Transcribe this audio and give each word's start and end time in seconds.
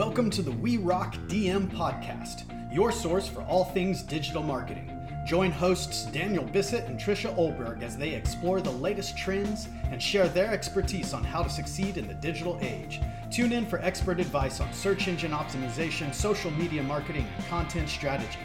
Welcome 0.00 0.30
to 0.30 0.40
the 0.40 0.52
We 0.52 0.78
Rock 0.78 1.14
DM 1.28 1.70
podcast, 1.70 2.44
your 2.72 2.90
source 2.90 3.28
for 3.28 3.42
all 3.42 3.66
things 3.66 4.02
digital 4.02 4.42
marketing. 4.42 4.98
Join 5.26 5.50
hosts 5.50 6.06
Daniel 6.06 6.42
Bissett 6.42 6.86
and 6.86 6.98
Trisha 6.98 7.36
Olberg 7.36 7.82
as 7.82 7.98
they 7.98 8.14
explore 8.14 8.62
the 8.62 8.70
latest 8.70 9.18
trends 9.18 9.68
and 9.90 10.02
share 10.02 10.26
their 10.26 10.50
expertise 10.50 11.12
on 11.12 11.22
how 11.22 11.42
to 11.42 11.50
succeed 11.50 11.98
in 11.98 12.08
the 12.08 12.14
digital 12.14 12.58
age. 12.62 13.02
Tune 13.30 13.52
in 13.52 13.66
for 13.66 13.78
expert 13.80 14.20
advice 14.20 14.58
on 14.58 14.72
search 14.72 15.06
engine 15.06 15.32
optimization, 15.32 16.14
social 16.14 16.50
media 16.52 16.82
marketing, 16.82 17.26
and 17.36 17.46
content 17.48 17.90
strategy. 17.90 18.38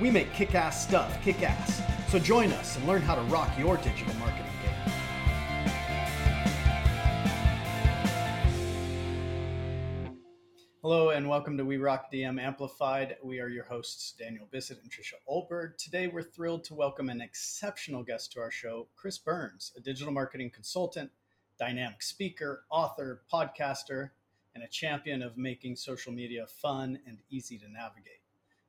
We 0.00 0.10
make 0.10 0.32
kick 0.32 0.54
ass 0.54 0.82
stuff 0.82 1.22
kick 1.22 1.42
ass. 1.42 1.82
So 2.08 2.18
join 2.20 2.52
us 2.52 2.78
and 2.78 2.86
learn 2.86 3.02
how 3.02 3.16
to 3.16 3.22
rock 3.24 3.50
your 3.58 3.76
digital 3.76 4.14
marketing 4.14 4.46
and 11.12 11.28
welcome 11.28 11.58
to 11.58 11.64
We 11.66 11.76
Rock 11.76 12.10
DM 12.10 12.40
Amplified. 12.40 13.18
We 13.22 13.38
are 13.38 13.48
your 13.48 13.64
hosts, 13.64 14.14
Daniel 14.18 14.48
Bissett 14.50 14.80
and 14.80 14.90
Trisha 14.90 15.16
Olberg. 15.30 15.76
Today 15.76 16.06
we're 16.06 16.22
thrilled 16.22 16.64
to 16.64 16.74
welcome 16.74 17.10
an 17.10 17.20
exceptional 17.20 18.02
guest 18.02 18.32
to 18.32 18.40
our 18.40 18.50
show, 18.50 18.88
Chris 18.96 19.18
Burns, 19.18 19.72
a 19.76 19.80
digital 19.80 20.10
marketing 20.10 20.48
consultant, 20.48 21.10
dynamic 21.58 22.00
speaker, 22.00 22.64
author, 22.70 23.24
podcaster, 23.30 24.12
and 24.54 24.64
a 24.64 24.68
champion 24.68 25.20
of 25.20 25.36
making 25.36 25.76
social 25.76 26.14
media 26.14 26.46
fun 26.46 26.98
and 27.06 27.18
easy 27.28 27.58
to 27.58 27.70
navigate. 27.70 28.22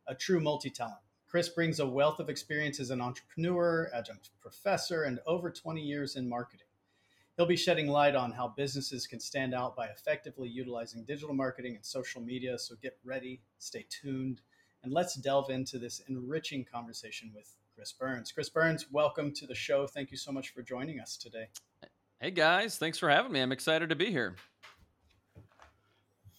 A 0.08 0.14
true 0.14 0.42
multi 0.42 0.70
talent. 0.70 1.00
Chris 1.26 1.48
brings 1.48 1.80
a 1.80 1.88
wealth 1.88 2.20
of 2.20 2.30
experience 2.30 2.78
as 2.82 2.90
an 2.90 3.00
entrepreneur, 3.00 3.90
adjunct 3.94 4.32
professor, 4.42 5.04
and 5.04 5.22
over 5.26 5.50
20 5.50 5.80
years 5.80 6.18
in 6.18 6.28
marketing. 6.28 6.63
He'll 7.36 7.48
be 7.48 7.56
shedding 7.56 7.88
light 7.88 8.16
on 8.16 8.32
how 8.32 8.54
businesses 8.56 9.08
can 9.08 9.20
stand 9.20 9.56
out 9.56 9.76
by 9.76 9.88
effectively 9.88 10.48
utilizing 10.48 11.04
digital 11.04 11.34
marketing 11.34 11.76
and 11.76 11.84
social 11.84 12.22
media. 12.22 12.60
So 12.60 12.76
get 12.80 13.00
ready, 13.04 13.42
stay 13.58 13.88
tuned, 13.90 14.42
and 14.84 14.94
let's 14.94 15.16
delve 15.16 15.50
into 15.50 15.80
this 15.80 16.02
enriching 16.08 16.64
conversation 16.64 17.32
with 17.34 17.56
Chris 17.74 17.92
Burns. 17.92 18.32
Chris 18.32 18.50
Burns, 18.50 18.86
welcome 18.92 19.34
to 19.34 19.48
the 19.48 19.56
show. 19.56 19.88
Thank 19.88 20.12
you 20.12 20.18
so 20.18 20.32
much 20.32 20.50
for 20.50 20.62
joining 20.62 21.00
us 21.00 21.18
today. 21.18 21.48
Hey 22.20 22.30
guys, 22.30 22.78
thanks 22.78 23.00
for 23.00 23.10
having 23.10 23.32
me. 23.32 23.42
I'm 23.42 23.52
excited 23.52 23.90
to 23.90 23.96
be 23.96 24.12
here. 24.12 24.36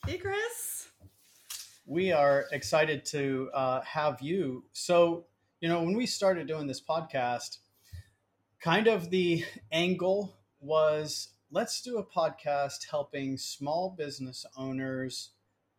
Hey, 0.06 0.18
Chris. 0.18 0.88
We 1.86 2.12
are 2.12 2.44
excited 2.52 3.04
to 3.06 3.50
uh, 3.52 3.80
have 3.80 4.20
you. 4.22 4.64
So, 4.72 5.24
you 5.60 5.68
know, 5.68 5.82
when 5.82 5.96
we 5.96 6.06
started 6.06 6.46
doing 6.46 6.68
this 6.68 6.80
podcast, 6.80 7.58
kind 8.60 8.86
of 8.86 9.10
the 9.10 9.44
angle 9.72 10.36
was 10.64 11.28
let's 11.50 11.80
do 11.82 11.98
a 11.98 12.04
podcast 12.04 12.88
helping 12.90 13.36
small 13.36 13.94
business 13.96 14.44
owners 14.56 15.30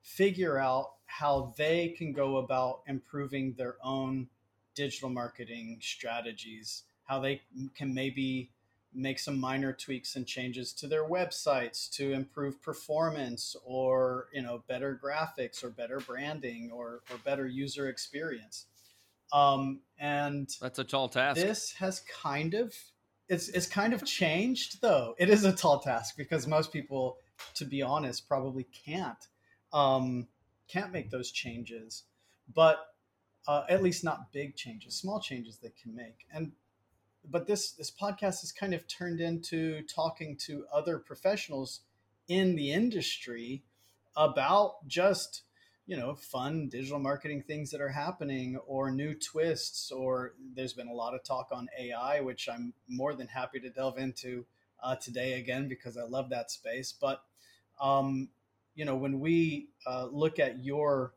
figure 0.02 0.60
out 0.60 0.92
how 1.06 1.54
they 1.58 1.90
can 1.90 2.14
go 2.14 2.38
about 2.38 2.82
improving 2.88 3.54
their 3.58 3.76
own 3.84 4.28
digital 4.76 5.10
marketing 5.10 5.80
strategies, 5.82 6.84
how 7.06 7.20
they 7.20 7.42
can 7.76 7.94
maybe 7.94 8.52
make 8.94 9.20
some 9.20 9.40
minor 9.40 9.74
tweaks 9.74 10.16
and 10.16 10.26
changes 10.26 10.72
to 10.72 10.88
their 10.88 11.04
websites 11.04 11.90
to 11.92 12.14
improve 12.14 12.62
performance 12.62 13.56
or 13.66 14.28
you 14.34 14.42
know 14.42 14.64
better 14.68 15.00
graphics 15.04 15.64
or 15.64 15.70
better 15.70 16.00
branding 16.00 16.72
or, 16.72 17.02
or 17.12 17.18
better 17.24 17.48
user 17.48 17.90
experience. 17.90 18.68
Um, 19.34 19.82
and 20.00 20.50
that's 20.62 20.80
a 20.80 20.84
tall 20.84 21.10
task. 21.10 21.42
this 21.42 21.74
has 21.74 22.02
kind 22.22 22.54
of 22.54 22.74
it's, 23.28 23.50
it's 23.50 23.68
kind 23.68 23.94
of 23.94 24.06
changed 24.06 24.82
though. 24.82 25.16
It 25.18 25.30
is 25.30 25.44
a 25.46 25.54
tall 25.54 25.80
task 25.80 26.16
because 26.18 26.48
most 26.48 26.72
people 26.72 27.18
to 27.56 27.66
be 27.66 27.82
honest 27.82 28.28
probably 28.28 28.66
can't 28.86 29.28
um, 29.74 30.28
can't 30.68 30.92
make 30.92 31.12
those 31.12 31.32
changes. 31.32 32.04
But 32.54 32.78
uh, 33.48 33.64
at 33.70 33.84
least 33.84 34.04
not 34.04 34.32
big 34.32 34.56
changes 34.56 34.96
small 34.96 35.20
changes 35.20 35.58
they 35.58 35.74
can 35.82 35.96
make. 35.96 36.26
And 36.34 36.52
but 37.30 37.48
this 37.48 37.72
this 37.72 37.92
podcast 37.92 38.42
has 38.42 38.52
kind 38.52 38.74
of 38.74 38.88
turned 38.88 39.20
into 39.20 39.82
talking 39.84 40.38
to 40.46 40.66
other 40.72 41.00
professionals 41.00 41.82
in 42.28 42.56
the 42.56 42.72
industry 42.72 43.64
about 44.16 44.88
just 44.88 45.44
you 45.88 45.96
know 45.96 46.16
fun 46.16 46.68
digital 46.70 47.00
marketing 47.00 47.44
things 47.46 47.70
that 47.72 47.82
are 47.82 47.90
happening 47.90 48.58
or 48.68 48.92
new 48.92 49.14
twists 49.14 49.92
or 49.92 50.34
there's 50.56 50.74
been 50.74 50.88
a 50.88 50.94
lot 50.94 51.14
of 51.14 51.24
talk 51.24 51.50
on 51.52 51.68
ai 51.80 52.20
which 52.20 52.50
i'm 52.50 52.74
more 52.88 53.14
than 53.14 53.28
happy 53.28 53.60
to 53.60 53.70
delve 53.70 53.98
into 53.98 54.46
uh, 54.84 54.96
today 54.96 55.34
again 55.34 55.68
because 55.68 55.98
i 55.98 56.04
love 56.04 56.30
that 56.30 56.52
space 56.52 56.94
but 57.00 57.24
um, 57.82 58.30
you 58.74 58.86
know 58.86 58.96
when 58.96 59.20
we 59.20 59.70
uh, 59.86 60.08
look 60.12 60.40
at 60.40 60.64
your 60.64 61.14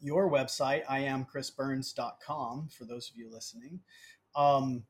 your 0.00 0.30
website 0.30 0.82
i 0.88 1.00
am 1.00 1.24
chrisburns.com 1.24 2.68
for 2.76 2.84
those 2.84 3.10
of 3.10 3.16
you 3.16 3.30
listening 3.30 3.80
um, 4.36 4.84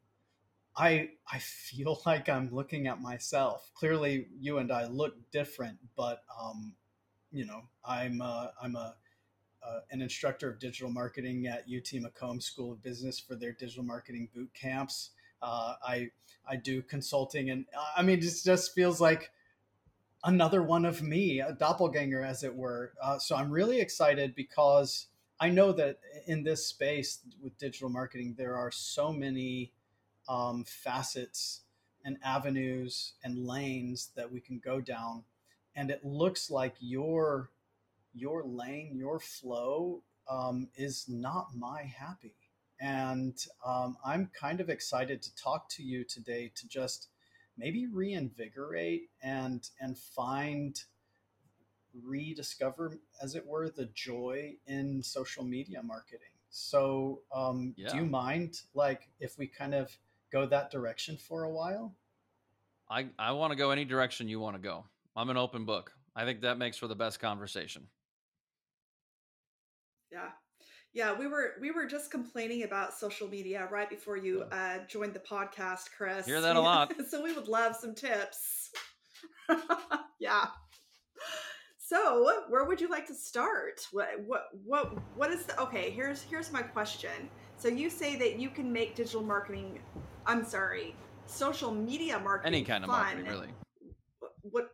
I 0.76 1.10
I 1.30 1.38
feel 1.38 2.00
like 2.06 2.28
I'm 2.28 2.52
looking 2.52 2.86
at 2.86 3.00
myself. 3.00 3.70
Clearly, 3.74 4.26
you 4.40 4.58
and 4.58 4.72
I 4.72 4.86
look 4.86 5.14
different, 5.30 5.78
but 5.96 6.22
um, 6.40 6.74
you 7.34 7.44
know, 7.44 7.62
I'm 7.84 8.22
uh, 8.22 8.46
I'm 8.62 8.76
a 8.76 8.94
uh, 9.66 9.80
an 9.90 10.00
instructor 10.00 10.48
of 10.48 10.58
digital 10.58 10.90
marketing 10.90 11.46
at 11.46 11.62
UT 11.62 11.90
McCombs 11.94 12.44
School 12.44 12.72
of 12.72 12.82
Business 12.82 13.18
for 13.18 13.34
their 13.34 13.52
digital 13.52 13.82
marketing 13.82 14.28
boot 14.34 14.50
camps. 14.54 15.10
Uh, 15.42 15.74
I 15.86 16.10
I 16.48 16.56
do 16.56 16.80
consulting, 16.80 17.50
and 17.50 17.66
I 17.96 18.02
mean, 18.02 18.18
it 18.18 18.22
just 18.22 18.74
feels 18.74 19.00
like 19.00 19.32
another 20.22 20.62
one 20.62 20.84
of 20.84 21.02
me, 21.02 21.40
a 21.40 21.52
doppelganger, 21.52 22.22
as 22.22 22.44
it 22.44 22.54
were. 22.54 22.92
Uh, 23.02 23.18
so 23.18 23.34
I'm 23.34 23.50
really 23.50 23.80
excited 23.80 24.34
because 24.34 25.08
I 25.40 25.50
know 25.50 25.72
that 25.72 25.98
in 26.26 26.44
this 26.44 26.66
space 26.66 27.18
with 27.42 27.58
digital 27.58 27.88
marketing, 27.88 28.36
there 28.38 28.56
are 28.56 28.70
so 28.70 29.12
many 29.12 29.72
um, 30.28 30.64
facets 30.64 31.62
and 32.04 32.18
avenues 32.22 33.14
and 33.24 33.44
lanes 33.46 34.10
that 34.14 34.30
we 34.30 34.40
can 34.40 34.60
go 34.62 34.80
down 34.80 35.24
and 35.76 35.90
it 35.90 36.04
looks 36.04 36.50
like 36.50 36.74
your 36.80 37.50
your 38.14 38.44
lane 38.44 38.96
your 38.96 39.18
flow 39.18 40.02
um, 40.28 40.68
is 40.76 41.06
not 41.08 41.48
my 41.56 41.82
happy 41.82 42.34
and 42.80 43.46
um, 43.64 43.96
i'm 44.04 44.30
kind 44.38 44.60
of 44.60 44.68
excited 44.68 45.22
to 45.22 45.34
talk 45.36 45.68
to 45.68 45.82
you 45.82 46.04
today 46.04 46.50
to 46.54 46.68
just 46.68 47.08
maybe 47.56 47.86
reinvigorate 47.86 49.10
and 49.22 49.70
and 49.80 49.98
find 49.98 50.82
rediscover 52.02 52.98
as 53.22 53.34
it 53.36 53.46
were 53.46 53.68
the 53.68 53.88
joy 53.94 54.52
in 54.66 55.02
social 55.02 55.44
media 55.44 55.80
marketing 55.82 56.28
so 56.56 57.22
um, 57.34 57.74
yeah. 57.76 57.88
do 57.88 57.96
you 57.96 58.04
mind 58.04 58.60
like 58.74 59.08
if 59.18 59.36
we 59.36 59.48
kind 59.48 59.74
of 59.74 59.96
go 60.34 60.46
that 60.46 60.70
direction 60.70 61.16
for 61.16 61.44
a 61.44 61.50
while? 61.50 61.94
I, 62.88 63.06
I 63.18 63.32
want 63.32 63.52
to 63.52 63.56
go 63.56 63.70
any 63.70 63.84
direction 63.84 64.28
you 64.28 64.38
want 64.38 64.56
to 64.56 64.62
go. 64.62 64.84
I'm 65.16 65.30
an 65.30 65.36
open 65.36 65.64
book. 65.64 65.92
I 66.16 66.24
think 66.24 66.42
that 66.42 66.58
makes 66.58 66.76
for 66.76 66.88
the 66.88 66.94
best 66.94 67.20
conversation. 67.20 67.86
Yeah. 70.12 70.28
Yeah, 70.92 71.18
we 71.18 71.26
were 71.26 71.54
we 71.60 71.72
were 71.72 71.86
just 71.86 72.12
complaining 72.12 72.62
about 72.62 72.94
social 72.94 73.26
media 73.26 73.68
right 73.70 73.90
before 73.90 74.16
you 74.16 74.44
uh, 74.52 74.78
joined 74.88 75.12
the 75.12 75.20
podcast, 75.20 75.86
Chris. 75.96 76.24
Hear 76.24 76.40
that 76.40 76.54
a 76.54 76.60
lot. 76.60 76.94
so 77.08 77.22
we 77.22 77.32
would 77.32 77.48
love 77.48 77.74
some 77.74 77.96
tips. 77.96 78.70
yeah. 80.20 80.46
So, 81.78 82.44
where 82.48 82.64
would 82.64 82.80
you 82.80 82.88
like 82.88 83.08
to 83.08 83.14
start? 83.14 83.80
What 83.90 84.08
what 84.24 84.44
what 84.64 84.96
what 85.16 85.30
is 85.32 85.46
the 85.46 85.60
Okay, 85.62 85.90
here's 85.90 86.22
here's 86.22 86.52
my 86.52 86.62
question. 86.62 87.28
So 87.56 87.68
you 87.68 87.90
say 87.90 88.16
that 88.16 88.38
you 88.38 88.48
can 88.48 88.72
make 88.72 88.94
digital 88.94 89.22
marketing 89.22 89.80
I'm 90.26 90.44
sorry, 90.44 90.94
social 91.26 91.72
media 91.72 92.18
marketing. 92.20 92.54
Any 92.54 92.64
kind 92.64 92.84
of 92.84 92.88
marketing, 92.88 93.26
really. 93.26 93.48
What? 94.42 94.73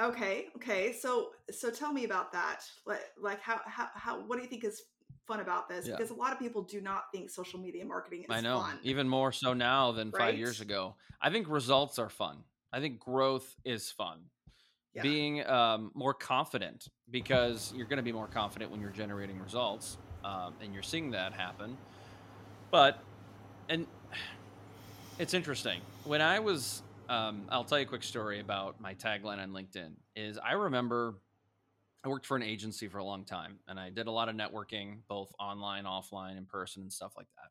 Okay, 0.00 0.46
okay. 0.56 0.92
So, 0.92 1.30
so 1.50 1.70
tell 1.70 1.92
me 1.92 2.04
about 2.04 2.32
that. 2.32 2.60
Like, 2.86 3.02
like 3.20 3.40
how, 3.40 3.60
how, 3.66 3.88
how? 3.94 4.20
What 4.20 4.36
do 4.36 4.42
you 4.42 4.48
think 4.48 4.64
is 4.64 4.82
fun 5.26 5.40
about 5.40 5.68
this? 5.68 5.86
Yeah. 5.86 5.96
Because 5.96 6.10
a 6.10 6.14
lot 6.14 6.32
of 6.32 6.38
people 6.38 6.62
do 6.62 6.80
not 6.80 7.04
think 7.12 7.30
social 7.30 7.60
media 7.60 7.84
marketing 7.84 8.20
is 8.20 8.26
I 8.30 8.40
know, 8.40 8.60
fun. 8.60 8.78
even 8.82 9.08
more 9.08 9.32
so 9.32 9.52
now 9.52 9.92
than 9.92 10.10
right? 10.10 10.30
five 10.30 10.38
years 10.38 10.60
ago. 10.60 10.94
I 11.20 11.30
think 11.30 11.48
results 11.48 11.98
are 11.98 12.08
fun. 12.08 12.38
I 12.72 12.80
think 12.80 12.98
growth 12.98 13.56
is 13.64 13.90
fun. 13.90 14.20
Yeah. 14.94 15.02
Being 15.02 15.46
um, 15.46 15.92
more 15.94 16.14
confident 16.14 16.88
because 17.10 17.72
you're 17.76 17.86
going 17.86 17.98
to 17.98 18.02
be 18.02 18.12
more 18.12 18.26
confident 18.26 18.70
when 18.72 18.80
you're 18.80 18.90
generating 18.90 19.38
results, 19.38 19.98
um, 20.24 20.54
and 20.60 20.74
you're 20.74 20.82
seeing 20.82 21.12
that 21.12 21.32
happen. 21.32 21.76
But 22.70 23.00
and 23.68 23.86
it's 25.18 25.34
interesting. 25.34 25.80
When 26.04 26.20
I 26.20 26.40
was, 26.40 26.82
um, 27.10 27.42
I'll 27.50 27.64
tell 27.64 27.78
you 27.78 27.84
a 27.84 27.88
quick 27.88 28.02
story 28.02 28.40
about 28.40 28.80
my 28.80 28.94
tagline 28.94 29.42
on 29.42 29.50
LinkedIn. 29.50 29.92
Is 30.16 30.38
I 30.38 30.52
remember 30.52 31.16
I 32.04 32.08
worked 32.08 32.24
for 32.24 32.36
an 32.36 32.42
agency 32.42 32.88
for 32.88 32.98
a 32.98 33.04
long 33.04 33.24
time, 33.24 33.58
and 33.68 33.78
I 33.78 33.90
did 33.90 34.06
a 34.06 34.10
lot 34.10 34.28
of 34.30 34.36
networking, 34.36 35.00
both 35.08 35.32
online, 35.38 35.84
offline, 35.84 36.38
in 36.38 36.46
person, 36.46 36.82
and 36.82 36.92
stuff 36.92 37.12
like 37.16 37.26
that. 37.36 37.50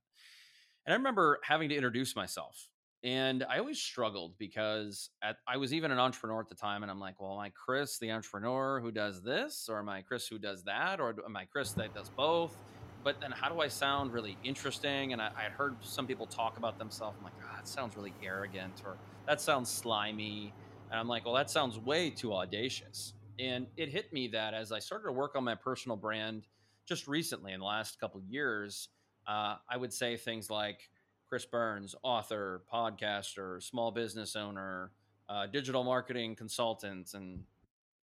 And 0.86 0.94
I 0.94 0.98
remember 0.98 1.40
having 1.44 1.70
to 1.70 1.76
introduce 1.76 2.16
myself 2.16 2.68
And 3.04 3.44
I 3.44 3.60
always 3.60 3.80
struggled 3.80 4.38
because 4.38 5.10
at, 5.24 5.38
I 5.48 5.58
was 5.58 5.74
even 5.74 5.92
an 5.92 6.00
entrepreneur 6.00 6.42
at 6.42 6.50
the 6.50 6.56
time. 6.56 6.84
And 6.84 6.92
I'm 6.92 7.00
like, 7.00 7.22
well, 7.22 7.34
am 7.34 7.40
I 7.40 7.50
Chris, 7.50 7.98
the 7.98 8.12
entrepreneur 8.12 8.80
who 8.82 8.92
does 8.92 9.22
this? 9.24 9.70
Or 9.70 9.80
am 9.80 9.88
I 9.88 10.02
Chris 10.02 10.28
who 10.28 10.38
does 10.38 10.64
that? 10.66 11.00
Or 11.00 11.16
am 11.26 11.36
I 11.36 11.46
Chris 11.46 11.72
that 11.74 11.94
does 11.94 12.10
both? 12.10 12.58
But 13.04 13.22
then 13.22 13.32
how 13.32 13.50
do 13.50 13.62
I 13.62 13.68
sound 13.68 14.14
really 14.14 14.38
interesting? 14.44 15.14
And 15.14 15.22
I, 15.22 15.32
I 15.38 15.44
heard 15.44 15.76
some 15.82 16.06
people 16.06 16.26
talk 16.26 16.58
about 16.58 16.78
themselves. 16.78 17.18
I'm 17.18 17.24
like, 17.24 17.34
oh, 17.42 17.56
that 17.56 17.68
sounds 17.68 17.96
really 17.96 18.14
arrogant 18.24 18.82
or 18.86 18.98
that 19.26 19.40
sounds 19.42 19.70
slimy. 19.70 20.54
And 20.92 21.00
I'm 21.00 21.08
like, 21.08 21.26
well, 21.26 21.36
that 21.36 21.50
sounds 21.50 21.78
way 21.78 22.10
too 22.10 22.34
audacious. 22.34 23.14
And 23.40 23.68
it 23.78 23.90
hit 23.90 24.12
me 24.12 24.28
that 24.30 24.54
as 24.54 24.72
I 24.72 24.80
started 24.80 25.06
to 25.06 25.12
work 25.14 25.36
on 25.36 25.44
my 25.44 25.56
personal 25.56 25.96
brand 25.96 26.48
just 26.86 27.08
recently 27.08 27.54
in 27.54 27.60
the 27.60 27.66
last 27.66 28.00
couple 28.00 28.22
years, 28.28 28.90
uh, 29.28 29.56
I 29.70 29.78
would 29.78 29.94
say 29.94 30.18
things 30.18 30.50
like, 30.50 30.90
Chris 31.30 31.46
Burns, 31.46 31.94
author, 32.02 32.64
podcaster, 32.74 33.62
small 33.62 33.92
business 33.92 34.36
owner, 34.36 34.92
uh, 35.30 35.46
digital 35.46 35.84
marketing 35.84 36.36
consultant. 36.36 37.14
And 37.14 37.44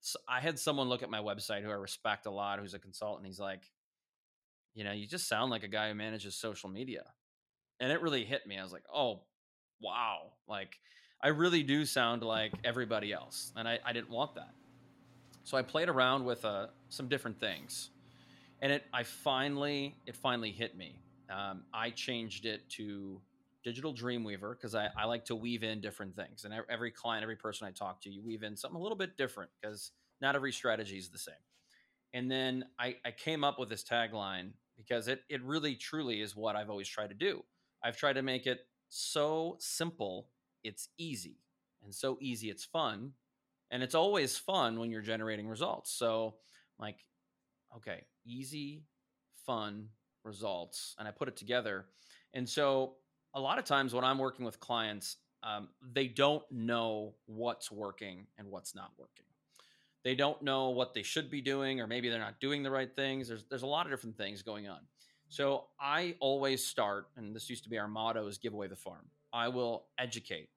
so 0.00 0.16
I 0.28 0.38
had 0.38 0.60
someone 0.60 0.88
look 0.88 1.02
at 1.02 1.10
my 1.10 1.18
website 1.18 1.64
who 1.64 1.70
I 1.70 1.74
respect 1.74 2.26
a 2.26 2.30
lot, 2.30 2.60
who's 2.60 2.74
a 2.74 2.78
consultant. 2.78 3.26
He's 3.26 3.40
like, 3.40 3.72
you 4.76 4.84
know, 4.84 4.92
you 4.92 5.08
just 5.08 5.28
sound 5.28 5.50
like 5.50 5.64
a 5.64 5.68
guy 5.68 5.88
who 5.88 5.94
manages 5.94 6.36
social 6.36 6.68
media. 6.68 7.02
And 7.80 7.90
it 7.90 8.00
really 8.00 8.24
hit 8.24 8.46
me. 8.46 8.56
I 8.56 8.62
was 8.62 8.72
like, 8.72 8.84
oh, 8.94 9.22
wow. 9.80 10.32
Like, 10.46 10.78
I 11.20 11.28
really 11.28 11.64
do 11.64 11.84
sound 11.84 12.22
like 12.22 12.52
everybody 12.62 13.12
else. 13.12 13.52
And 13.56 13.66
I, 13.66 13.80
I 13.84 13.92
didn't 13.92 14.10
want 14.10 14.36
that. 14.36 14.50
So 15.42 15.56
I 15.56 15.62
played 15.62 15.88
around 15.88 16.24
with 16.24 16.44
uh, 16.44 16.68
some 16.90 17.08
different 17.08 17.40
things. 17.40 17.90
And 18.62 18.70
it, 18.70 18.84
I 18.92 19.02
finally, 19.02 19.96
it 20.06 20.14
finally 20.14 20.52
hit 20.52 20.76
me 20.76 21.00
um, 21.30 21.62
I 21.72 21.90
changed 21.90 22.46
it 22.46 22.68
to 22.70 23.20
Digital 23.64 23.92
Dreamweaver 23.92 24.52
because 24.52 24.74
I, 24.74 24.88
I, 24.96 25.06
like 25.06 25.24
to 25.26 25.34
weave 25.34 25.64
in 25.64 25.80
different 25.80 26.14
things. 26.14 26.44
And 26.44 26.54
every 26.68 26.90
client, 26.90 27.22
every 27.22 27.36
person 27.36 27.66
I 27.66 27.72
talk 27.72 28.00
to, 28.02 28.10
you 28.10 28.22
weave 28.22 28.42
in 28.42 28.56
something 28.56 28.78
a 28.78 28.82
little 28.82 28.96
bit 28.96 29.16
different 29.16 29.50
because 29.60 29.90
not 30.20 30.36
every 30.36 30.52
strategy 30.52 30.98
is 30.98 31.08
the 31.08 31.18
same. 31.18 31.34
And 32.14 32.30
then 32.30 32.66
I, 32.78 32.96
I 33.04 33.10
came 33.10 33.42
up 33.42 33.58
with 33.58 33.68
this 33.68 33.82
tagline 33.82 34.50
because 34.76 35.08
it, 35.08 35.22
it 35.28 35.42
really 35.42 35.74
truly 35.74 36.20
is 36.20 36.36
what 36.36 36.56
I've 36.56 36.70
always 36.70 36.88
tried 36.88 37.08
to 37.08 37.14
do. 37.14 37.42
I've 37.82 37.96
tried 37.96 38.14
to 38.14 38.22
make 38.22 38.46
it 38.46 38.60
so 38.88 39.56
simple, 39.58 40.28
it's 40.64 40.88
easy, 40.98 41.38
and 41.82 41.94
so 41.94 42.18
easy, 42.20 42.50
it's 42.50 42.64
fun. 42.64 43.12
And 43.70 43.82
it's 43.82 43.96
always 43.96 44.38
fun 44.38 44.78
when 44.78 44.90
you're 44.90 45.02
generating 45.02 45.48
results. 45.48 45.90
So, 45.90 46.36
like, 46.78 47.04
okay, 47.76 48.04
easy, 48.24 48.84
fun, 49.44 49.88
results 50.26 50.94
and 50.98 51.08
I 51.08 51.12
put 51.12 51.28
it 51.28 51.36
together. 51.36 51.86
And 52.34 52.46
so 52.46 52.96
a 53.34 53.40
lot 53.40 53.58
of 53.58 53.64
times 53.64 53.94
when 53.94 54.04
I'm 54.04 54.18
working 54.18 54.44
with 54.44 54.60
clients, 54.60 55.16
um, 55.42 55.68
they 55.80 56.08
don't 56.08 56.42
know 56.50 57.14
what's 57.26 57.70
working 57.70 58.26
and 58.36 58.50
what's 58.50 58.74
not 58.74 58.90
working. 58.98 59.24
They 60.06 60.14
don't 60.14 60.40
know 60.40 60.70
what 60.70 60.94
they 60.94 61.02
should 61.02 61.32
be 61.32 61.40
doing, 61.40 61.80
or 61.80 61.88
maybe 61.88 62.08
they're 62.08 62.20
not 62.20 62.38
doing 62.38 62.62
the 62.62 62.70
right 62.70 62.94
things. 62.94 63.26
There's 63.26 63.44
there's 63.50 63.64
a 63.64 63.66
lot 63.66 63.86
of 63.86 63.90
different 63.90 64.16
things 64.16 64.40
going 64.40 64.68
on. 64.68 64.78
So 65.28 65.64
I 65.80 66.14
always 66.20 66.64
start, 66.64 67.08
and 67.16 67.34
this 67.34 67.50
used 67.50 67.64
to 67.64 67.68
be 67.68 67.76
our 67.76 67.88
motto: 67.88 68.28
is 68.28 68.38
give 68.38 68.52
away 68.52 68.68
the 68.68 68.76
farm. 68.76 69.08
I 69.32 69.48
will 69.48 69.86
educate, 69.98 70.48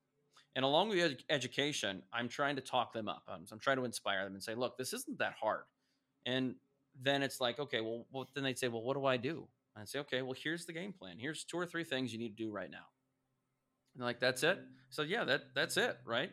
and 0.56 0.63
along 0.63 0.90
with 0.90 1.00
ed- 1.00 1.24
education, 1.31 2.04
I'm 2.13 2.30
trying 2.30 2.57
to 2.57 2.62
talk 2.62 2.94
them 2.94 3.10
up. 3.10 3.24
I'm, 3.28 3.48
I'm 3.51 3.57
trying 3.57 3.78
to 3.78 3.86
inspire 3.86 4.24
them 4.24 4.36
and 4.36 4.44
say, 4.44 4.54
look, 4.54 4.78
this 4.78 4.94
isn't 4.94 5.18
that 5.18 5.34
hard. 5.42 5.63
And 6.28 6.54
then 7.01 7.24
it's 7.24 7.42
like, 7.42 7.57
okay, 7.57 7.81
well, 7.81 8.06
well, 8.12 8.30
then 8.36 8.44
they'd 8.44 8.60
say, 8.60 8.68
well, 8.68 8.84
what 8.84 8.94
do 8.96 9.06
I 9.07 9.18
do? 9.18 9.48
and 9.75 9.90
say, 9.90 10.00
okay, 10.00 10.22
well, 10.22 10.36
here's 10.38 10.66
the 10.66 10.74
game 10.74 10.94
plan. 10.94 11.18
Here's 11.18 11.44
two 11.44 11.57
or 11.57 11.66
three 11.66 11.84
things 11.84 12.13
you 12.13 12.19
need 12.19 12.38
to 12.38 12.44
do 12.44 12.51
right 12.51 12.69
now. 12.69 12.86
And 13.96 14.04
like, 14.04 14.19
that's 14.19 14.44
it. 14.44 14.60
So 14.90 15.01
yeah, 15.01 15.24
that 15.24 15.56
that's 15.56 15.78
it, 15.78 15.98
right? 16.06 16.31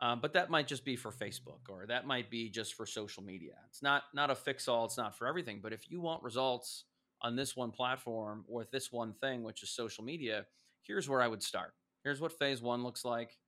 Um, 0.00 0.20
but 0.20 0.34
that 0.34 0.50
might 0.50 0.66
just 0.66 0.84
be 0.84 0.96
for 0.96 1.10
Facebook, 1.10 1.70
or 1.70 1.86
that 1.86 2.06
might 2.06 2.30
be 2.30 2.50
just 2.50 2.74
for 2.74 2.84
social 2.84 3.22
media. 3.22 3.54
It's 3.68 3.82
not 3.82 4.04
not 4.14 4.30
a 4.30 4.34
fix 4.34 4.68
all. 4.68 4.84
It's 4.84 4.98
not 4.98 5.16
for 5.16 5.26
everything. 5.26 5.60
But 5.62 5.72
if 5.72 5.90
you 5.90 6.00
want 6.00 6.22
results 6.22 6.84
on 7.22 7.34
this 7.34 7.56
one 7.56 7.70
platform 7.70 8.44
or 8.46 8.58
with 8.58 8.70
this 8.70 8.92
one 8.92 9.14
thing, 9.14 9.42
which 9.42 9.62
is 9.62 9.70
social 9.70 10.04
media, 10.04 10.44
here's 10.82 11.08
where 11.08 11.22
I 11.22 11.28
would 11.28 11.42
start. 11.42 11.72
Here's 12.04 12.20
what 12.20 12.38
phase 12.38 12.60
one 12.60 12.82
looks 12.82 13.04
like. 13.04 13.38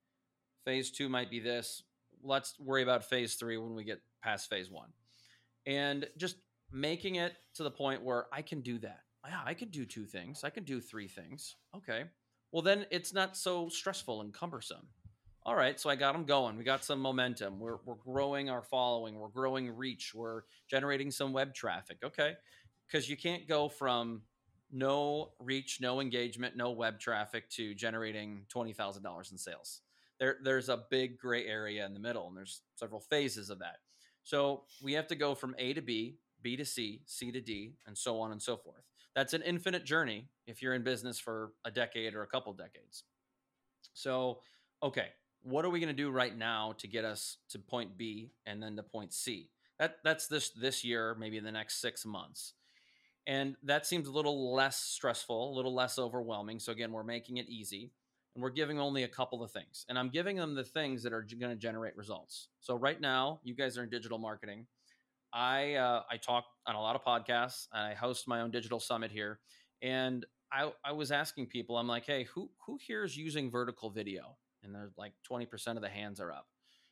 Phase 0.64 0.90
two 0.90 1.08
might 1.08 1.30
be 1.30 1.40
this. 1.40 1.82
Let's 2.22 2.58
worry 2.58 2.82
about 2.82 3.04
phase 3.04 3.34
three 3.34 3.58
when 3.58 3.74
we 3.74 3.84
get 3.84 4.00
past 4.22 4.48
phase 4.48 4.70
one. 4.70 4.88
And 5.66 6.08
just 6.16 6.36
making 6.72 7.16
it 7.16 7.34
to 7.54 7.62
the 7.62 7.70
point 7.70 8.02
where 8.02 8.26
I 8.32 8.40
can 8.40 8.62
do 8.62 8.78
that 8.78 9.00
yeah, 9.28 9.40
I 9.44 9.54
could 9.54 9.70
do 9.70 9.84
two 9.84 10.06
things. 10.06 10.44
I 10.44 10.50
could 10.50 10.64
do 10.64 10.80
three 10.80 11.08
things. 11.08 11.56
Okay. 11.76 12.04
Well, 12.52 12.62
then 12.62 12.86
it's 12.90 13.12
not 13.12 13.36
so 13.36 13.68
stressful 13.68 14.22
and 14.22 14.32
cumbersome. 14.32 14.86
All 15.44 15.54
right. 15.54 15.78
So 15.80 15.88
I 15.88 15.96
got 15.96 16.12
them 16.12 16.24
going. 16.24 16.56
We 16.56 16.64
got 16.64 16.84
some 16.84 17.00
momentum. 17.00 17.58
We're, 17.58 17.78
we're 17.84 17.94
growing 17.94 18.50
our 18.50 18.62
following. 18.62 19.18
We're 19.18 19.28
growing 19.28 19.74
reach. 19.74 20.14
We're 20.14 20.42
generating 20.68 21.10
some 21.10 21.32
web 21.32 21.54
traffic. 21.54 21.98
Okay. 22.04 22.34
Because 22.86 23.08
you 23.08 23.16
can't 23.16 23.48
go 23.48 23.68
from 23.68 24.22
no 24.70 25.30
reach, 25.38 25.78
no 25.80 26.00
engagement, 26.00 26.56
no 26.56 26.70
web 26.70 26.98
traffic 26.98 27.48
to 27.50 27.74
generating 27.74 28.42
$20,000 28.54 29.32
in 29.32 29.38
sales. 29.38 29.80
There, 30.20 30.36
there's 30.42 30.68
a 30.68 30.84
big 30.90 31.18
gray 31.18 31.46
area 31.46 31.86
in 31.86 31.94
the 31.94 32.00
middle, 32.00 32.28
and 32.28 32.36
there's 32.36 32.62
several 32.74 33.00
phases 33.00 33.50
of 33.50 33.60
that. 33.60 33.76
So 34.24 34.64
we 34.82 34.92
have 34.94 35.06
to 35.08 35.14
go 35.14 35.34
from 35.34 35.54
A 35.58 35.72
to 35.74 35.80
B, 35.80 36.16
B 36.42 36.56
to 36.56 36.64
C, 36.64 37.02
C 37.06 37.30
to 37.30 37.40
D, 37.40 37.74
and 37.86 37.96
so 37.96 38.20
on 38.20 38.32
and 38.32 38.42
so 38.42 38.56
forth 38.56 38.82
that's 39.18 39.34
an 39.34 39.42
infinite 39.42 39.84
journey 39.84 40.28
if 40.46 40.62
you're 40.62 40.74
in 40.74 40.84
business 40.84 41.18
for 41.18 41.50
a 41.64 41.72
decade 41.72 42.14
or 42.14 42.22
a 42.22 42.26
couple 42.28 42.52
decades. 42.52 43.02
So, 43.92 44.38
okay, 44.80 45.08
what 45.42 45.64
are 45.64 45.70
we 45.70 45.80
going 45.80 45.94
to 45.94 46.02
do 46.02 46.10
right 46.10 46.36
now 46.36 46.74
to 46.78 46.88
get 46.88 47.04
us 47.04 47.38
to 47.50 47.58
point 47.58 47.96
B 47.96 48.32
and 48.46 48.62
then 48.62 48.76
to 48.76 48.82
point 48.82 49.12
C? 49.12 49.50
That 49.78 49.96
that's 50.04 50.26
this 50.26 50.50
this 50.50 50.84
year, 50.84 51.16
maybe 51.18 51.36
in 51.36 51.44
the 51.44 51.52
next 51.52 51.80
6 51.80 52.04
months. 52.04 52.54
And 53.26 53.56
that 53.62 53.86
seems 53.86 54.08
a 54.08 54.12
little 54.12 54.54
less 54.54 54.78
stressful, 54.78 55.52
a 55.52 55.54
little 55.54 55.74
less 55.74 55.98
overwhelming. 55.98 56.58
So 56.58 56.72
again, 56.72 56.92
we're 56.92 57.04
making 57.04 57.36
it 57.36 57.48
easy 57.48 57.92
and 58.34 58.42
we're 58.42 58.50
giving 58.50 58.78
only 58.78 59.02
a 59.02 59.08
couple 59.08 59.42
of 59.42 59.50
things. 59.50 59.84
And 59.88 59.98
I'm 59.98 60.08
giving 60.10 60.36
them 60.36 60.54
the 60.54 60.64
things 60.64 61.02
that 61.02 61.12
are 61.12 61.26
going 61.38 61.52
to 61.52 61.56
generate 61.56 61.96
results. 61.96 62.48
So 62.60 62.74
right 62.76 63.00
now, 63.00 63.40
you 63.42 63.54
guys 63.54 63.76
are 63.76 63.82
in 63.82 63.90
digital 63.90 64.16
marketing. 64.16 64.66
I 65.32 65.74
uh, 65.74 66.02
I 66.10 66.16
talk 66.16 66.44
on 66.66 66.74
a 66.74 66.80
lot 66.80 66.96
of 66.96 67.04
podcasts. 67.04 67.66
and 67.72 67.82
I 67.82 67.94
host 67.94 68.28
my 68.28 68.40
own 68.40 68.50
digital 68.50 68.80
summit 68.80 69.10
here, 69.10 69.40
and 69.82 70.24
I 70.52 70.72
I 70.84 70.92
was 70.92 71.12
asking 71.12 71.46
people, 71.46 71.76
I'm 71.76 71.88
like, 71.88 72.06
hey, 72.06 72.24
who 72.32 72.48
who 72.64 72.78
here 72.80 73.04
is 73.04 73.16
using 73.16 73.50
vertical 73.50 73.90
video? 73.90 74.36
And 74.62 74.74
they're 74.74 74.90
like 74.96 75.12
20% 75.30 75.76
of 75.76 75.82
the 75.82 75.88
hands 75.88 76.20
are 76.20 76.32
up. 76.32 76.46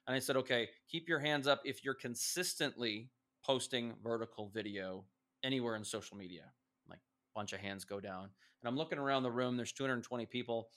And 0.07 0.15
I 0.15 0.19
said, 0.19 0.37
okay, 0.37 0.69
keep 0.89 1.09
your 1.09 1.19
hands 1.19 1.47
up 1.47 1.63
if 1.65 1.85
you're 1.85 1.95
consistently 1.95 3.11
posting 3.45 3.95
vertical 4.03 4.49
video 4.49 5.05
anywhere 5.43 5.77
in 5.77 5.85
social 5.85 6.17
media. 6.17 6.45
Like 6.89 6.99
a 6.99 7.39
bunch 7.39 7.53
of 7.53 7.61
hands 7.61 7.85
go 7.85 8.01
down, 8.01 8.25
and 8.25 8.69
I'm 8.69 8.77
looking 8.77 8.99
around 8.99 9.25
the 9.25 9.31
room. 9.31 9.57
There's 9.57 9.73
220 9.73 10.27
people 10.27 10.69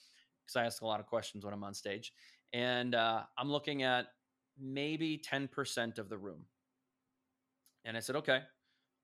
because 0.43 0.55
I 0.55 0.65
ask 0.65 0.81
a 0.81 0.87
lot 0.87 0.99
of 0.99 1.05
questions 1.05 1.45
when 1.45 1.53
I'm 1.53 1.63
on 1.63 1.75
stage, 1.75 2.11
and 2.53 2.95
uh, 2.95 3.21
I'm 3.37 3.51
looking 3.51 3.83
at 3.83 4.07
maybe 4.59 5.21
10% 5.31 5.99
of 5.99 6.09
the 6.09 6.17
room 6.17 6.45
and 7.85 7.97
I 7.97 7.99
said, 7.99 8.15
okay, 8.17 8.41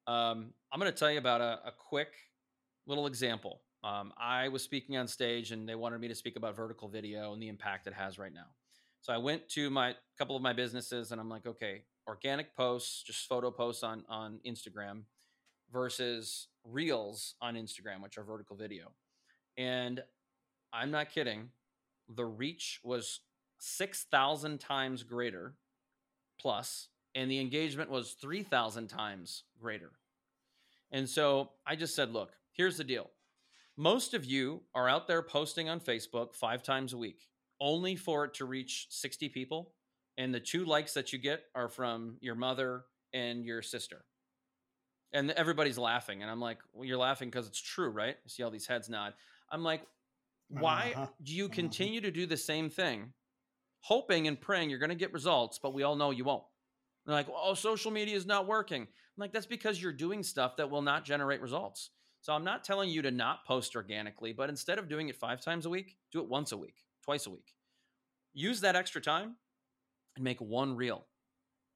um, 0.07 0.53
I'm 0.71 0.79
going 0.79 0.91
to 0.91 0.97
tell 0.97 1.11
you 1.11 1.17
about 1.17 1.41
a, 1.41 1.59
a 1.65 1.71
quick 1.71 2.13
little 2.85 3.07
example. 3.07 3.61
Um, 3.85 4.13
I 4.17 4.47
was 4.47 4.63
speaking 4.63 4.97
on 4.97 5.07
stage 5.07 5.51
and 5.51 5.69
they 5.69 5.75
wanted 5.75 6.01
me 6.01 6.07
to 6.07 6.15
speak 6.15 6.37
about 6.37 6.55
vertical 6.55 6.87
video 6.87 7.33
and 7.33 7.41
the 7.41 7.47
impact 7.47 7.85
it 7.85 7.93
has 7.93 8.17
right 8.17 8.33
now. 8.33 8.47
So 9.01 9.13
I 9.13 9.17
went 9.17 9.47
to 9.49 9.69
my 9.69 9.93
couple 10.17 10.35
of 10.35 10.41
my 10.41 10.53
businesses 10.53 11.11
and 11.11 11.21
I'm 11.21 11.29
like, 11.29 11.45
okay, 11.45 11.83
organic 12.07 12.55
posts, 12.55 13.03
just 13.03 13.27
photo 13.27 13.51
posts 13.51 13.83
on 13.83 14.03
on 14.09 14.39
Instagram 14.43 15.03
versus 15.71 16.47
reels 16.63 17.35
on 17.41 17.53
Instagram, 17.53 18.01
which 18.01 18.17
are 18.17 18.23
vertical 18.23 18.55
video. 18.55 18.91
And 19.55 20.01
I'm 20.73 20.89
not 20.89 21.11
kidding, 21.11 21.49
the 22.09 22.25
reach 22.25 22.79
was 22.83 23.19
6,000 23.59 24.59
times 24.59 25.03
greater 25.03 25.53
plus 26.39 26.89
and 27.13 27.29
the 27.29 27.39
engagement 27.39 27.91
was 27.91 28.13
3,000 28.19 28.87
times 28.87 29.43
greater. 29.61 29.91
And 30.91 31.07
so 31.07 31.51
I 31.67 31.75
just 31.75 31.95
said, 31.95 32.11
look, 32.11 32.31
here's 32.51 32.77
the 32.77 32.83
deal. 32.83 33.11
Most 33.77 34.13
of 34.13 34.23
you 34.23 34.61
are 34.73 34.87
out 34.87 35.07
there 35.07 35.21
posting 35.21 35.67
on 35.67 35.79
Facebook 35.79 36.33
five 36.33 36.63
times 36.63 36.93
a 36.93 36.97
week, 36.97 37.27
only 37.59 37.95
for 37.95 38.25
it 38.25 38.33
to 38.35 38.45
reach 38.45 38.87
60 38.89 39.29
people. 39.29 39.73
And 40.17 40.33
the 40.33 40.39
two 40.39 40.63
likes 40.63 40.93
that 40.93 41.11
you 41.11 41.19
get 41.19 41.43
are 41.53 41.67
from 41.67 42.17
your 42.21 42.35
mother 42.35 42.85
and 43.13 43.43
your 43.43 43.61
sister. 43.61 44.05
And 45.11 45.29
everybody's 45.31 45.77
laughing. 45.77 46.21
And 46.21 46.31
I'm 46.31 46.39
like, 46.39 46.59
well, 46.73 46.85
you're 46.85 46.97
laughing 46.97 47.29
because 47.29 47.47
it's 47.47 47.61
true, 47.61 47.89
right? 47.89 48.15
You 48.23 48.29
see 48.29 48.43
all 48.43 48.51
these 48.51 48.67
heads 48.67 48.89
nod. 48.89 49.13
I'm 49.51 49.63
like, 49.63 49.81
why 50.47 50.93
uh-huh. 50.95 51.07
do 51.21 51.33
you 51.33 51.45
uh-huh. 51.45 51.53
continue 51.53 51.99
uh-huh. 51.99 52.07
to 52.07 52.11
do 52.11 52.25
the 52.25 52.37
same 52.37 52.69
thing, 52.69 53.11
hoping 53.81 54.27
and 54.27 54.39
praying 54.39 54.69
you're 54.69 54.79
going 54.79 54.89
to 54.89 54.95
get 54.95 55.11
results, 55.11 55.59
but 55.61 55.73
we 55.73 55.83
all 55.83 55.95
know 55.97 56.11
you 56.11 56.23
won't? 56.23 56.43
They're 57.05 57.15
like, 57.15 57.27
oh, 57.33 57.53
social 57.53 57.91
media 57.91 58.15
is 58.15 58.25
not 58.25 58.47
working. 58.47 58.81
I'm 58.83 58.87
like, 59.17 59.33
that's 59.33 59.45
because 59.45 59.81
you're 59.81 59.93
doing 59.93 60.23
stuff 60.23 60.57
that 60.57 60.69
will 60.69 60.81
not 60.81 61.05
generate 61.05 61.41
results. 61.41 61.91
So 62.25 62.33
I'm 62.33 62.43
not 62.43 62.63
telling 62.63 62.89
you 62.89 63.03
to 63.03 63.11
not 63.11 63.45
post 63.45 63.75
organically, 63.75 64.33
but 64.33 64.49
instead 64.49 64.79
of 64.79 64.89
doing 64.89 65.09
it 65.09 65.15
five 65.15 65.41
times 65.41 65.67
a 65.67 65.69
week, 65.69 65.95
do 66.11 66.21
it 66.21 66.27
once 66.27 66.53
a 66.53 66.57
week, 66.57 66.77
twice 67.03 67.27
a 67.27 67.29
week. 67.29 67.53
Use 68.33 68.61
that 68.61 68.75
extra 68.75 68.99
time 68.99 69.35
and 70.15 70.23
make 70.23 70.41
one 70.41 70.75
reel. 70.75 71.05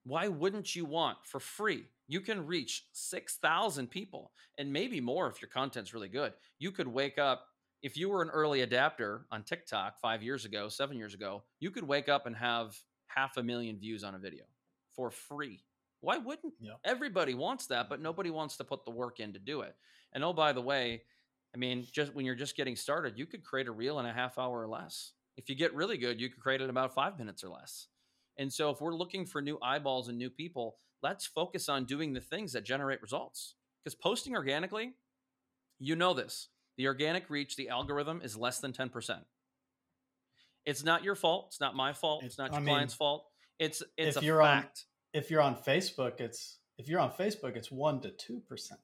Why 0.06 0.28
wouldn't 0.28 0.76
you 0.76 0.86
want 0.86 1.20
for 1.24 1.40
free? 1.40 1.84
You 2.08 2.20
can 2.20 2.48
reach 2.48 2.88
6,000 2.94 3.92
people 3.92 4.32
and 4.58 4.74
maybe 4.74 5.00
more 5.00 5.28
if 5.28 5.40
your 5.40 5.50
content's 5.50 5.94
really 5.94 6.10
good. 6.10 6.34
You 6.58 6.72
could 6.72 6.88
wake 6.88 7.20
up, 7.20 7.46
if 7.84 7.96
you 7.96 8.10
were 8.10 8.24
an 8.24 8.32
early 8.32 8.62
adapter 8.62 9.28
on 9.32 9.44
TikTok 9.44 10.00
five 10.00 10.24
years 10.24 10.46
ago, 10.46 10.68
seven 10.68 10.98
years 10.98 11.14
ago, 11.14 11.44
you 11.60 11.70
could 11.70 11.88
wake 11.88 12.10
up 12.10 12.26
and 12.26 12.36
have 12.36 12.76
half 13.06 13.38
a 13.38 13.44
million 13.44 13.78
views 13.78 14.04
on 14.04 14.16
a 14.16 14.20
video 14.20 14.46
for 14.96 15.12
free. 15.12 15.62
Why 16.02 16.18
wouldn't 16.18 16.54
yeah. 16.60 16.72
everybody 16.84 17.36
wants 17.36 17.68
that, 17.68 17.88
but 17.88 18.02
nobody 18.02 18.32
wants 18.32 18.58
to 18.58 18.64
put 18.64 18.84
the 18.84 18.92
work 18.92 19.20
in 19.20 19.34
to 19.34 19.40
do 19.40 19.62
it? 19.62 19.76
And 20.14 20.24
oh, 20.24 20.34
by 20.34 20.54
the 20.54 20.62
way, 20.62 21.04
I 21.54 21.58
mean, 21.58 21.86
just 21.92 22.14
when 22.14 22.26
you're 22.26 22.36
just 22.36 22.56
getting 22.56 22.76
started, 22.76 23.18
you 23.18 23.26
could 23.26 23.44
create 23.44 23.68
a 23.68 23.72
reel 23.72 24.00
in 24.00 24.06
a 24.06 24.14
half 24.14 24.38
hour 24.38 24.62
or 24.62 24.68
less. 24.68 25.14
If 25.38 25.50
you 25.50 25.56
get 25.56 25.74
really 25.74 25.98
good, 25.98 26.20
you 26.20 26.30
could 26.30 26.42
create 26.42 26.62
it 26.62 26.66
in 26.66 26.70
about 26.70 26.94
five 26.94 27.18
minutes 27.18 27.44
or 27.44 27.50
less. 27.50 27.88
And 28.38 28.52
so, 28.52 28.70
if 28.70 28.82
we're 28.82 28.96
looking 28.96 29.26
for 29.26 29.42
new 29.42 29.58
eyeballs 29.62 30.08
and 30.10 30.18
new 30.18 30.30
people, 30.30 30.78
let's 31.02 31.26
focus 31.26 31.70
on 31.70 31.86
doing 31.86 32.14
the 32.14 32.22
things 32.22 32.54
that 32.54 32.64
generate 32.64 33.02
results. 33.02 33.56
Because 33.84 33.96
posting 33.96 34.36
organically, 34.36 34.94
you 35.80 35.96
know 35.96 36.14
this 36.14 36.50
the 36.78 36.88
organic 36.88 37.30
reach, 37.30 37.58
the 37.58 37.68
algorithm 37.68 38.22
is 38.24 38.38
less 38.38 38.60
than 38.60 38.72
10%. 38.72 39.20
It's 40.66 40.84
not 40.84 41.04
your 41.04 41.16
fault. 41.16 41.48
It's 41.50 41.60
not 41.60 41.76
my 41.76 41.92
fault. 41.92 42.24
It's 42.24 42.38
not 42.38 42.52
your 42.52 42.62
I 42.62 42.64
client's 42.64 42.94
mean, 42.94 42.98
fault. 42.98 43.26
It's 43.60 43.84
it's 43.98 44.16
a 44.16 44.24
you're 44.24 44.42
fact. 44.42 44.86
On, 45.14 45.22
if 45.22 45.30
you're 45.30 45.42
on 45.42 45.56
Facebook, 45.56 46.22
it's 46.22 46.60
if 46.78 46.88
you're 46.88 47.00
on 47.02 47.12
Facebook, 47.12 47.58
it's 47.58 47.70
one 47.72 48.00
to 48.02 48.12
two 48.12 48.42
percent. 48.48 48.80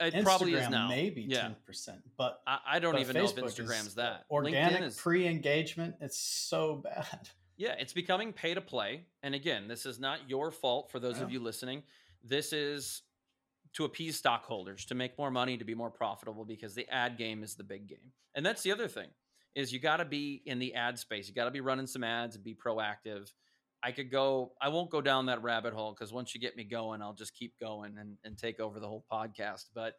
It 0.00 0.14
Instagram, 0.14 0.22
probably 0.24 0.54
is 0.54 0.68
now. 0.68 0.88
maybe 0.88 1.26
ten 1.28 1.56
percent, 1.66 2.00
but 2.16 2.40
I, 2.46 2.58
I 2.72 2.78
don't 2.78 2.92
but 2.92 3.00
even 3.00 3.16
Facebook 3.16 3.36
know 3.38 3.46
if 3.46 3.56
Instagram's 3.56 3.94
that 3.94 4.26
organic 4.30 4.82
is, 4.82 4.96
pre-engagement. 4.96 5.96
It's 6.00 6.18
so 6.18 6.76
bad. 6.76 7.30
Yeah, 7.58 7.74
it's 7.78 7.92
becoming 7.92 8.32
pay 8.32 8.54
to 8.54 8.60
play. 8.60 9.04
And 9.22 9.34
again, 9.34 9.68
this 9.68 9.86
is 9.86 10.00
not 10.00 10.18
your 10.26 10.50
fault 10.50 10.90
for 10.90 10.98
those 10.98 11.18
yeah. 11.18 11.24
of 11.24 11.30
you 11.30 11.38
listening. 11.38 11.82
This 12.24 12.52
is 12.52 13.02
to 13.74 13.84
appease 13.84 14.16
stockholders, 14.16 14.84
to 14.86 14.94
make 14.94 15.16
more 15.18 15.30
money, 15.30 15.56
to 15.58 15.64
be 15.64 15.74
more 15.74 15.90
profitable 15.90 16.44
because 16.44 16.74
the 16.74 16.88
ad 16.88 17.16
game 17.16 17.42
is 17.42 17.54
the 17.54 17.62
big 17.62 17.86
game. 17.86 18.12
And 18.34 18.44
that's 18.44 18.62
the 18.62 18.72
other 18.72 18.88
thing 18.88 19.08
is 19.54 19.72
you 19.72 19.78
got 19.78 19.98
to 19.98 20.04
be 20.04 20.42
in 20.46 20.58
the 20.58 20.74
ad 20.74 20.98
space. 20.98 21.28
You 21.28 21.34
got 21.34 21.44
to 21.44 21.50
be 21.50 21.60
running 21.60 21.86
some 21.86 22.02
ads 22.02 22.36
and 22.36 22.44
be 22.44 22.54
proactive. 22.54 23.30
I 23.82 23.92
could 23.92 24.10
go, 24.10 24.52
I 24.60 24.68
won't 24.68 24.90
go 24.90 25.00
down 25.00 25.26
that 25.26 25.42
rabbit 25.42 25.74
hole 25.74 25.92
because 25.92 26.12
once 26.12 26.34
you 26.34 26.40
get 26.40 26.56
me 26.56 26.64
going, 26.64 27.02
I'll 27.02 27.14
just 27.14 27.34
keep 27.34 27.58
going 27.58 27.96
and, 27.98 28.16
and 28.24 28.38
take 28.38 28.60
over 28.60 28.78
the 28.78 28.86
whole 28.86 29.04
podcast. 29.10 29.66
But 29.74 29.94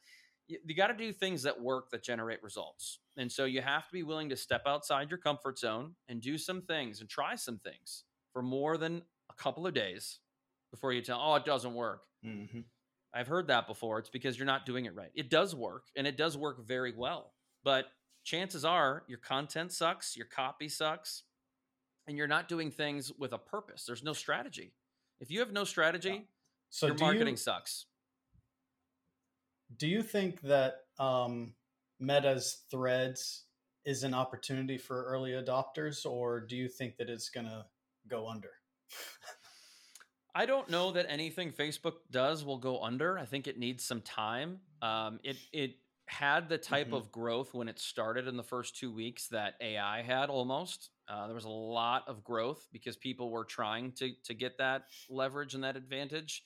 you, 0.48 0.58
you 0.66 0.76
got 0.76 0.88
to 0.88 0.94
do 0.94 1.12
things 1.12 1.44
that 1.44 1.60
work 1.60 1.90
that 1.92 2.04
generate 2.04 2.42
results. 2.42 3.00
And 3.18 3.32
so 3.32 3.46
you 3.46 3.62
have 3.62 3.88
to 3.88 3.94
be 3.94 4.04
willing 4.04 4.30
to 4.30 4.38
step 4.38 4.64
outside 4.66 5.10
your 5.10 5.18
comfort 5.18 5.60
zone 5.60 5.96
and 6.08 6.22
do 6.22 6.38
some 6.38 6.62
things 6.62 7.02
and 7.02 7.10
try 7.10 7.36
some 7.36 7.60
things 7.60 8.06
for 8.32 8.42
more 8.42 8.78
than 8.78 9.02
a 9.30 9.34
couple 9.42 9.68
of 9.68 9.74
days 9.74 10.20
before 10.72 10.94
you 10.94 11.02
tell, 11.02 11.20
oh, 11.22 11.36
it 11.36 11.46
doesn't 11.46 11.74
work. 11.74 12.04
Mm-hmm. 12.26 12.62
I've 13.14 13.28
heard 13.28 13.48
that 13.48 13.68
before. 13.68 14.00
It's 14.00 14.10
because 14.10 14.38
you're 14.38 14.48
not 14.48 14.66
doing 14.66 14.86
it 14.86 14.96
right. 14.96 15.12
It 15.14 15.30
does 15.30 15.54
work 15.54 15.84
and 15.96 16.08
it 16.08 16.18
does 16.18 16.38
work 16.38 16.66
very 16.66 16.94
well. 16.96 17.34
But 17.64 17.86
chances 18.24 18.66
are 18.66 19.04
your 19.08 19.20
content 19.20 19.72
sucks, 19.72 20.18
your 20.18 20.26
copy 20.26 20.68
sucks, 20.68 21.24
and 22.08 22.18
you're 22.18 22.28
not 22.28 22.48
doing 22.48 22.72
things 22.72 23.12
with 23.18 23.34
a 23.34 23.38
purpose. 23.38 23.86
There's 23.86 24.04
no 24.04 24.14
strategy. 24.14 24.74
If 25.20 25.32
you 25.32 25.40
have 25.40 25.52
no 25.52 25.64
strategy, 25.64 26.10
yeah. 26.10 26.20
so 26.70 26.88
your 26.88 26.98
marketing 26.98 27.34
you, 27.34 27.38
sucks. 27.38 27.86
Do 29.78 29.88
you 29.88 30.04
think 30.04 30.42
that 30.42 30.82
um, 31.00 31.54
Meta's 32.00 32.64
threads 32.70 33.46
is 33.86 34.04
an 34.04 34.14
opportunity 34.14 34.78
for 34.78 35.06
early 35.06 35.32
adopters, 35.32 36.06
or 36.06 36.40
do 36.40 36.56
you 36.56 36.68
think 36.68 36.98
that 36.98 37.10
it's 37.10 37.30
going 37.30 37.46
to 37.46 37.66
go 38.08 38.28
under? 38.28 38.52
I 40.36 40.46
don't 40.46 40.70
know 40.70 40.92
that 40.92 41.06
anything 41.10 41.52
Facebook 41.52 41.94
does 42.10 42.44
will 42.44 42.58
go 42.58 42.82
under. 42.82 43.20
I 43.20 43.26
think 43.26 43.48
it 43.48 43.60
needs 43.60 43.84
some 43.84 44.02
time. 44.02 44.60
Um, 44.82 45.20
it 45.24 45.38
it 45.52 45.76
had 46.08 46.50
the 46.50 46.58
type 46.58 46.88
mm-hmm. 46.88 46.96
of 46.96 47.12
growth 47.12 47.54
when 47.54 47.68
it 47.68 47.80
started 47.80 48.28
in 48.28 48.38
the 48.38 48.44
first 48.44 48.78
two 48.78 48.92
weeks 48.92 49.28
that 49.30 49.56
AI 49.62 50.02
had 50.02 50.30
almost. 50.30 50.90
Uh, 51.08 51.26
there 51.28 51.36
was 51.36 51.46
a 51.46 51.50
lot 51.50 52.04
of 52.08 52.24
growth 52.24 52.68
because 52.72 52.98
people 52.98 53.30
were 53.30 53.46
trying 53.46 53.92
to 53.94 54.12
to 54.24 54.34
get 54.34 54.58
that 54.58 54.84
leverage 55.10 55.54
and 55.54 55.64
that 55.64 55.76
advantage. 55.76 56.44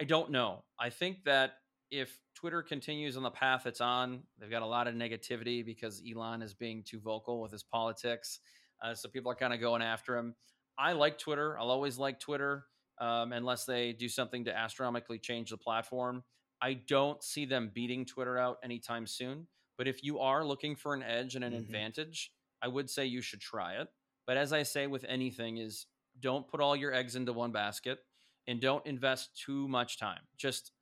I 0.00 0.04
don't 0.04 0.30
know. 0.30 0.64
I 0.78 0.90
think 0.90 1.24
that 1.24 1.54
if 1.90 2.18
Twitter 2.34 2.62
continues 2.62 3.16
on 3.16 3.22
the 3.22 3.30
path 3.30 3.66
it's 3.66 3.80
on, 3.80 4.22
they've 4.38 4.50
got 4.50 4.62
a 4.62 4.66
lot 4.66 4.86
of 4.86 4.94
negativity 4.94 5.64
because 5.64 6.02
Elon 6.08 6.40
is 6.40 6.54
being 6.54 6.82
too 6.84 7.00
vocal 7.00 7.40
with 7.40 7.52
his 7.52 7.62
politics. 7.62 8.38
Uh, 8.82 8.94
so 8.94 9.08
people 9.08 9.30
are 9.30 9.36
kind 9.36 9.52
of 9.52 9.60
going 9.60 9.82
after 9.82 10.16
him. 10.16 10.34
I 10.78 10.92
like 10.92 11.18
Twitter. 11.18 11.58
I'll 11.58 11.70
always 11.70 11.98
like 11.98 12.20
Twitter 12.20 12.64
um, 12.98 13.32
unless 13.32 13.64
they 13.64 13.92
do 13.92 14.08
something 14.08 14.44
to 14.44 14.56
astronomically 14.56 15.18
change 15.18 15.50
the 15.50 15.56
platform. 15.56 16.22
I 16.62 16.74
don't 16.74 17.22
see 17.22 17.44
them 17.44 17.70
beating 17.72 18.04
Twitter 18.04 18.38
out 18.38 18.58
anytime 18.62 19.06
soon. 19.06 19.46
But 19.78 19.88
if 19.88 20.04
you 20.04 20.18
are 20.18 20.44
looking 20.44 20.76
for 20.76 20.92
an 20.92 21.02
edge 21.02 21.36
and 21.36 21.44
an 21.44 21.52
mm-hmm. 21.52 21.62
advantage, 21.62 22.32
I 22.62 22.68
would 22.68 22.90
say 22.90 23.06
you 23.06 23.22
should 23.22 23.40
try 23.40 23.74
it. 23.74 23.88
But 24.26 24.36
as 24.36 24.52
I 24.52 24.62
say 24.62 24.86
with 24.86 25.04
anything 25.08 25.56
is 25.56 25.86
don't 26.20 26.46
put 26.46 26.60
all 26.60 26.76
your 26.76 26.92
eggs 26.92 27.16
into 27.16 27.32
one 27.32 27.52
basket 27.52 27.98
and 28.46 28.60
don't 28.60 28.84
invest 28.86 29.40
too 29.42 29.68
much 29.68 29.98
time. 29.98 30.20
Just 30.36 30.72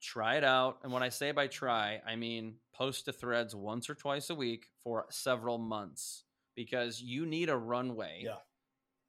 try 0.00 0.36
it 0.36 0.44
out. 0.44 0.78
And 0.82 0.92
when 0.92 1.02
I 1.02 1.08
say 1.08 1.32
by 1.32 1.46
try, 1.48 2.00
I 2.06 2.16
mean 2.16 2.56
post 2.74 3.04
to 3.06 3.12
threads 3.12 3.54
once 3.54 3.90
or 3.90 3.94
twice 3.94 4.30
a 4.30 4.34
week 4.34 4.66
for 4.82 5.06
several 5.10 5.58
months 5.58 6.24
because 6.56 7.00
you 7.00 7.26
need 7.26 7.48
a 7.48 7.56
runway. 7.56 8.22
Yeah. 8.24 8.36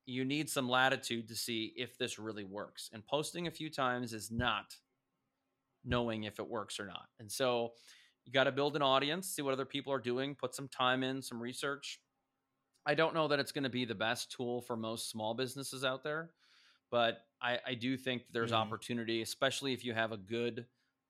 You 0.05 0.25
need 0.25 0.49
some 0.49 0.69
latitude 0.69 1.27
to 1.29 1.35
see 1.35 1.73
if 1.77 1.97
this 1.97 2.19
really 2.19 2.43
works. 2.43 2.89
And 2.93 3.05
posting 3.05 3.47
a 3.47 3.51
few 3.51 3.69
times 3.69 4.13
is 4.13 4.29
not 4.29 4.75
knowing 5.85 6.23
if 6.23 6.39
it 6.39 6.47
works 6.47 6.79
or 6.79 6.87
not. 6.87 7.07
And 7.19 7.31
so 7.31 7.73
you 8.25 8.33
got 8.33 8.45
to 8.45 8.51
build 8.51 8.75
an 8.75 8.81
audience, 8.81 9.27
see 9.27 9.41
what 9.41 9.53
other 9.53 9.65
people 9.65 9.93
are 9.93 9.99
doing, 9.99 10.35
put 10.35 10.55
some 10.55 10.67
time 10.67 11.03
in, 11.03 11.21
some 11.21 11.41
research. 11.41 11.99
I 12.85 12.95
don't 12.95 13.13
know 13.13 13.27
that 13.27 13.39
it's 13.39 13.51
going 13.51 13.63
to 13.63 13.69
be 13.69 13.85
the 13.85 13.95
best 13.95 14.31
tool 14.31 14.61
for 14.61 14.75
most 14.75 15.09
small 15.09 15.33
businesses 15.33 15.83
out 15.83 16.03
there, 16.03 16.31
but 16.91 17.21
I, 17.41 17.59
I 17.65 17.73
do 17.73 17.97
think 17.97 18.23
there's 18.31 18.51
mm-hmm. 18.51 18.61
opportunity, 18.61 19.21
especially 19.21 19.73
if 19.73 19.83
you 19.83 19.93
have 19.93 20.11
a 20.11 20.17
good 20.17 20.65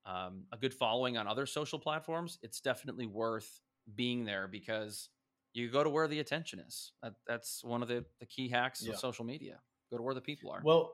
um, 0.06 0.44
a 0.52 0.58
good 0.58 0.74
following 0.74 1.18
on 1.18 1.28
other 1.28 1.48
social 1.48 1.80
platforms. 1.80 2.38
It's 2.44 2.62
definitely 2.62 3.08
worth 3.08 3.60
being 3.96 4.24
there 4.24 4.48
because 4.48 5.10
you 5.54 5.70
go 5.70 5.84
to 5.84 5.90
where 5.90 6.08
the 6.08 6.20
attention 6.20 6.60
is. 6.60 6.92
That, 7.02 7.14
that's 7.28 7.64
one 7.64 7.82
of 7.82 7.88
the, 7.88 8.06
the 8.20 8.28
key 8.28 8.48
hacks 8.50 8.84
yeah. 8.84 8.94
of 8.94 9.00
social 9.00 9.26
media. 9.26 9.60
Go 9.90 9.98
to 9.98 10.04
where 10.04 10.14
the 10.14 10.22
people 10.22 10.52
are. 10.52 10.62
Well, 10.64 10.94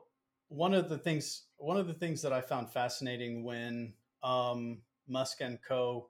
one 0.52 0.74
of 0.74 0.88
the 0.88 0.98
things 0.98 1.44
one 1.56 1.76
of 1.76 1.86
the 1.86 1.94
things 1.94 2.20
that 2.22 2.32
I 2.32 2.40
found 2.40 2.70
fascinating 2.70 3.44
when 3.44 3.94
um, 4.22 4.82
Musk 5.08 5.40
and 5.40 5.58
Co. 5.66 6.08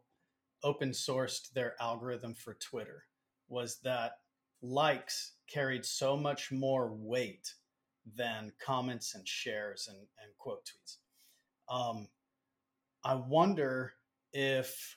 open 0.64 0.90
sourced 0.90 1.52
their 1.52 1.74
algorithm 1.80 2.34
for 2.34 2.54
Twitter 2.54 3.04
was 3.48 3.78
that 3.84 4.18
likes 4.62 5.34
carried 5.46 5.84
so 5.84 6.16
much 6.16 6.50
more 6.50 6.92
weight 6.92 7.54
than 8.16 8.52
comments 8.64 9.14
and 9.14 9.26
shares 9.28 9.88
and, 9.88 9.98
and 9.98 10.36
quote 10.38 10.64
tweets. 10.64 10.96
Um, 11.68 12.08
I 13.04 13.14
wonder 13.14 13.92
if 14.32 14.96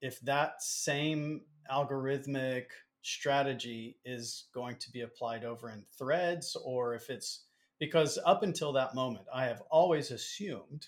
if 0.00 0.20
that 0.22 0.62
same 0.62 1.42
algorithmic 1.70 2.66
strategy 3.02 3.98
is 4.04 4.48
going 4.52 4.76
to 4.76 4.90
be 4.90 5.02
applied 5.02 5.44
over 5.44 5.70
in 5.70 5.84
threads 5.96 6.56
or 6.64 6.94
if 6.94 7.08
it's 7.10 7.44
because 7.80 8.18
up 8.24 8.44
until 8.44 8.74
that 8.74 8.94
moment, 8.94 9.26
I 9.34 9.46
have 9.46 9.62
always 9.70 10.12
assumed 10.12 10.86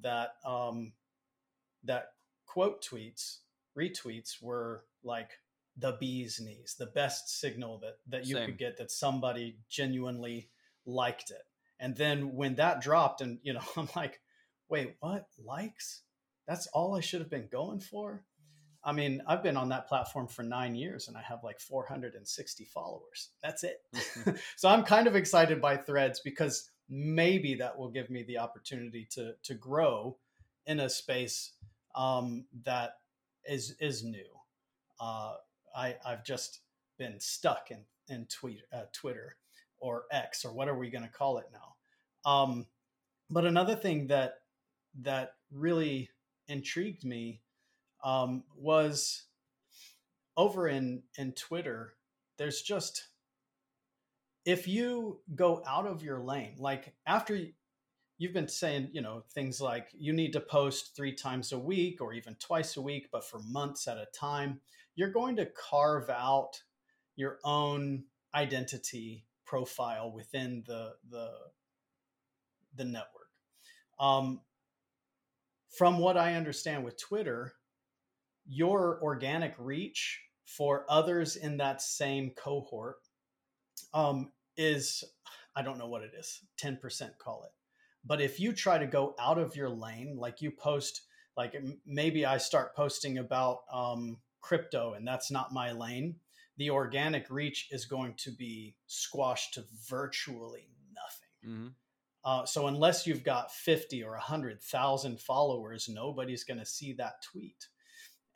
that 0.00 0.36
um, 0.46 0.92
that 1.84 2.12
quote 2.46 2.82
tweets, 2.82 3.38
retweets 3.78 4.40
were 4.40 4.84
like 5.02 5.30
the 5.76 5.96
bee's 6.00 6.40
knees, 6.40 6.76
the 6.78 6.86
best 6.86 7.40
signal 7.40 7.78
that 7.80 7.98
that 8.08 8.26
you 8.26 8.36
Same. 8.36 8.46
could 8.46 8.58
get 8.58 8.78
that 8.78 8.90
somebody 8.90 9.58
genuinely 9.68 10.48
liked 10.86 11.30
it. 11.30 11.42
And 11.80 11.96
then 11.96 12.36
when 12.36 12.54
that 12.54 12.80
dropped, 12.80 13.20
and 13.20 13.38
you 13.42 13.52
know, 13.52 13.62
I'm 13.76 13.88
like, 13.94 14.20
wait, 14.68 14.96
what 15.00 15.26
likes? 15.44 16.02
That's 16.46 16.68
all 16.68 16.96
I 16.96 17.00
should 17.00 17.20
have 17.20 17.30
been 17.30 17.48
going 17.50 17.80
for. 17.80 18.24
I 18.84 18.92
mean, 18.92 19.22
I've 19.26 19.42
been 19.42 19.56
on 19.56 19.68
that 19.68 19.86
platform 19.86 20.26
for 20.26 20.42
nine 20.42 20.74
years 20.74 21.08
and 21.08 21.16
I 21.16 21.22
have 21.22 21.44
like 21.44 21.60
460 21.60 22.64
followers. 22.64 23.30
That's 23.42 23.62
it. 23.64 23.82
Mm-hmm. 23.94 24.30
so 24.56 24.68
I'm 24.68 24.82
kind 24.82 25.06
of 25.06 25.14
excited 25.14 25.60
by 25.60 25.76
threads 25.76 26.20
because 26.20 26.70
maybe 26.88 27.54
that 27.54 27.78
will 27.78 27.90
give 27.90 28.10
me 28.10 28.22
the 28.24 28.38
opportunity 28.38 29.06
to 29.12 29.34
to 29.44 29.54
grow 29.54 30.16
in 30.66 30.80
a 30.80 30.88
space 30.88 31.52
um, 31.94 32.44
that 32.64 32.98
is 33.48 33.76
is 33.80 34.02
new. 34.02 34.26
Uh, 35.00 35.34
I 35.76 35.96
I've 36.04 36.24
just 36.24 36.60
been 36.98 37.20
stuck 37.20 37.70
in 37.70 37.84
in 38.08 38.26
tweet 38.26 38.62
uh, 38.72 38.84
Twitter 38.92 39.36
or 39.78 40.04
X 40.10 40.44
or 40.44 40.52
what 40.52 40.68
are 40.68 40.78
we 40.78 40.90
going 40.90 41.04
to 41.04 41.10
call 41.10 41.38
it 41.38 41.46
now? 41.52 42.30
Um, 42.30 42.66
but 43.30 43.44
another 43.44 43.76
thing 43.76 44.08
that 44.08 44.34
that 45.00 45.34
really 45.52 46.10
intrigued 46.48 47.04
me 47.04 47.41
um, 48.02 48.44
was 48.56 49.24
over 50.36 50.68
in 50.68 51.02
in 51.18 51.32
Twitter. 51.32 51.94
there's 52.38 52.62
just 52.62 53.08
if 54.44 54.66
you 54.66 55.20
go 55.34 55.62
out 55.66 55.86
of 55.86 56.02
your 56.02 56.20
lane, 56.20 56.54
like 56.58 56.94
after 57.06 57.38
you've 58.18 58.32
been 58.32 58.48
saying, 58.48 58.88
you 58.92 59.00
know, 59.00 59.22
things 59.34 59.60
like 59.60 59.88
you 59.92 60.12
need 60.12 60.32
to 60.32 60.40
post 60.40 60.96
three 60.96 61.12
times 61.14 61.52
a 61.52 61.58
week 61.58 62.00
or 62.00 62.12
even 62.12 62.34
twice 62.36 62.76
a 62.76 62.82
week, 62.82 63.08
but 63.12 63.24
for 63.24 63.40
months 63.40 63.86
at 63.88 63.98
a 63.98 64.06
time, 64.14 64.60
you're 64.94 65.10
going 65.10 65.36
to 65.36 65.46
carve 65.46 66.10
out 66.10 66.62
your 67.16 67.38
own 67.44 68.04
identity 68.34 69.26
profile 69.44 70.10
within 70.10 70.64
the 70.66 70.92
the 71.10 71.30
the 72.74 72.84
network. 72.84 73.28
Um, 74.00 74.40
from 75.76 75.98
what 75.98 76.16
I 76.16 76.34
understand 76.34 76.84
with 76.84 76.98
Twitter, 76.98 77.54
your 78.46 79.00
organic 79.02 79.54
reach 79.58 80.20
for 80.44 80.84
others 80.88 81.36
in 81.36 81.56
that 81.58 81.80
same 81.80 82.30
cohort 82.30 82.96
um, 83.94 84.32
is 84.56 85.04
I 85.54 85.62
don't 85.62 85.78
know 85.78 85.88
what 85.88 86.02
it 86.02 86.12
is, 86.18 86.40
10% 86.62 87.18
call 87.18 87.44
it. 87.44 87.52
But 88.04 88.20
if 88.20 88.40
you 88.40 88.52
try 88.52 88.78
to 88.78 88.86
go 88.86 89.14
out 89.20 89.38
of 89.38 89.54
your 89.54 89.68
lane, 89.68 90.16
like 90.16 90.40
you 90.40 90.50
post, 90.50 91.02
like 91.36 91.54
maybe 91.86 92.26
I 92.26 92.38
start 92.38 92.74
posting 92.74 93.18
about 93.18 93.60
um, 93.72 94.18
crypto 94.40 94.94
and 94.94 95.06
that's 95.06 95.30
not 95.30 95.52
my 95.52 95.72
lane, 95.72 96.16
the 96.56 96.70
organic 96.70 97.30
reach 97.30 97.68
is 97.70 97.84
going 97.84 98.14
to 98.18 98.30
be 98.30 98.74
squashed 98.86 99.54
to 99.54 99.64
virtually 99.88 100.68
nothing. 100.94 101.54
Mm-hmm. 101.54 101.68
Uh, 102.24 102.44
so 102.44 102.66
unless 102.66 103.06
you've 103.06 103.24
got 103.24 103.52
50 103.52 104.02
or 104.04 104.12
100,000 104.12 105.20
followers, 105.20 105.88
nobody's 105.88 106.44
going 106.44 106.60
to 106.60 106.66
see 106.66 106.92
that 106.94 107.22
tweet. 107.22 107.68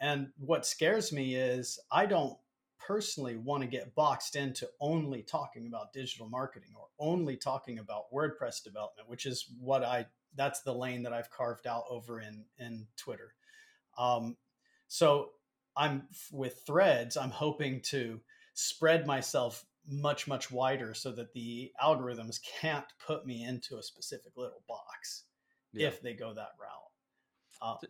And 0.00 0.28
what 0.38 0.66
scares 0.66 1.12
me 1.12 1.36
is 1.36 1.78
I 1.90 2.06
don't 2.06 2.36
personally 2.78 3.36
want 3.36 3.62
to 3.62 3.68
get 3.68 3.94
boxed 3.94 4.36
into 4.36 4.68
only 4.80 5.22
talking 5.22 5.66
about 5.66 5.92
digital 5.92 6.28
marketing 6.28 6.70
or 6.76 6.86
only 6.98 7.36
talking 7.36 7.78
about 7.78 8.12
WordPress 8.12 8.62
development, 8.62 9.08
which 9.08 9.26
is 9.26 9.46
what 9.60 9.82
I 9.82 10.06
that's 10.36 10.60
the 10.60 10.74
lane 10.74 11.02
that 11.02 11.12
I've 11.12 11.30
carved 11.30 11.66
out 11.66 11.84
over 11.90 12.20
in 12.20 12.44
in 12.58 12.86
Twitter. 12.96 13.34
Um, 13.98 14.36
so 14.88 15.30
I'm 15.76 16.04
with 16.30 16.62
Threads. 16.66 17.16
I'm 17.16 17.30
hoping 17.30 17.80
to 17.86 18.20
spread 18.54 19.06
myself 19.06 19.64
much 19.88 20.26
much 20.26 20.50
wider 20.50 20.94
so 20.94 21.12
that 21.12 21.32
the 21.32 21.72
algorithms 21.82 22.40
can't 22.60 22.86
put 23.04 23.26
me 23.26 23.44
into 23.44 23.78
a 23.78 23.82
specific 23.82 24.32
little 24.36 24.62
box 24.68 25.24
yeah. 25.72 25.88
if 25.88 26.02
they 26.02 26.12
go 26.12 26.34
that 26.34 26.52
route. 26.60 26.90
Uh, 27.62 27.86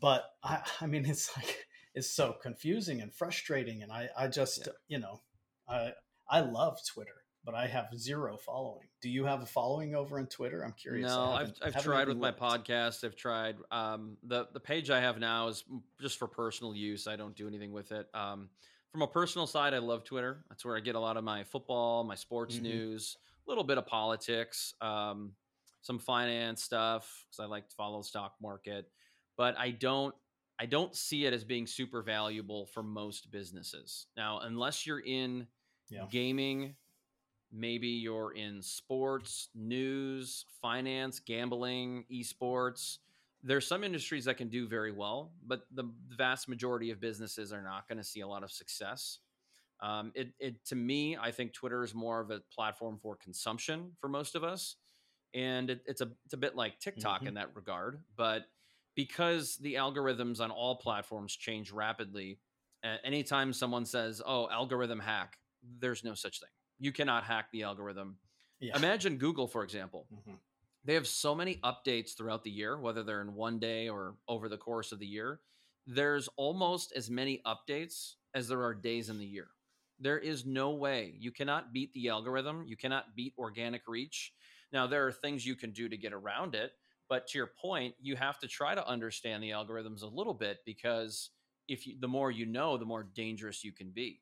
but 0.00 0.24
I, 0.42 0.60
I 0.80 0.86
mean, 0.86 1.06
it's 1.06 1.36
like 1.36 1.66
it's 1.94 2.10
so 2.10 2.34
confusing 2.40 3.00
and 3.00 3.12
frustrating. 3.12 3.82
And 3.82 3.90
I, 3.90 4.08
I 4.16 4.28
just, 4.28 4.66
yeah. 4.66 4.72
you 4.88 4.98
know, 4.98 5.22
I, 5.68 5.92
I 6.28 6.40
love 6.40 6.78
Twitter, 6.86 7.24
but 7.44 7.54
I 7.54 7.66
have 7.66 7.86
zero 7.96 8.36
following. 8.36 8.86
Do 9.00 9.08
you 9.08 9.24
have 9.24 9.42
a 9.42 9.46
following 9.46 9.94
over 9.94 10.18
on 10.18 10.26
Twitter? 10.26 10.62
I'm 10.62 10.72
curious. 10.72 11.08
No, 11.08 11.32
I've, 11.32 11.52
I've 11.62 11.82
tried 11.82 12.08
with 12.08 12.18
looked. 12.18 12.40
my 12.40 12.48
podcast. 12.48 13.02
I've 13.02 13.16
tried. 13.16 13.56
Um, 13.70 14.18
the, 14.22 14.46
the 14.52 14.60
page 14.60 14.90
I 14.90 15.00
have 15.00 15.18
now 15.18 15.48
is 15.48 15.64
just 16.00 16.18
for 16.18 16.28
personal 16.28 16.74
use. 16.74 17.06
I 17.06 17.16
don't 17.16 17.34
do 17.34 17.48
anything 17.48 17.72
with 17.72 17.92
it. 17.92 18.06
Um, 18.12 18.50
from 18.92 19.02
a 19.02 19.06
personal 19.06 19.46
side, 19.46 19.74
I 19.74 19.78
love 19.78 20.04
Twitter. 20.04 20.44
That's 20.48 20.64
where 20.64 20.76
I 20.76 20.80
get 20.80 20.94
a 20.94 21.00
lot 21.00 21.16
of 21.16 21.24
my 21.24 21.44
football, 21.44 22.04
my 22.04 22.14
sports 22.14 22.56
mm-hmm. 22.56 22.64
news, 22.64 23.16
a 23.46 23.50
little 23.50 23.64
bit 23.64 23.78
of 23.78 23.86
politics, 23.86 24.74
um, 24.80 25.32
some 25.80 25.98
finance 25.98 26.62
stuff 26.62 27.26
because 27.26 27.42
I 27.42 27.46
like 27.46 27.68
to 27.68 27.74
follow 27.74 27.98
the 27.98 28.04
stock 28.04 28.34
market. 28.40 28.90
But 29.36 29.58
I 29.58 29.70
don't 29.70 30.14
I 30.58 30.66
don't 30.66 30.94
see 30.94 31.26
it 31.26 31.32
as 31.32 31.44
being 31.44 31.66
super 31.66 32.02
valuable 32.02 32.66
for 32.66 32.82
most 32.82 33.30
businesses. 33.30 34.06
Now, 34.16 34.40
unless 34.40 34.86
you're 34.86 35.00
in 35.00 35.46
yeah. 35.90 36.06
gaming, 36.10 36.74
maybe 37.52 37.88
you're 37.88 38.32
in 38.32 38.62
sports, 38.62 39.48
news, 39.54 40.46
finance, 40.62 41.20
gambling, 41.20 42.04
esports. 42.10 42.98
There's 43.42 43.66
some 43.66 43.84
industries 43.84 44.24
that 44.24 44.38
can 44.38 44.48
do 44.48 44.66
very 44.66 44.92
well, 44.92 45.32
but 45.46 45.66
the 45.72 45.84
vast 46.08 46.48
majority 46.48 46.90
of 46.90 47.00
businesses 47.00 47.52
are 47.52 47.62
not 47.62 47.86
going 47.86 47.98
to 47.98 48.04
see 48.04 48.20
a 48.20 48.28
lot 48.28 48.42
of 48.42 48.50
success. 48.50 49.18
Um, 49.80 50.10
it, 50.14 50.32
it 50.38 50.64
to 50.66 50.74
me, 50.74 51.18
I 51.20 51.30
think 51.30 51.52
Twitter 51.52 51.84
is 51.84 51.94
more 51.94 52.20
of 52.20 52.30
a 52.30 52.40
platform 52.52 52.98
for 53.00 53.14
consumption 53.14 53.92
for 54.00 54.08
most 54.08 54.34
of 54.34 54.42
us, 54.42 54.76
and 55.34 55.68
it, 55.68 55.82
it's 55.84 56.00
a 56.00 56.08
it's 56.24 56.32
a 56.32 56.38
bit 56.38 56.56
like 56.56 56.80
TikTok 56.80 57.18
mm-hmm. 57.18 57.28
in 57.28 57.34
that 57.34 57.54
regard. 57.54 58.00
But 58.16 58.46
because 58.96 59.56
the 59.58 59.74
algorithms 59.74 60.40
on 60.40 60.50
all 60.50 60.74
platforms 60.76 61.36
change 61.36 61.70
rapidly. 61.70 62.40
Uh, 62.82 62.96
anytime 63.04 63.52
someone 63.52 63.84
says, 63.84 64.20
"Oh, 64.26 64.48
algorithm 64.50 64.98
hack," 64.98 65.38
there's 65.78 66.02
no 66.02 66.14
such 66.14 66.40
thing. 66.40 66.48
You 66.78 66.92
cannot 66.92 67.22
hack 67.22 67.50
the 67.52 67.62
algorithm. 67.62 68.16
Yeah. 68.58 68.76
Imagine 68.76 69.18
Google, 69.18 69.46
for 69.46 69.62
example. 69.62 70.08
Mm-hmm. 70.12 70.34
They 70.84 70.94
have 70.94 71.06
so 71.06 71.34
many 71.34 71.56
updates 71.56 72.16
throughout 72.16 72.42
the 72.42 72.50
year, 72.50 72.78
whether 72.80 73.02
they're 73.02 73.20
in 73.20 73.34
one 73.34 73.58
day 73.58 73.88
or 73.88 74.16
over 74.28 74.48
the 74.48 74.56
course 74.56 74.92
of 74.92 74.98
the 74.98 75.06
year. 75.06 75.40
There's 75.86 76.28
almost 76.36 76.92
as 76.92 77.10
many 77.10 77.42
updates 77.44 78.14
as 78.34 78.48
there 78.48 78.62
are 78.62 78.74
days 78.74 79.10
in 79.10 79.18
the 79.18 79.26
year. 79.26 79.48
There 79.98 80.18
is 80.18 80.44
no 80.46 80.70
way 80.70 81.14
you 81.18 81.32
cannot 81.32 81.72
beat 81.72 81.92
the 81.92 82.08
algorithm. 82.08 82.64
You 82.66 82.76
cannot 82.76 83.16
beat 83.16 83.34
organic 83.38 83.82
reach. 83.88 84.32
Now, 84.72 84.86
there 84.86 85.06
are 85.06 85.12
things 85.12 85.46
you 85.46 85.56
can 85.56 85.72
do 85.72 85.88
to 85.88 85.96
get 85.96 86.12
around 86.12 86.54
it 86.54 86.72
but 87.08 87.26
to 87.28 87.38
your 87.38 87.50
point, 87.60 87.94
you 88.00 88.16
have 88.16 88.38
to 88.40 88.48
try 88.48 88.74
to 88.74 88.86
understand 88.86 89.42
the 89.42 89.50
algorithms 89.50 90.02
a 90.02 90.06
little 90.06 90.34
bit 90.34 90.58
because 90.64 91.30
if 91.68 91.86
you, 91.86 91.96
the 92.00 92.08
more 92.08 92.30
you 92.30 92.46
know, 92.46 92.76
the 92.76 92.84
more 92.84 93.08
dangerous 93.14 93.64
you 93.64 93.72
can 93.72 93.90
be. 93.90 94.20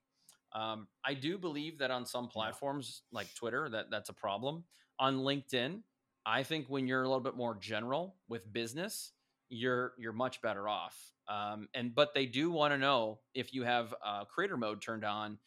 Um, 0.53 0.87
I 1.05 1.15
do 1.15 1.37
believe 1.37 1.79
that 1.79 1.91
on 1.91 2.07
some 2.07 2.29
platforms 2.29 3.03
like 3.13 3.33
Twitter, 3.35 3.69
that 3.71 3.91
that's 3.91 4.09
a 4.09 4.15
problem. 4.15 4.65
On 5.01 5.19
LinkedIn, 5.19 5.81
I 6.25 6.43
think 6.43 6.67
when 6.69 6.87
you're 6.87 7.03
a 7.03 7.09
little 7.09 7.21
bit 7.23 7.37
more 7.37 7.57
general 7.57 8.17
with 8.29 8.51
business, 8.53 9.13
you're 9.49 9.95
you're 9.99 10.13
much 10.13 10.41
better 10.43 10.69
off. 10.69 10.97
Um, 11.29 11.69
and 11.75 11.95
but 11.95 12.15
they 12.15 12.27
do 12.27 12.51
want 12.51 12.73
to 12.73 12.79
know 12.79 13.19
if 13.35 13.53
you 13.53 13.65
have 13.65 13.95
uh, 14.05 14.25
creator 14.27 14.57
mode 14.57 14.81
turned 14.81 15.05
on, 15.05 15.39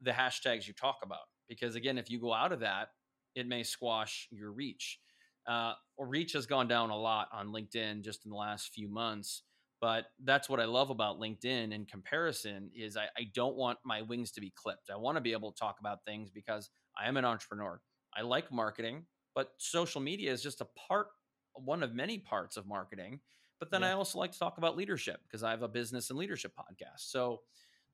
the 0.00 0.12
hashtags 0.12 0.66
you 0.66 0.72
talk 0.72 0.98
about, 1.02 1.28
because 1.48 1.74
again, 1.74 1.98
if 1.98 2.10
you 2.10 2.20
go 2.20 2.32
out 2.32 2.52
of 2.52 2.60
that, 2.60 2.90
it 3.34 3.46
may 3.46 3.62
squash 3.62 4.28
your 4.30 4.52
reach. 4.52 4.98
Uh, 5.46 5.74
reach 5.98 6.32
has 6.32 6.46
gone 6.46 6.68
down 6.68 6.90
a 6.90 6.96
lot 6.96 7.28
on 7.32 7.48
LinkedIn 7.48 8.02
just 8.02 8.24
in 8.24 8.30
the 8.30 8.36
last 8.36 8.72
few 8.72 8.88
months. 8.88 9.42
But 9.80 10.06
that's 10.24 10.48
what 10.48 10.60
I 10.60 10.64
love 10.64 10.90
about 10.90 11.20
LinkedIn 11.20 11.72
in 11.72 11.84
comparison 11.84 12.70
is 12.74 12.96
I, 12.96 13.04
I 13.18 13.26
don't 13.34 13.56
want 13.56 13.78
my 13.84 14.00
wings 14.00 14.30
to 14.32 14.40
be 14.40 14.52
clipped. 14.56 14.88
I 14.90 14.96
want 14.96 15.16
to 15.16 15.20
be 15.20 15.32
able 15.32 15.52
to 15.52 15.58
talk 15.58 15.76
about 15.78 16.04
things 16.06 16.30
because 16.30 16.70
I 16.98 17.06
am 17.06 17.16
an 17.16 17.24
entrepreneur. 17.24 17.80
I 18.16 18.22
like 18.22 18.50
marketing, 18.50 19.04
but 19.34 19.50
social 19.58 20.00
media 20.00 20.32
is 20.32 20.42
just 20.42 20.60
a 20.60 20.66
part, 20.88 21.08
one 21.54 21.82
of 21.82 21.94
many 21.94 22.18
parts 22.18 22.56
of 22.56 22.66
marketing. 22.66 23.20
But 23.58 23.70
then 23.70 23.82
yeah. 23.82 23.90
I 23.90 23.92
also 23.92 24.18
like 24.18 24.32
to 24.32 24.38
talk 24.38 24.58
about 24.58 24.76
leadership 24.76 25.20
because 25.24 25.42
I 25.42 25.50
have 25.50 25.62
a 25.62 25.68
business 25.68 26.10
and 26.10 26.18
leadership 26.18 26.52
podcast. 26.58 27.10
So, 27.10 27.40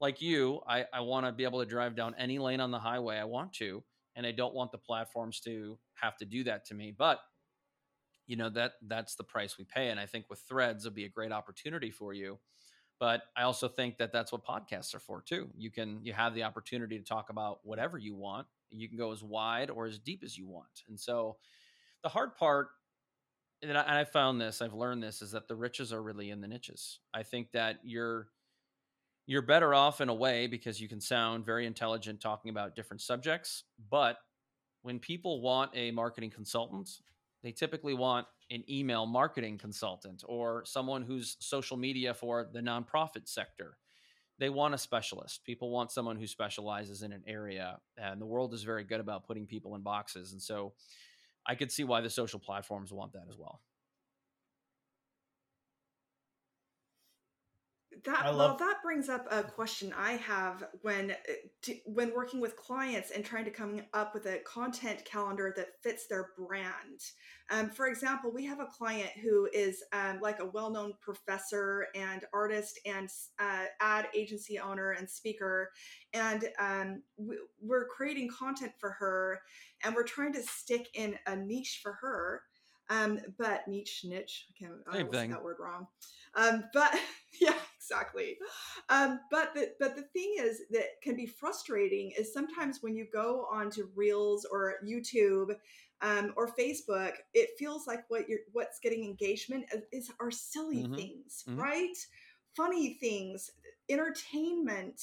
like 0.01 0.23
you, 0.23 0.61
I, 0.67 0.85
I 0.93 1.01
want 1.01 1.27
to 1.27 1.33
be 1.33 1.45
able 1.45 1.59
to 1.61 1.67
drive 1.67 1.95
down 1.95 2.15
any 2.19 2.39
lane 2.39 2.61
on 2.61 2.71
the 2.71 2.79
highway 2.79 3.19
I 3.19 3.25
want 3.25 3.53
to. 3.55 3.83
And 4.17 4.27
I 4.27 4.33
don't 4.33 4.55
want 4.55 4.73
the 4.73 4.79
platforms 4.79 5.41
to 5.41 5.79
have 5.95 6.17
to 6.19 6.25
do 6.25 6.45
that 6.45 6.65
to 6.67 6.75
me. 6.75 6.95
But 6.97 7.21
you 8.31 8.37
know 8.37 8.49
that 8.49 8.75
that's 8.87 9.17
the 9.17 9.25
price 9.25 9.59
we 9.59 9.65
pay 9.65 9.89
and 9.89 9.99
i 9.99 10.07
think 10.07 10.25
with 10.31 10.39
threads 10.49 10.87
it'll 10.87 10.95
be 10.95 11.05
a 11.05 11.09
great 11.09 11.33
opportunity 11.33 11.91
for 11.91 12.13
you 12.13 12.39
but 13.01 13.23
i 13.37 13.43
also 13.43 13.67
think 13.67 13.99
that 13.99 14.13
that's 14.13 14.31
what 14.31 14.47
podcasts 14.47 14.95
are 14.95 15.01
for 15.01 15.21
too. 15.21 15.49
You 15.59 15.71
can 15.71 15.99
you 16.05 16.13
have 16.13 16.33
the 16.33 16.45
opportunity 16.45 16.97
to 16.97 17.05
talk 17.05 17.31
about 17.31 17.59
whatever 17.65 17.99
you 17.99 18.15
want 18.15 18.47
you 18.71 18.89
can 18.89 18.97
go 18.97 19.11
as 19.11 19.25
wide 19.25 19.69
or 19.69 19.87
as 19.87 19.99
deep 19.99 20.23
as 20.25 20.39
you 20.39 20.47
want 20.47 20.85
and 20.89 20.99
so 20.99 21.39
the 22.05 22.09
hard 22.09 22.37
part 22.37 22.69
and 23.63 23.77
I, 23.77 23.83
and 23.83 23.99
I 23.99 24.05
found 24.05 24.41
this 24.41 24.63
i've 24.63 24.75
learned 24.75 25.03
this 25.03 25.23
is 25.23 25.33
that 25.33 25.49
the 25.49 25.57
riches 25.57 25.93
are 25.93 26.01
really 26.01 26.31
in 26.31 26.41
the 26.41 26.49
niches. 26.49 27.01
I 27.13 27.25
think 27.25 27.51
that 27.51 27.81
you're 27.83 28.29
you're 29.27 29.43
better 29.43 29.75
off 29.75 30.01
in 30.01 30.09
a 30.09 30.15
way 30.15 30.47
because 30.47 30.81
you 30.81 30.89
can 30.89 31.01
sound 31.01 31.45
very 31.45 31.67
intelligent 31.67 32.21
talking 32.21 32.51
about 32.51 32.77
different 32.77 33.01
subjects 33.01 33.65
but 33.91 34.19
when 34.83 35.01
people 35.01 35.43
want 35.43 35.73
a 35.75 35.91
marketing 35.91 36.31
consultant 36.31 36.89
they 37.43 37.53
typically 37.53 37.95
want 37.95 38.27
an 38.51 38.65
email 38.69 39.07
marketing 39.07 39.59
consultant 39.59 40.23
or 40.27 40.65
someone 40.67 41.03
who's 41.03 41.37
social 41.41 41.77
media 41.77 42.13
for 42.13 42.49
the 42.53 42.61
nonprofit 42.61 43.29
sector. 43.29 43.77
They 44.39 44.51
want 44.51 44.75
a 44.75 44.79
specialist. 44.79 45.45
People 45.45 45.71
want 45.71 45.93
someone 45.93 46.17
who 46.17 46.27
specializes 46.27 47.03
in 47.03 47.13
an 47.13 47.23
area. 47.27 47.79
And 47.97 48.21
the 48.21 48.27
world 48.27 48.55
is 48.55 48.63
very 48.63 48.85
good 48.85 49.01
about 49.01 49.27
putting 49.27 49.47
people 49.47 49.75
in 49.75 49.83
boxes. 49.83 50.33
And 50.33 50.41
so 50.41 50.73
I 51.47 51.55
could 51.55 51.71
see 51.71 51.85
why 51.85 52.01
the 52.01 52.11
social 52.11 52.41
platforms 52.41 52.93
want 52.93 53.13
that 53.13 53.27
as 53.31 53.37
well. 53.39 53.61
That 58.05 58.35
love- 58.35 58.37
well, 58.37 58.69
that 58.69 58.83
brings 58.83 59.09
up 59.09 59.27
a 59.31 59.43
question 59.43 59.93
I 59.97 60.13
have 60.13 60.65
when 60.83 61.13
uh, 61.13 61.15
to, 61.63 61.77
when 61.87 62.15
working 62.15 62.41
with 62.41 62.57
clients 62.57 63.11
and 63.11 63.25
trying 63.25 63.45
to 63.45 63.51
come 63.51 63.83
up 63.95 64.15
with 64.15 64.27
a 64.27 64.39
content 64.39 65.05
calendar 65.05 65.53
that 65.57 65.83
fits 65.83 66.07
their 66.07 66.29
brand. 66.37 67.01
Um, 67.51 67.71
for 67.71 67.89
example, 67.89 68.31
we 68.33 68.45
have 68.47 68.61
a 68.61 68.67
client 68.67 69.11
who 69.23 69.49
is 69.53 69.83
um, 69.93 70.21
like 70.21 70.41
a 70.41 70.47
well-known 70.47 70.93
professor 71.01 71.87
and 71.95 72.25
artist 72.33 72.79
and 72.87 73.09
uh, 73.39 73.65
ad 73.81 74.09
agency 74.15 74.59
owner 74.59 74.93
and 74.93 75.09
speaker, 75.09 75.71
and 76.13 76.49
um, 76.59 77.03
we, 77.17 77.37
we're 77.61 77.87
creating 77.89 78.29
content 78.31 78.73
for 78.79 78.91
her, 78.91 79.41
and 79.85 79.95
we're 79.95 80.05
trying 80.05 80.33
to 80.35 80.43
stick 80.43 80.89
in 80.95 81.17
a 81.27 81.37
niche 81.37 81.81
for 81.83 81.93
her. 82.01 82.43
Um, 82.91 83.21
but 83.39 83.67
niche, 83.69 84.05
niche, 84.05 84.47
I 84.51 84.59
can't, 84.59 84.75
I 84.91 85.03
always 85.03 85.17
say 85.17 85.29
that 85.29 85.45
word 85.45 85.57
wrong. 85.61 85.87
Um, 86.35 86.65
but 86.75 86.93
yeah, 87.41 87.55
exactly. 87.77 88.37
Um, 88.89 89.21
but 89.31 89.55
the 89.55 89.71
but 89.79 89.95
the 89.95 90.03
thing 90.03 90.35
is 90.39 90.63
that 90.71 91.01
can 91.03 91.15
be 91.15 91.27
frustrating 91.27 92.13
is 92.19 92.33
sometimes 92.33 92.79
when 92.83 92.97
you 92.97 93.07
go 93.13 93.47
onto 93.51 93.89
Reels 93.95 94.45
or 94.51 94.75
YouTube 94.85 95.55
um, 96.03 96.33
or 96.37 96.49
Facebook, 96.49 97.13
it 97.33 97.51
feels 97.59 97.87
like 97.87 98.05
what 98.09 98.29
you're 98.29 98.41
what's 98.53 98.81
getting 98.81 99.05
engagement 99.05 99.67
is, 99.93 100.11
are 100.21 100.33
silly 100.33 100.83
mm-hmm. 100.83 100.95
things, 100.97 101.45
mm-hmm. 101.49 101.61
right? 101.61 101.97
Funny 102.57 102.95
things, 103.01 103.51
entertainment. 103.89 105.01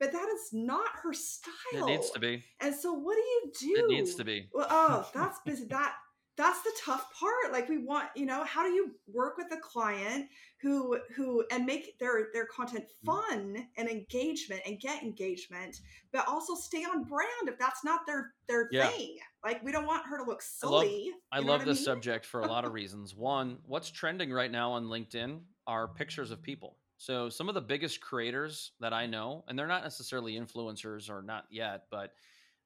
But 0.00 0.10
that 0.10 0.28
is 0.28 0.50
not 0.52 0.88
her 1.02 1.12
style. 1.12 1.52
It 1.72 1.86
needs 1.86 2.10
to 2.10 2.18
be. 2.18 2.42
And 2.60 2.74
so, 2.74 2.92
what 2.92 3.14
do 3.14 3.20
you 3.20 3.76
do? 3.76 3.84
It 3.84 3.88
needs 3.88 4.16
to 4.16 4.24
be. 4.24 4.48
Well, 4.52 4.66
oh, 4.68 5.08
that's 5.14 5.38
busy. 5.46 5.66
That 5.66 5.94
that's 6.36 6.62
the 6.62 6.72
tough 6.84 7.06
part 7.18 7.52
like 7.52 7.68
we 7.68 7.78
want 7.78 8.08
you 8.16 8.26
know 8.26 8.44
how 8.44 8.62
do 8.62 8.72
you 8.72 8.90
work 9.12 9.36
with 9.36 9.46
a 9.52 9.56
client 9.58 10.26
who 10.60 10.98
who 11.14 11.44
and 11.50 11.64
make 11.64 11.98
their 11.98 12.28
their 12.32 12.46
content 12.46 12.84
mm. 12.84 13.06
fun 13.06 13.66
and 13.76 13.88
engagement 13.88 14.60
and 14.66 14.80
get 14.80 15.02
engagement 15.02 15.80
but 16.12 16.26
also 16.26 16.54
stay 16.54 16.84
on 16.84 17.04
brand 17.04 17.48
if 17.48 17.58
that's 17.58 17.84
not 17.84 18.00
their 18.06 18.32
their 18.48 18.68
yeah. 18.72 18.88
thing 18.88 19.16
like 19.44 19.62
we 19.64 19.70
don't 19.70 19.86
want 19.86 20.04
her 20.06 20.18
to 20.18 20.24
look 20.24 20.42
silly 20.42 21.10
i 21.32 21.38
love, 21.38 21.46
I 21.46 21.50
love 21.50 21.64
this 21.64 21.78
mean? 21.78 21.84
subject 21.84 22.26
for 22.26 22.40
a 22.40 22.46
lot 22.46 22.64
of 22.64 22.72
reasons 22.80 23.14
one 23.14 23.58
what's 23.66 23.90
trending 23.90 24.32
right 24.32 24.50
now 24.50 24.72
on 24.72 24.86
linkedin 24.86 25.40
are 25.66 25.88
pictures 25.88 26.30
of 26.30 26.42
people 26.42 26.76
so 26.96 27.28
some 27.28 27.48
of 27.48 27.54
the 27.54 27.60
biggest 27.60 28.00
creators 28.00 28.72
that 28.80 28.92
i 28.92 29.06
know 29.06 29.44
and 29.48 29.58
they're 29.58 29.66
not 29.66 29.84
necessarily 29.84 30.38
influencers 30.38 31.08
or 31.08 31.22
not 31.22 31.44
yet 31.50 31.84
but 31.90 32.12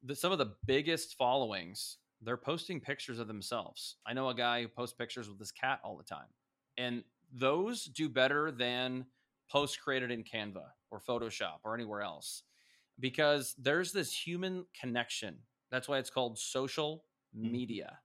the, 0.03 0.15
some 0.15 0.31
of 0.31 0.37
the 0.37 0.53
biggest 0.65 1.17
followings 1.17 1.97
they're 2.21 2.37
posting 2.37 2.79
pictures 2.79 3.19
of 3.19 3.27
themselves. 3.27 3.97
I 4.05 4.13
know 4.13 4.29
a 4.29 4.35
guy 4.35 4.61
who 4.61 4.67
posts 4.67 4.95
pictures 4.95 5.29
with 5.29 5.39
his 5.39 5.51
cat 5.51 5.79
all 5.83 5.97
the 5.97 6.03
time. 6.03 6.27
And 6.77 7.03
those 7.33 7.85
do 7.85 8.09
better 8.09 8.51
than 8.51 9.05
posts 9.49 9.77
created 9.77 10.11
in 10.11 10.23
Canva 10.23 10.63
or 10.91 10.99
Photoshop 10.99 11.59
or 11.63 11.73
anywhere 11.73 12.01
else 12.01 12.43
because 12.99 13.55
there's 13.57 13.91
this 13.91 14.13
human 14.13 14.65
connection. 14.79 15.37
That's 15.71 15.87
why 15.87 15.97
it's 15.99 16.09
called 16.09 16.37
social 16.37 17.05
mm-hmm. 17.37 17.51
media. 17.51 17.99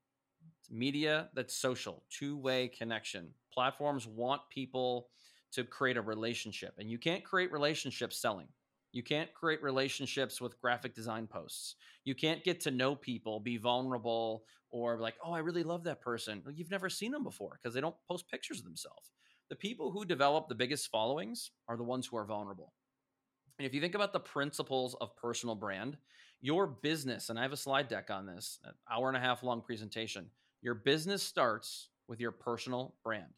It's 0.61 0.70
media 0.70 1.29
that's 1.35 1.57
social, 1.57 2.05
two 2.11 2.37
way 2.37 2.68
connection. 2.68 3.29
Platforms 3.53 4.07
want 4.07 4.42
people 4.50 5.09
to 5.53 5.64
create 5.64 5.96
a 5.96 6.03
relationship, 6.03 6.74
and 6.79 6.90
you 6.90 6.98
can't 6.98 7.24
create 7.24 7.53
relationships 7.53 8.20
selling. 8.20 8.48
You 8.95 9.03
can't 9.03 9.35
create 9.35 9.61
relationships 9.61 10.41
with 10.41 10.61
graphic 10.61 10.95
design 10.95 11.27
posts. 11.27 11.75
You 12.05 12.15
can't 12.15 12.45
get 12.45 12.61
to 12.61 12.71
know 12.71 12.95
people, 12.95 13.41
be 13.41 13.57
vulnerable, 13.57 14.45
or 14.71 15.01
like, 15.01 15.17
oh, 15.23 15.33
I 15.33 15.41
really 15.41 15.65
love 15.65 15.83
that 15.85 16.01
person. 16.01 16.41
Well, 16.45 16.55
you've 16.55 16.71
never 16.71 16.89
seen 16.89 17.11
them 17.11 17.25
before 17.25 17.59
because 17.61 17.75
they 17.75 17.81
don't 17.81 17.97
post 18.09 18.31
pictures 18.31 18.61
of 18.61 18.65
themselves. 18.65 19.11
The 19.51 19.57
people 19.57 19.91
who 19.91 20.05
develop 20.05 20.49
the 20.49 20.55
biggest 20.55 20.93
followings 20.93 21.51
are 21.67 21.77
the 21.77 21.83
ones 21.83 22.07
who 22.07 22.17
are 22.17 22.25
vulnerable. 22.25 22.73
And 23.59 23.67
if 23.67 23.75
you 23.75 23.81
think 23.81 23.97
about 23.97 24.13
the 24.13 24.21
principles 24.21 24.95
of 25.01 25.17
personal 25.17 25.57
brand, 25.57 25.97
your 26.41 26.69
business, 26.69 27.31
and 27.31 27.39
I 27.39 27.43
have 27.43 27.53
a 27.53 27.57
slide 27.57 27.89
deck 27.89 28.11
on 28.11 28.27
this, 28.27 28.61
an 28.63 28.75
hour 28.89 29.09
and 29.09 29.17
a 29.17 29.21
half 29.21 29.43
long 29.43 29.61
presentation, 29.61 30.31
your 30.63 30.75
business 30.77 31.25
starts 31.25 31.89
with 32.07 32.21
your 32.21 32.31
personal 32.31 32.95
brand. 33.03 33.33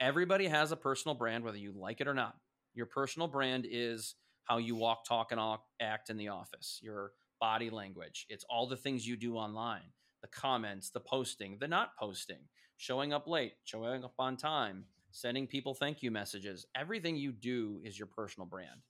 Everybody 0.00 0.48
has 0.48 0.72
a 0.72 0.76
personal 0.76 1.14
brand, 1.14 1.44
whether 1.44 1.58
you 1.58 1.70
like 1.70 2.00
it 2.00 2.08
or 2.08 2.14
not. 2.14 2.34
Your 2.74 2.86
personal 2.86 3.28
brand 3.28 3.68
is 3.70 4.16
how 4.46 4.58
you 4.58 4.74
walk, 4.74 5.04
talk, 5.04 5.32
and 5.32 5.40
act 5.80 6.10
in 6.10 6.16
the 6.16 6.28
office, 6.28 6.80
your 6.82 7.12
body 7.40 7.70
language. 7.70 8.26
It's 8.28 8.44
all 8.48 8.66
the 8.66 8.76
things 8.76 9.06
you 9.06 9.16
do 9.16 9.36
online, 9.36 9.82
the 10.22 10.28
comments, 10.28 10.90
the 10.90 11.00
posting, 11.00 11.58
the 11.60 11.68
not 11.68 11.96
posting, 11.98 12.38
showing 12.76 13.12
up 13.12 13.26
late, 13.26 13.54
showing 13.64 14.04
up 14.04 14.14
on 14.18 14.36
time, 14.36 14.84
sending 15.10 15.46
people 15.46 15.74
thank 15.74 16.02
you 16.02 16.10
messages. 16.10 16.66
Everything 16.74 17.16
you 17.16 17.32
do 17.32 17.80
is 17.84 17.98
your 17.98 18.06
personal 18.06 18.46
brand. 18.46 18.80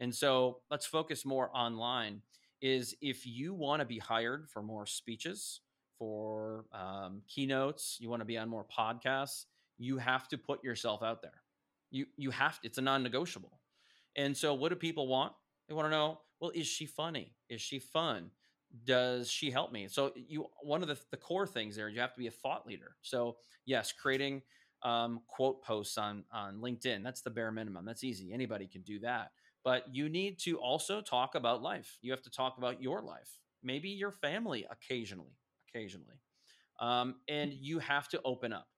And 0.00 0.14
so 0.14 0.58
let's 0.70 0.86
focus 0.86 1.24
more 1.24 1.50
online. 1.54 2.22
Is 2.62 2.94
if 3.02 3.26
you 3.26 3.54
want 3.54 3.80
to 3.80 3.86
be 3.86 3.98
hired 3.98 4.48
for 4.48 4.62
more 4.62 4.86
speeches, 4.86 5.60
for 5.98 6.64
um, 6.72 7.22
keynotes, 7.28 7.98
you 8.00 8.08
want 8.08 8.20
to 8.20 8.26
be 8.26 8.38
on 8.38 8.48
more 8.48 8.64
podcasts, 8.64 9.44
you 9.78 9.98
have 9.98 10.26
to 10.28 10.38
put 10.38 10.64
yourself 10.64 11.02
out 11.02 11.22
there. 11.22 11.42
You 11.90 12.06
you 12.16 12.30
have 12.30 12.60
to, 12.60 12.66
it's 12.66 12.78
a 12.78 12.82
non-negotiable. 12.82 13.52
And 14.16 14.36
so, 14.36 14.54
what 14.54 14.70
do 14.70 14.76
people 14.76 15.06
want? 15.06 15.32
They 15.68 15.74
want 15.74 15.86
to 15.86 15.90
know, 15.90 16.20
well, 16.40 16.50
is 16.54 16.66
she 16.66 16.86
funny? 16.86 17.34
Is 17.48 17.60
she 17.60 17.78
fun? 17.78 18.30
Does 18.84 19.30
she 19.30 19.50
help 19.50 19.72
me? 19.72 19.88
So, 19.88 20.12
you 20.16 20.46
one 20.62 20.82
of 20.82 20.88
the, 20.88 20.98
the 21.10 21.16
core 21.16 21.46
things 21.46 21.76
there, 21.76 21.88
you 21.88 22.00
have 22.00 22.14
to 22.14 22.18
be 22.18 22.26
a 22.26 22.32
thought 22.32 22.66
leader. 22.66 22.96
So, 23.02 23.36
yes, 23.64 23.92
creating 23.92 24.42
um, 24.82 25.20
quote 25.26 25.62
posts 25.62 25.98
on 25.98 26.24
on 26.32 26.60
LinkedIn. 26.60 27.02
That's 27.02 27.20
the 27.20 27.30
bare 27.30 27.52
minimum. 27.52 27.84
That's 27.84 28.04
easy. 28.04 28.32
Anybody 28.32 28.66
can 28.66 28.82
do 28.82 28.98
that. 29.00 29.32
But 29.64 29.84
you 29.92 30.08
need 30.08 30.38
to 30.40 30.58
also 30.58 31.00
talk 31.00 31.34
about 31.34 31.62
life. 31.62 31.98
You 32.00 32.12
have 32.12 32.22
to 32.22 32.30
talk 32.30 32.56
about 32.56 32.80
your 32.80 33.02
life, 33.02 33.40
maybe 33.62 33.88
your 33.88 34.12
family 34.12 34.64
occasionally, 34.70 35.36
occasionally, 35.68 36.20
um, 36.78 37.16
and 37.28 37.52
you 37.52 37.80
have 37.80 38.08
to 38.10 38.20
open 38.24 38.52
up 38.52 38.68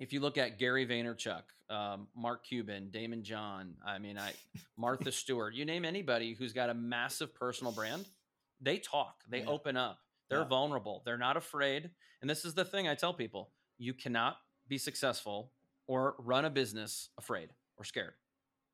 if 0.00 0.14
you 0.14 0.20
look 0.20 0.38
at 0.38 0.58
Gary 0.58 0.86
Vaynerchuk, 0.86 1.42
um, 1.68 2.08
Mark 2.16 2.44
Cuban, 2.44 2.90
Daymond 2.92 3.22
John, 3.22 3.74
I 3.86 3.98
mean, 3.98 4.18
I 4.18 4.32
Martha 4.76 5.12
Stewart, 5.12 5.54
you 5.54 5.66
name 5.66 5.84
anybody 5.84 6.34
who's 6.34 6.54
got 6.54 6.70
a 6.70 6.74
massive 6.74 7.34
personal 7.34 7.70
brand, 7.70 8.06
they 8.60 8.78
talk, 8.78 9.16
they 9.28 9.40
yeah. 9.40 9.46
open 9.46 9.76
up, 9.76 9.98
they're 10.30 10.40
yeah. 10.40 10.46
vulnerable, 10.46 11.02
they're 11.04 11.18
not 11.18 11.36
afraid. 11.36 11.90
And 12.22 12.28
this 12.28 12.46
is 12.46 12.54
the 12.54 12.64
thing 12.64 12.88
I 12.88 12.94
tell 12.94 13.12
people: 13.12 13.52
you 13.78 13.92
cannot 13.92 14.38
be 14.68 14.78
successful 14.78 15.52
or 15.86 16.16
run 16.18 16.46
a 16.46 16.50
business 16.50 17.10
afraid 17.18 17.50
or 17.76 17.84
scared. 17.84 18.14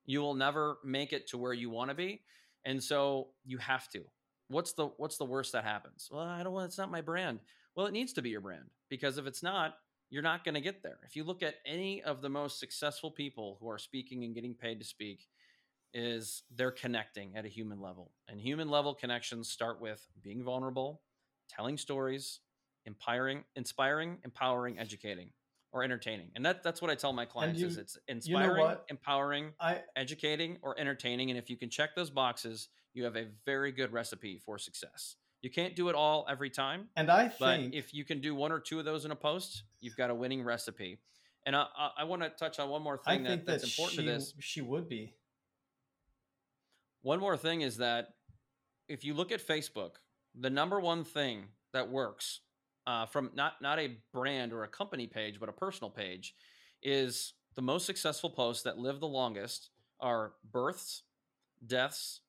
You 0.04 0.20
will 0.20 0.34
never 0.34 0.78
make 0.84 1.12
it 1.12 1.26
to 1.28 1.38
where 1.38 1.52
you 1.52 1.70
want 1.70 1.90
to 1.90 1.96
be, 1.96 2.22
and 2.64 2.82
so 2.82 3.28
you 3.44 3.58
have 3.58 3.88
to. 3.90 4.04
What's 4.48 4.74
the 4.74 4.86
what's 4.96 5.16
the 5.18 5.24
worst 5.24 5.52
that 5.52 5.64
happens? 5.64 6.08
Well, 6.10 6.22
I 6.22 6.44
don't 6.44 6.52
want. 6.52 6.66
It's 6.66 6.78
not 6.78 6.90
my 6.90 7.00
brand. 7.00 7.40
Well, 7.74 7.86
it 7.86 7.92
needs 7.92 8.12
to 8.14 8.22
be 8.22 8.30
your 8.30 8.40
brand 8.40 8.70
because 8.88 9.18
if 9.18 9.26
it's 9.26 9.42
not, 9.42 9.74
you're 10.10 10.22
not 10.22 10.44
going 10.44 10.54
to 10.54 10.60
get 10.60 10.82
there. 10.82 10.98
If 11.04 11.16
you 11.16 11.24
look 11.24 11.42
at 11.42 11.56
any 11.64 12.02
of 12.02 12.22
the 12.22 12.28
most 12.28 12.60
successful 12.60 13.10
people 13.10 13.58
who 13.60 13.68
are 13.68 13.78
speaking 13.78 14.24
and 14.24 14.34
getting 14.34 14.54
paid 14.54 14.80
to 14.80 14.86
speak, 14.86 15.26
is 15.92 16.42
they're 16.54 16.70
connecting 16.70 17.36
at 17.36 17.44
a 17.44 17.48
human 17.48 17.80
level. 17.80 18.12
And 18.28 18.40
human 18.40 18.68
level 18.68 18.94
connections 18.94 19.48
start 19.48 19.80
with 19.80 20.06
being 20.22 20.42
vulnerable, 20.42 21.00
telling 21.48 21.78
stories, 21.78 22.40
inspiring, 22.84 23.44
inspiring, 23.56 24.18
empowering, 24.24 24.78
educating, 24.78 25.30
or 25.72 25.82
entertaining. 25.82 26.30
And 26.36 26.44
that 26.44 26.62
that's 26.62 26.82
what 26.82 26.90
I 26.90 26.94
tell 26.94 27.12
my 27.12 27.24
clients 27.24 27.60
you, 27.60 27.66
is 27.66 27.78
it's 27.78 27.98
inspiring, 28.08 28.56
you 28.56 28.68
know 28.68 28.78
empowering, 28.88 29.52
I, 29.60 29.80
educating, 29.96 30.58
or 30.62 30.78
entertaining. 30.78 31.30
And 31.30 31.38
if 31.38 31.50
you 31.50 31.56
can 31.56 31.70
check 31.70 31.94
those 31.96 32.10
boxes, 32.10 32.68
you 32.94 33.04
have 33.04 33.16
a 33.16 33.26
very 33.44 33.72
good 33.72 33.92
recipe 33.92 34.38
for 34.44 34.58
success. 34.58 35.16
You 35.42 35.51
can't 35.51 35.77
do 35.77 35.88
it 35.88 35.94
all 35.94 36.27
every 36.29 36.51
time. 36.51 36.88
And 36.96 37.11
I 37.11 37.29
think 37.29 37.75
if 37.75 37.94
you 37.94 38.05
can 38.05 38.20
do 38.20 38.35
one 38.35 38.53
or 38.53 38.59
two 38.59 38.79
of 38.79 38.85
those 38.85 39.05
in 39.05 39.11
a 39.11 39.16
post, 39.16 39.64
you've 39.81 39.96
got 39.96 40.11
a 40.11 40.14
winning 40.14 40.42
recipe. 40.42 40.99
And 41.44 41.55
I, 41.55 41.66
I, 41.77 41.90
I 41.99 42.05
want 42.05 42.22
to 42.22 42.31
touch 42.31 42.59
on 42.59 42.68
one 42.68 42.83
more 42.83 42.99
thing 42.99 43.22
that, 43.25 43.46
that's 43.46 43.62
important 43.62 44.01
she, 44.01 44.05
to 44.05 44.11
this. 44.11 44.35
She 44.40 44.61
would 44.61 44.88
be. 44.88 45.14
One 47.03 47.20
more 47.20 47.37
thing 47.37 47.61
is 47.61 47.77
that 47.77 48.09
if 48.88 49.05
you 49.05 49.14
look 49.14 49.31
at 49.31 49.46
Facebook, 49.46 49.92
the 50.35 50.51
number 50.51 50.81
one 50.81 51.05
thing 51.05 51.44
that 51.72 51.88
works 51.88 52.40
uh, 52.87 53.07
from 53.07 53.31
not 53.35 53.55
not 53.61 53.79
a 53.79 53.96
brand 54.12 54.53
or 54.53 54.64
a 54.64 54.68
company 54.68 55.07
page, 55.07 55.38
but 55.38 55.49
a 55.49 55.53
personal 55.53 55.90
page, 55.90 56.35
is 56.83 57.35
the 57.55 57.62
most 57.62 57.87
successful 57.87 58.31
posts 58.31 58.62
that 58.64 58.79
live 58.79 59.01
the 59.01 59.09
longest 59.09 59.70
are 60.01 60.33
births, 60.51 61.03
deaths, 61.64 62.20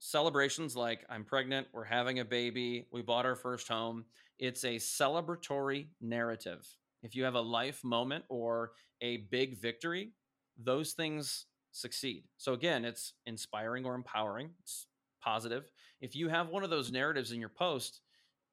celebrations 0.00 0.74
like 0.74 1.04
I'm 1.08 1.24
pregnant, 1.24 1.68
we're 1.72 1.84
having 1.84 2.18
a 2.18 2.24
baby, 2.24 2.86
we 2.90 3.02
bought 3.02 3.26
our 3.26 3.36
first 3.36 3.68
home. 3.68 4.06
It's 4.38 4.64
a 4.64 4.76
celebratory 4.76 5.88
narrative. 6.00 6.66
If 7.02 7.14
you 7.14 7.24
have 7.24 7.34
a 7.34 7.40
life 7.40 7.84
moment 7.84 8.24
or 8.28 8.72
a 9.02 9.18
big 9.30 9.60
victory, 9.60 10.12
those 10.58 10.92
things 10.92 11.46
succeed. 11.72 12.24
So 12.38 12.54
again, 12.54 12.84
it's 12.84 13.12
inspiring 13.26 13.84
or 13.84 13.94
empowering, 13.94 14.50
it's 14.60 14.86
positive. 15.22 15.70
If 16.00 16.16
you 16.16 16.28
have 16.28 16.48
one 16.48 16.64
of 16.64 16.70
those 16.70 16.90
narratives 16.90 17.32
in 17.32 17.40
your 17.40 17.50
post, 17.50 18.00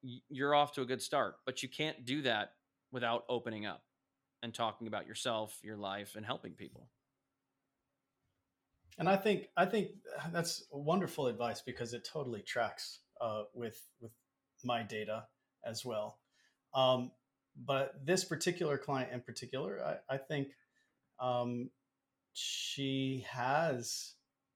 you're 0.02 0.54
off 0.54 0.72
to 0.72 0.82
a 0.82 0.86
good 0.86 1.02
start, 1.02 1.36
but 1.46 1.62
you 1.62 1.68
can't 1.68 2.04
do 2.04 2.22
that 2.22 2.52
without 2.92 3.24
opening 3.28 3.66
up 3.66 3.82
and 4.42 4.54
talking 4.54 4.86
about 4.86 5.06
yourself, 5.06 5.58
your 5.62 5.76
life, 5.76 6.14
and 6.14 6.24
helping 6.24 6.52
people. 6.52 6.88
And 8.98 9.08
I 9.08 9.16
think 9.16 9.48
I 9.56 9.64
think 9.64 9.90
that's 10.32 10.64
wonderful 10.72 11.28
advice 11.28 11.62
because 11.62 11.94
it 11.94 12.08
totally 12.10 12.42
tracks 12.42 12.98
uh, 13.20 13.44
with 13.54 13.80
with 14.00 14.12
my 14.64 14.82
data 14.82 15.26
as 15.64 15.84
well. 15.84 16.18
Um, 16.74 17.12
but 17.56 18.04
this 18.04 18.24
particular 18.24 18.76
client 18.76 19.12
in 19.12 19.20
particular, 19.20 20.00
I, 20.10 20.14
I 20.14 20.18
think 20.18 20.48
um, 21.20 21.70
she 22.32 23.24
has 23.30 24.14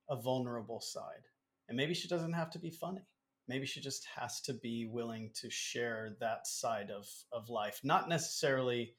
a 0.09 0.17
vulnerable 0.17 0.81
side, 0.81 1.27
and 1.69 1.77
maybe 1.77 1.95
she 1.95 2.09
doesn't 2.09 2.33
have 2.33 2.51
to 2.51 2.59
be 2.59 2.71
funny. 2.71 3.07
Maybe 3.49 3.67
she 3.67 3.81
just 3.81 4.07
has 4.17 4.41
to 4.43 4.55
be 4.55 4.87
willing 4.87 5.31
to 5.41 5.51
share 5.51 6.17
that 6.21 6.49
side 6.49 6.91
of 6.91 7.07
of 7.33 7.49
life, 7.49 7.81
not 7.85 8.09
necessarily 8.09 8.95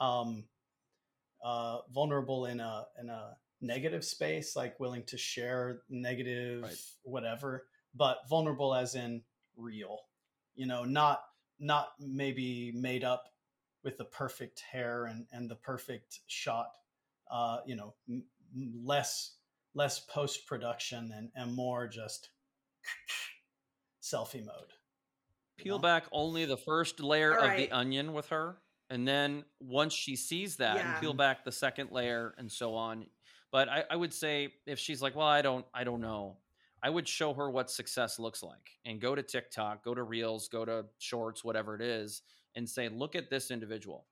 um, 0.00 0.44
uh, 1.44 1.78
vulnerable 1.92 2.46
in 2.46 2.60
a 2.60 2.86
in 3.00 3.10
a 3.10 3.36
negative 3.64 4.04
space, 4.04 4.56
like 4.56 4.78
willing 4.78 5.04
to 5.04 5.16
share 5.16 5.82
negative 5.88 6.62
right. 6.62 6.76
whatever, 7.02 7.66
but 7.94 8.18
vulnerable 8.28 8.74
as 8.74 8.94
in 8.94 9.22
real. 9.56 9.98
You 10.54 10.66
know, 10.66 10.84
not 10.84 11.22
not 11.58 11.88
maybe 11.98 12.72
made 12.74 13.04
up 13.04 13.24
with 13.82 13.96
the 13.98 14.04
perfect 14.04 14.60
hair 14.60 15.06
and 15.06 15.26
and 15.32 15.50
the 15.50 15.56
perfect 15.56 16.20
shot. 16.26 16.70
Uh, 17.30 17.58
you 17.66 17.76
know, 17.76 17.94
m- 18.08 18.24
less 18.84 19.36
less 19.74 20.00
post 20.00 20.46
production 20.46 21.12
and 21.16 21.30
and 21.34 21.54
more 21.54 21.88
just 21.88 22.30
selfie 24.02 24.44
mode. 24.44 24.72
Peel 25.56 25.76
know? 25.76 25.82
back 25.82 26.04
only 26.12 26.44
the 26.44 26.56
first 26.56 27.00
layer 27.00 27.36
of 27.36 27.56
the 27.56 27.70
onion 27.70 28.12
with 28.12 28.28
her 28.28 28.58
and 28.90 29.06
then 29.08 29.44
once 29.60 29.92
she 29.92 30.16
sees 30.16 30.56
that 30.56 30.76
yeah. 30.76 30.92
and 30.92 31.00
peel 31.00 31.14
back 31.14 31.44
the 31.44 31.52
second 31.52 31.90
layer 31.90 32.34
and 32.38 32.50
so 32.50 32.74
on 32.74 33.06
but 33.54 33.68
I, 33.68 33.84
I, 33.88 33.94
would 33.94 34.12
say 34.12 34.48
if 34.66 34.80
she's 34.80 35.00
like 35.00 35.14
well 35.14 35.28
i 35.28 35.40
don't 35.40 35.64
i 35.72 35.84
don't 35.84 36.00
know 36.00 36.38
i 36.82 36.90
would 36.90 37.06
show 37.06 37.32
her 37.34 37.48
what 37.48 37.70
success 37.70 38.18
looks 38.18 38.42
like 38.42 38.72
and 38.84 39.00
go 39.00 39.14
to 39.14 39.22
tiktok 39.22 39.84
go 39.84 39.94
to 39.94 40.02
reels 40.02 40.48
go 40.48 40.64
to 40.64 40.86
shorts 40.98 41.44
whatever 41.44 41.76
it 41.76 41.80
is 41.80 42.22
and 42.56 42.68
say 42.68 42.88
look 42.88 43.14
at 43.14 43.30
this 43.30 43.52
individual 43.52 44.06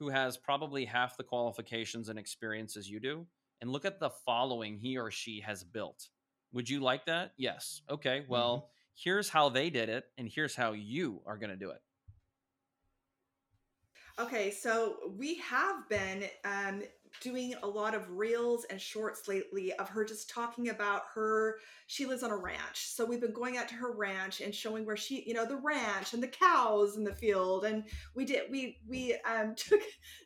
who 0.00 0.08
has 0.08 0.36
probably 0.36 0.84
half 0.84 1.16
the 1.16 1.22
qualifications 1.22 2.08
and 2.08 2.18
experience 2.18 2.76
as 2.76 2.90
you 2.90 2.98
do 2.98 3.24
and 3.60 3.70
look 3.70 3.84
at 3.84 4.00
the 4.00 4.10
following 4.10 4.76
he 4.76 4.96
or 4.96 5.10
she 5.10 5.40
has 5.40 5.64
built. 5.64 6.08
Would 6.52 6.70
you 6.70 6.80
like 6.80 7.06
that? 7.06 7.32
Yes. 7.36 7.82
Okay 7.88 8.24
well 8.28 8.56
mm-hmm. 8.56 8.66
here's 8.96 9.28
how 9.28 9.48
they 9.48 9.70
did 9.70 9.88
it 9.88 10.06
and 10.18 10.28
here's 10.28 10.56
how 10.56 10.72
you 10.72 11.20
are 11.24 11.36
going 11.36 11.50
to 11.50 11.56
do 11.56 11.70
it. 11.70 11.82
Okay, 14.20 14.50
so 14.50 14.96
we 15.16 15.36
have 15.36 15.88
been 15.88 16.24
um, 16.44 16.82
doing 17.20 17.54
a 17.62 17.66
lot 17.66 17.94
of 17.94 18.10
reels 18.10 18.64
and 18.70 18.80
shorts 18.80 19.28
lately 19.28 19.72
of 19.74 19.88
her 19.88 20.04
just 20.04 20.30
talking 20.30 20.68
about 20.68 21.02
her. 21.14 21.58
She 21.86 22.06
lives 22.06 22.22
on 22.22 22.30
a 22.30 22.36
ranch, 22.36 22.86
so 22.86 23.04
we've 23.04 23.20
been 23.20 23.32
going 23.32 23.56
out 23.56 23.68
to 23.68 23.74
her 23.74 23.92
ranch 23.92 24.40
and 24.40 24.54
showing 24.54 24.84
where 24.84 24.96
she, 24.96 25.24
you 25.26 25.34
know, 25.34 25.46
the 25.46 25.56
ranch 25.56 26.14
and 26.14 26.22
the 26.22 26.28
cows 26.28 26.96
in 26.96 27.04
the 27.04 27.14
field. 27.14 27.64
And 27.64 27.84
we 28.14 28.24
did 28.24 28.50
we 28.50 28.78
we 28.88 29.16
um, 29.24 29.54
took 29.56 29.80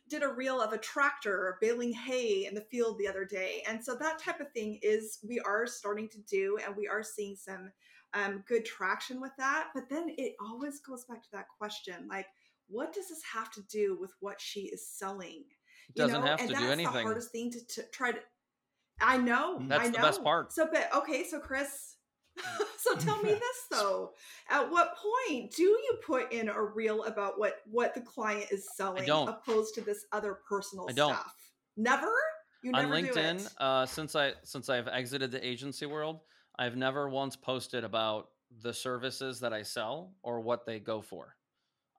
did 0.09 0.23
a 0.23 0.27
reel 0.27 0.61
of 0.61 0.73
a 0.73 0.77
tractor 0.77 1.57
baling 1.61 1.93
hay 1.93 2.45
in 2.45 2.55
the 2.55 2.61
field 2.61 2.97
the 2.97 3.07
other 3.07 3.25
day, 3.25 3.63
and 3.67 3.83
so 3.83 3.95
that 3.95 4.19
type 4.19 4.39
of 4.39 4.51
thing 4.51 4.79
is 4.81 5.19
we 5.27 5.39
are 5.39 5.65
starting 5.67 6.09
to 6.09 6.21
do, 6.21 6.57
and 6.65 6.75
we 6.75 6.87
are 6.87 7.03
seeing 7.03 7.35
some 7.35 7.71
um, 8.13 8.43
good 8.47 8.65
traction 8.65 9.19
with 9.19 9.31
that. 9.37 9.69
But 9.73 9.89
then 9.89 10.13
it 10.17 10.33
always 10.39 10.79
goes 10.79 11.05
back 11.05 11.23
to 11.23 11.31
that 11.31 11.47
question, 11.57 12.07
like 12.09 12.27
what 12.67 12.93
does 12.93 13.09
this 13.09 13.21
have 13.33 13.51
to 13.51 13.61
do 13.63 13.97
with 13.99 14.13
what 14.19 14.39
she 14.39 14.61
is 14.61 14.87
selling? 14.87 15.43
Doesn't 15.95 16.21
know? 16.21 16.27
have 16.27 16.39
and 16.39 16.49
to 16.49 16.55
do 16.55 16.63
anything. 16.63 16.83
That's 16.85 16.95
the 16.95 17.03
hardest 17.03 17.31
thing 17.31 17.51
to, 17.51 17.65
to 17.67 17.83
try 17.91 18.11
to. 18.11 18.19
I 19.01 19.17
know. 19.17 19.61
That's 19.67 19.83
I 19.83 19.85
know. 19.87 19.91
the 19.91 19.99
best 19.99 20.23
part. 20.23 20.53
So, 20.53 20.67
but 20.71 20.89
okay, 20.95 21.23
so 21.23 21.39
Chris, 21.39 21.95
so 22.77 22.95
tell 22.95 23.21
me 23.21 23.29
this 23.33 23.57
though: 23.71 24.11
at 24.49 24.69
what 24.69 24.95
point 24.97 25.53
do 25.53 25.63
you 25.63 25.97
put 26.05 26.31
in 26.31 26.49
a 26.49 26.61
reel 26.61 27.03
about 27.03 27.39
what 27.39 27.57
what 27.69 27.93
the 27.93 28.01
client 28.01 28.45
is 28.51 28.67
selling, 28.75 29.09
opposed 29.09 29.75
to 29.75 29.81
this 29.81 30.05
other 30.11 30.39
personal 30.47 30.87
I 30.89 30.93
don't. 30.93 31.13
stuff? 31.13 31.33
Never. 31.77 32.11
You 32.63 32.71
never 32.71 32.95
on 32.95 33.03
LinkedIn, 33.03 33.53
uh, 33.57 33.85
since 33.85 34.15
I 34.15 34.33
since 34.43 34.69
I've 34.69 34.87
exited 34.87 35.31
the 35.31 35.45
agency 35.45 35.85
world, 35.85 36.21
I've 36.57 36.77
never 36.77 37.09
once 37.09 37.35
posted 37.35 37.83
about 37.83 38.29
the 38.61 38.73
services 38.73 39.39
that 39.39 39.51
I 39.51 39.63
sell 39.63 40.13
or 40.21 40.39
what 40.39 40.65
they 40.65 40.79
go 40.79 41.01
for. 41.01 41.35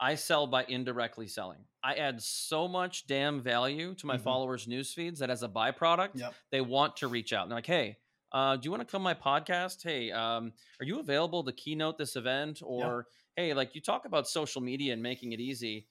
I 0.01 0.17
sell 0.17 0.47
by 0.47 0.65
indirectly 0.65 1.29
selling. 1.29 1.61
I 1.83 1.95
add 1.95 2.21
so 2.23 2.67
much 2.67 3.07
damn 3.07 3.41
value 3.41 3.95
to 3.95 4.07
my 4.07 4.15
mm-hmm. 4.15 4.25
followers' 4.25 4.67
news 4.67 4.93
feeds 4.93 5.21
that 5.21 5.31
as 5.31 5.43
a 5.43 5.49
byproduct, 5.49 6.11
yep. 6.15 6.35
they 6.51 6.61
want 6.61 6.97
to 6.97 7.09
reach 7.09 7.33
out. 7.33 7.43
And 7.43 7.53
they're 7.53 7.59
like, 7.59 7.67
hey, 7.67 7.99
uh, 8.33 8.57
do 8.57 8.67
you 8.67 8.71
want 8.71 8.81
to 8.81 8.91
come 8.91 9.03
my 9.03 9.15
podcast? 9.15 9.83
Hey, 9.83 10.11
um, 10.11 10.53
are 10.81 10.85
you 10.85 10.99
available 10.99 11.45
to 11.45 11.53
keynote 11.53 11.99
this 11.99 12.17
event? 12.17 12.61
Or 12.65 13.07
yep. 13.37 13.47
hey, 13.47 13.55
like 13.55 13.75
you 13.75 13.81
talk 13.81 14.07
about 14.07 14.27
social 14.27 14.61
media 14.61 14.93
and 14.93 15.03
making 15.03 15.33
it 15.33 15.41
easy. 15.41 15.87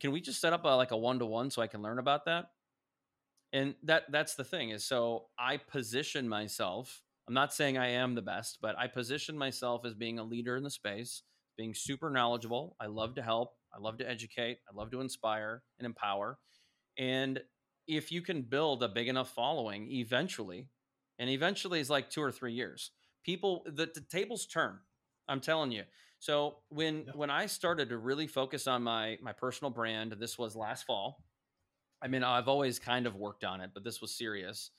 Can 0.00 0.10
we 0.10 0.20
just 0.20 0.40
set 0.40 0.52
up 0.52 0.64
a, 0.64 0.68
like 0.68 0.90
a 0.90 0.96
one 0.96 1.18
to 1.20 1.26
one 1.26 1.50
so 1.50 1.62
I 1.62 1.66
can 1.68 1.82
learn 1.82 1.98
about 1.98 2.24
that? 2.24 2.46
And 3.52 3.76
that 3.84 4.10
that's 4.10 4.34
the 4.34 4.42
thing 4.42 4.70
is 4.70 4.84
so 4.84 5.26
I 5.38 5.58
position 5.58 6.28
myself. 6.28 7.02
I'm 7.28 7.34
not 7.34 7.54
saying 7.54 7.78
I 7.78 7.90
am 7.90 8.16
the 8.16 8.22
best, 8.22 8.58
but 8.60 8.76
I 8.76 8.88
position 8.88 9.38
myself 9.38 9.86
as 9.86 9.94
being 9.94 10.18
a 10.18 10.24
leader 10.24 10.56
in 10.56 10.64
the 10.64 10.70
space 10.70 11.22
being 11.56 11.74
super 11.74 12.10
knowledgeable. 12.10 12.76
I 12.80 12.86
love 12.86 13.14
to 13.16 13.22
help. 13.22 13.54
I 13.74 13.80
love 13.80 13.98
to 13.98 14.08
educate. 14.08 14.58
I 14.68 14.74
love 14.74 14.90
to 14.92 15.00
inspire 15.00 15.62
and 15.78 15.86
empower. 15.86 16.38
And 16.98 17.40
if 17.86 18.12
you 18.12 18.22
can 18.22 18.42
build 18.42 18.82
a 18.82 18.88
big 18.88 19.08
enough 19.08 19.30
following 19.30 19.90
eventually, 19.90 20.68
and 21.18 21.30
eventually 21.30 21.80
is 21.80 21.90
like 21.90 22.10
two 22.10 22.22
or 22.22 22.32
three 22.32 22.52
years, 22.52 22.90
people, 23.24 23.64
the, 23.66 23.90
the 23.92 24.00
tables 24.00 24.46
turn. 24.46 24.78
I'm 25.28 25.40
telling 25.40 25.72
you. 25.72 25.84
So 26.18 26.56
when 26.68 27.04
yeah. 27.06 27.12
when 27.14 27.30
I 27.30 27.46
started 27.46 27.88
to 27.90 27.98
really 27.98 28.26
focus 28.26 28.66
on 28.66 28.82
my 28.82 29.18
my 29.22 29.32
personal 29.32 29.70
brand, 29.70 30.16
this 30.18 30.38
was 30.38 30.56
last 30.56 30.84
fall. 30.84 31.24
I 32.02 32.08
mean, 32.08 32.22
I've 32.22 32.48
always 32.48 32.78
kind 32.78 33.06
of 33.06 33.16
worked 33.16 33.44
on 33.44 33.60
it, 33.60 33.70
but 33.72 33.84
this 33.84 34.00
was 34.00 34.16
serious. 34.16 34.70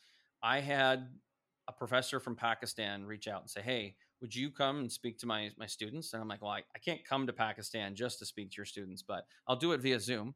I 0.44 0.60
had 0.60 1.08
a 1.68 1.74
professor 1.74 2.20
from 2.20 2.36
Pakistan 2.36 3.06
reach 3.06 3.28
out 3.28 3.42
and 3.42 3.50
say, 3.50 3.62
"Hey, 3.62 3.96
would 4.22 4.36
you 4.36 4.50
come 4.50 4.78
and 4.80 4.92
speak 4.92 5.18
to 5.20 5.26
my 5.26 5.52
my 5.58 5.66
students? 5.66 6.14
And 6.14 6.22
i'm 6.22 6.28
like 6.28 6.42
well 6.42 6.52
I, 6.52 6.64
I 6.76 6.80
can't 6.80 7.04
come 7.06 7.28
to 7.28 7.34
pakistan 7.34 7.96
just 7.96 8.20
to 8.20 8.26
speak 8.26 8.52
to 8.52 8.58
your 8.58 8.66
students 8.66 9.02
but 9.02 9.26
i'll 9.48 9.56
do 9.56 9.72
it 9.74 9.82
via 9.82 10.00
zoom. 10.00 10.36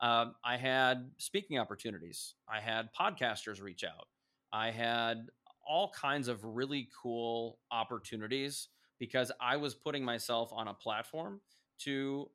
Um, 0.00 0.34
i 0.44 0.56
had 0.56 1.10
speaking 1.18 1.58
opportunities. 1.58 2.34
I 2.48 2.60
had 2.60 2.88
podcasters 2.98 3.62
reach 3.62 3.84
out. 3.84 4.08
I 4.52 4.70
had 4.70 5.28
all 5.66 5.90
kinds 5.90 6.26
of 6.28 6.42
really 6.44 6.88
cool 7.02 7.58
opportunities 7.70 8.68
because 8.98 9.30
i 9.40 9.56
was 9.56 9.74
putting 9.74 10.04
myself 10.04 10.50
on 10.52 10.68
a 10.68 10.74
platform 10.74 11.40
to 11.80 12.28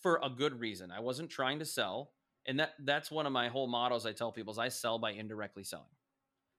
for 0.00 0.18
a 0.22 0.30
good 0.30 0.58
reason. 0.58 0.90
I 0.90 1.00
wasn't 1.00 1.30
trying 1.30 1.58
to 1.58 1.64
sell 1.64 2.12
and 2.46 2.58
that 2.58 2.74
that's 2.80 3.10
one 3.10 3.26
of 3.26 3.32
my 3.32 3.48
whole 3.48 3.68
mottos 3.68 4.06
i 4.06 4.12
tell 4.12 4.32
people 4.32 4.52
is 4.52 4.58
i 4.58 4.68
sell 4.68 4.98
by 4.98 5.12
indirectly 5.12 5.64
selling. 5.64 5.86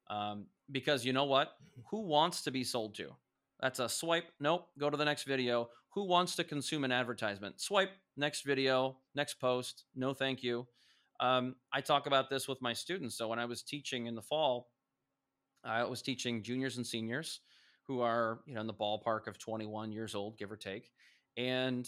Um, 0.09 0.45
because 0.71 1.05
you 1.05 1.13
know 1.13 1.25
what? 1.25 1.49
Mm-hmm. 1.49 1.81
who 1.89 2.01
wants 2.01 2.41
to 2.43 2.51
be 2.51 2.63
sold 2.63 2.95
to 2.95 3.15
that's 3.63 3.79
a 3.79 3.87
swipe. 3.87 4.25
Nope. 4.41 4.67
Go 4.77 4.89
to 4.89 4.97
the 4.97 5.05
next 5.05 5.23
video. 5.23 5.69
Who 5.93 6.05
wants 6.05 6.35
to 6.35 6.43
consume 6.43 6.83
an 6.83 6.91
advertisement? 6.91 7.61
Swipe. 7.61 7.91
Next 8.17 8.43
video. 8.43 8.97
Next 9.15 9.35
post. 9.35 9.85
No, 9.95 10.13
thank 10.13 10.43
you. 10.43 10.67
Um, 11.21 11.55
I 11.71 11.79
talk 11.79 12.05
about 12.05 12.29
this 12.29 12.45
with 12.45 12.61
my 12.61 12.73
students. 12.73 13.17
So 13.17 13.29
when 13.29 13.39
I 13.39 13.45
was 13.45 13.63
teaching 13.63 14.07
in 14.07 14.15
the 14.15 14.21
fall, 14.21 14.67
I 15.63 15.85
was 15.85 16.01
teaching 16.01 16.43
juniors 16.43 16.75
and 16.75 16.85
seniors 16.85 17.39
who 17.87 18.01
are 18.01 18.41
you 18.45 18.53
know 18.53 18.59
in 18.59 18.67
the 18.67 18.73
ballpark 18.73 19.27
of 19.27 19.39
21 19.39 19.93
years 19.93 20.13
old, 20.13 20.37
give 20.37 20.51
or 20.51 20.57
take, 20.57 20.91
and 21.37 21.87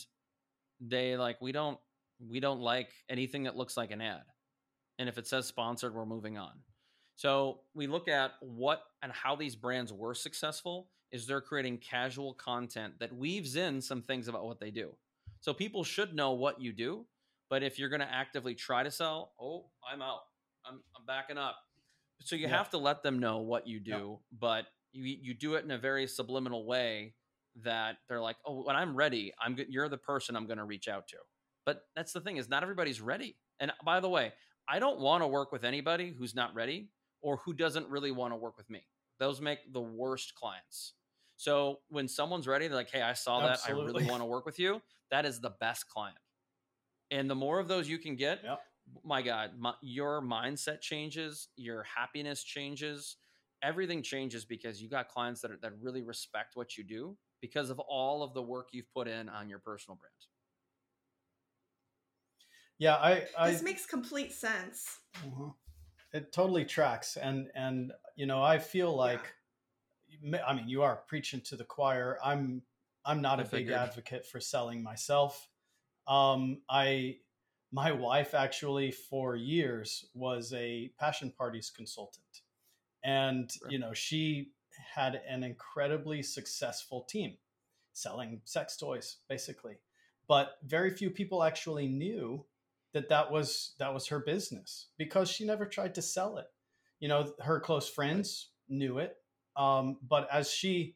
they 0.80 1.18
like 1.18 1.42
we 1.42 1.52
don't 1.52 1.78
we 2.26 2.40
don't 2.40 2.62
like 2.62 2.88
anything 3.10 3.44
that 3.44 3.58
looks 3.58 3.76
like 3.76 3.92
an 3.92 4.00
ad, 4.00 4.24
and 4.98 5.10
if 5.10 5.18
it 5.18 5.28
says 5.28 5.46
sponsored, 5.46 5.94
we're 5.94 6.06
moving 6.06 6.38
on. 6.38 6.54
So 7.18 7.60
we 7.74 7.88
look 7.88 8.08
at 8.08 8.32
what 8.40 8.82
and 9.02 9.12
how 9.12 9.36
these 9.36 9.58
brands 9.58 9.92
were 9.92 10.14
successful 10.14 10.88
is 11.12 11.28
they're 11.28 11.42
creating 11.42 11.78
casual 11.78 12.34
content 12.34 12.94
that 13.00 13.16
weaves 13.16 13.56
in 13.56 13.82
some 13.82 14.02
things 14.02 14.28
about 14.28 14.46
what 14.46 14.60
they 14.60 14.72
do. 14.72 14.92
So 15.40 15.54
people 15.54 15.84
should 15.84 16.16
know 16.16 16.32
what 16.32 16.60
you 16.60 16.74
do, 16.74 17.06
but 17.50 17.64
if 17.64 17.78
you're 17.78 17.90
going 17.90 18.02
to 18.02 18.12
actively 18.12 18.56
try 18.56 18.84
to 18.84 18.92
sell, 18.92 19.34
oh, 19.40 19.66
I'm 19.90 20.02
out. 20.02 20.22
I'm, 20.66 20.82
I'm 20.98 21.06
backing 21.06 21.38
up. 21.38 21.56
So 22.22 22.36
you 22.36 22.44
yeah. 22.44 22.58
have 22.58 22.70
to 22.72 22.78
let 22.78 23.04
them 23.04 23.20
know 23.20 23.40
what 23.40 23.68
you 23.68 23.80
do, 23.80 23.92
yeah. 23.92 24.38
but 24.40 24.66
you 24.94 25.04
you 25.04 25.34
do 25.34 25.56
it 25.56 25.66
in 25.66 25.72
a 25.72 25.78
very 25.78 26.08
subliminal 26.08 26.66
way 26.66 27.14
that 27.64 27.98
they're 28.08 28.22
like, 28.22 28.38
oh, 28.46 28.64
when 28.64 28.76
I'm 28.76 28.96
ready, 28.96 29.34
I'm 29.40 29.56
good. 29.56 29.68
You're 29.70 29.90
the 29.90 29.98
person 29.98 30.36
I'm 30.36 30.48
going 30.48 30.58
to 30.58 30.64
reach 30.66 30.88
out 30.88 31.08
to. 31.10 31.18
But 31.66 31.84
that's 31.96 32.14
the 32.14 32.22
thing 32.22 32.38
is 32.38 32.50
not 32.50 32.64
everybody's 32.64 33.02
ready. 33.02 33.36
And 33.60 33.72
by 33.84 34.00
the 34.00 34.10
way, 34.10 34.34
I 34.68 34.80
don't 34.80 35.00
want 35.00 35.24
to 35.24 35.28
work 35.28 35.52
with 35.52 35.64
anybody 35.64 36.14
who's 36.18 36.36
not 36.36 36.54
ready 36.56 36.90
or 37.22 37.38
who 37.38 37.54
doesn't 37.54 37.90
really 37.90 38.12
want 38.12 38.34
to 38.34 38.38
work 38.38 38.58
with 38.58 38.70
me. 38.70 38.86
Those 39.20 39.42
make 39.42 39.72
the 39.72 39.82
worst 39.82 40.36
clients. 40.36 40.94
So 41.38 41.80
when 41.90 42.08
someone's 42.08 42.48
ready, 42.48 42.68
they're 42.68 42.78
like, 42.78 42.92
"Hey, 42.92 43.02
I 43.02 43.14
saw 43.14 43.42
Absolutely. 43.42 43.84
that. 43.84 43.84
I 43.84 43.86
really 43.86 44.10
want 44.10 44.22
to 44.22 44.26
work 44.26 44.46
with 44.46 44.60
you." 44.60 44.82
That 45.12 45.26
is 45.26 45.40
the 45.40 45.52
best 45.60 45.88
client. 45.90 46.18
And 47.12 47.30
the 47.30 47.36
more 47.36 47.60
of 47.60 47.68
those 47.68 47.88
you 47.88 47.98
can 48.00 48.16
get, 48.16 48.42
yep. 48.44 48.62
my 49.04 49.22
God, 49.22 49.52
my, 49.58 49.74
your 49.82 50.22
mindset 50.22 50.82
changes, 50.82 51.50
your 51.56 51.84
happiness 51.84 52.44
changes, 52.44 53.18
everything 53.62 54.02
changes 54.02 54.46
because 54.46 54.82
you 54.82 54.90
got 54.90 55.08
clients 55.10 55.42
that 55.42 55.52
are, 55.52 55.58
that 55.58 55.74
really 55.80 56.02
respect 56.02 56.56
what 56.56 56.78
you 56.78 56.84
do 56.84 57.18
because 57.42 57.70
of 57.70 57.80
all 57.80 58.24
of 58.24 58.34
the 58.34 58.42
work 58.42 58.70
you've 58.72 58.92
put 58.92 59.08
in 59.08 59.30
on 59.30 59.50
your 59.50 59.60
personal 59.60 59.98
brand. 59.98 60.12
Yeah, 62.78 62.96
I, 62.96 63.24
I 63.38 63.52
this 63.52 63.62
makes 63.62 63.86
complete 63.86 64.34
sense. 64.34 65.00
Uh-huh. 65.16 65.52
It 66.16 66.32
totally 66.32 66.64
tracks, 66.64 67.18
and 67.18 67.50
and 67.56 67.92
you 68.16 68.26
know 68.26 68.42
I 68.42 68.58
feel 68.58 68.96
like, 68.96 69.34
yeah. 70.22 70.46
I 70.48 70.54
mean, 70.54 70.70
you 70.70 70.82
are 70.82 71.04
preaching 71.08 71.42
to 71.42 71.58
the 71.58 71.66
choir. 71.66 72.18
I'm 72.24 72.62
I'm 73.04 73.22
not 73.22 73.40
I 73.40 73.44
a 73.44 73.46
figured. 73.46 73.68
big 73.68 73.76
advocate 73.76 74.26
for 74.26 74.40
selling 74.40 74.82
myself. 74.82 75.50
Um, 76.08 76.62
I 76.70 77.18
my 77.74 77.92
wife 77.92 78.34
actually 78.34 78.92
for 78.92 79.36
years 79.36 80.06
was 80.14 80.54
a 80.54 80.90
passion 80.98 81.34
parties 81.38 81.70
consultant, 81.76 82.44
and 83.04 83.52
right. 83.64 83.72
you 83.74 83.80
know 83.80 83.94
she 83.94 84.54
had 84.94 85.22
an 85.28 85.44
incredibly 85.44 86.24
successful 86.24 87.02
team 87.10 87.36
selling 87.92 88.40
sex 88.46 88.78
toys, 88.78 89.18
basically. 89.28 89.76
But 90.30 90.58
very 90.64 90.92
few 90.92 91.10
people 91.10 91.44
actually 91.44 91.88
knew 91.88 92.46
that 92.96 93.10
that 93.10 93.30
was 93.30 93.74
that 93.78 93.94
was 93.94 94.08
her 94.08 94.20
business 94.20 94.88
because 94.98 95.30
she 95.30 95.46
never 95.46 95.66
tried 95.66 95.94
to 95.96 96.02
sell 96.02 96.38
it. 96.38 96.48
You 97.02 97.10
know, 97.10 97.34
her 97.42 97.60
close 97.60 97.90
friends 97.90 98.52
knew 98.70 99.00
it, 99.00 99.18
um, 99.58 99.98
but 100.08 100.30
as 100.32 100.50
she 100.50 100.96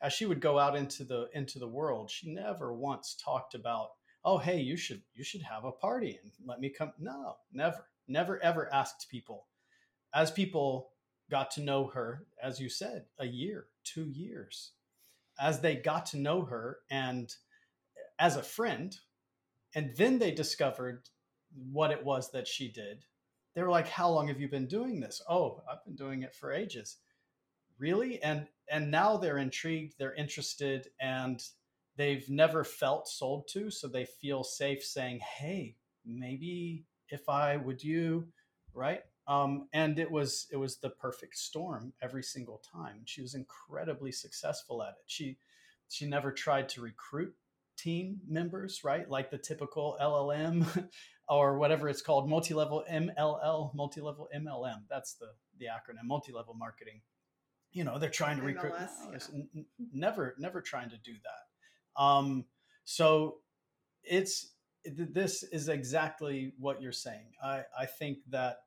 as 0.00 0.12
she 0.12 0.26
would 0.26 0.40
go 0.40 0.60
out 0.60 0.76
into 0.76 1.02
the 1.02 1.28
into 1.34 1.58
the 1.58 1.68
world, 1.68 2.08
she 2.08 2.32
never 2.32 2.72
once 2.72 3.16
talked 3.22 3.56
about, 3.56 3.88
oh, 4.24 4.38
hey, 4.38 4.60
you 4.60 4.76
should 4.76 5.02
you 5.12 5.24
should 5.24 5.42
have 5.42 5.64
a 5.64 5.72
party 5.72 6.20
and 6.22 6.30
let 6.46 6.60
me 6.60 6.70
come. 6.70 6.92
No, 7.00 7.34
never, 7.52 7.84
never 8.06 8.40
ever 8.44 8.72
asked 8.72 9.08
people. 9.10 9.48
As 10.14 10.30
people 10.30 10.90
got 11.32 11.50
to 11.52 11.62
know 11.62 11.88
her, 11.88 12.26
as 12.40 12.60
you 12.60 12.68
said, 12.68 13.06
a 13.18 13.26
year, 13.26 13.66
two 13.82 14.08
years, 14.08 14.70
as 15.40 15.60
they 15.60 15.74
got 15.74 16.06
to 16.06 16.16
know 16.16 16.42
her 16.42 16.78
and 16.92 17.34
as 18.20 18.36
a 18.36 18.42
friend, 18.42 18.96
and 19.74 19.96
then 19.96 20.20
they 20.20 20.30
discovered 20.30 21.08
what 21.54 21.90
it 21.90 22.04
was 22.04 22.30
that 22.32 22.48
she 22.48 22.70
did. 22.70 23.04
They 23.54 23.62
were 23.62 23.70
like, 23.70 23.88
"How 23.88 24.10
long 24.10 24.28
have 24.28 24.40
you 24.40 24.48
been 24.48 24.66
doing 24.66 25.00
this?" 25.00 25.22
"Oh, 25.28 25.62
I've 25.70 25.84
been 25.84 25.96
doing 25.96 26.22
it 26.22 26.34
for 26.34 26.52
ages." 26.52 26.98
Really? 27.78 28.22
And 28.22 28.46
and 28.68 28.90
now 28.90 29.16
they're 29.16 29.38
intrigued, 29.38 29.94
they're 29.98 30.14
interested 30.14 30.88
and 31.00 31.42
they've 31.96 32.28
never 32.30 32.64
felt 32.64 33.08
sold 33.08 33.48
to, 33.48 33.70
so 33.70 33.88
they 33.88 34.04
feel 34.04 34.44
safe 34.44 34.84
saying, 34.84 35.20
"Hey, 35.20 35.76
maybe 36.04 36.84
if 37.08 37.28
I 37.28 37.56
would 37.56 37.82
you, 37.82 38.28
right?" 38.74 39.02
Um, 39.26 39.68
and 39.72 39.98
it 39.98 40.10
was 40.10 40.48
it 40.50 40.56
was 40.56 40.78
the 40.78 40.90
perfect 40.90 41.36
storm 41.36 41.92
every 42.02 42.22
single 42.22 42.58
time. 42.58 43.02
She 43.04 43.22
was 43.22 43.34
incredibly 43.34 44.12
successful 44.12 44.82
at 44.82 44.90
it. 44.90 45.04
She 45.06 45.38
she 45.88 46.06
never 46.06 46.32
tried 46.32 46.68
to 46.70 46.82
recruit 46.82 47.34
team 47.76 48.20
members, 48.28 48.82
right? 48.84 49.08
Like 49.08 49.30
the 49.30 49.38
typical 49.38 49.96
LLM 50.00 50.88
or 51.30 51.56
whatever 51.56 51.88
it's 51.88 52.02
called, 52.02 52.28
multi-level 52.28 52.84
MLL, 52.90 53.72
multi-level 53.74 54.28
MLM. 54.36 54.82
That's 54.90 55.14
the 55.14 55.28
the 55.58 55.66
acronym, 55.66 56.04
multi-level 56.04 56.54
marketing. 56.54 57.00
You 57.72 57.84
know, 57.84 57.98
they're 57.98 58.10
trying 58.10 58.36
to 58.38 58.42
recruit. 58.42 58.72
MLS, 58.72 59.30
yeah. 59.32 59.40
n- 59.54 59.66
never, 59.92 60.34
never 60.38 60.60
trying 60.60 60.90
to 60.90 60.96
do 60.98 61.12
that. 61.22 62.02
Um, 62.02 62.46
so 62.84 63.36
it's 64.02 64.54
this 64.84 65.44
is 65.44 65.68
exactly 65.68 66.52
what 66.58 66.82
you're 66.82 66.90
saying. 66.90 67.32
I 67.42 67.62
I 67.78 67.86
think 67.86 68.18
that 68.30 68.58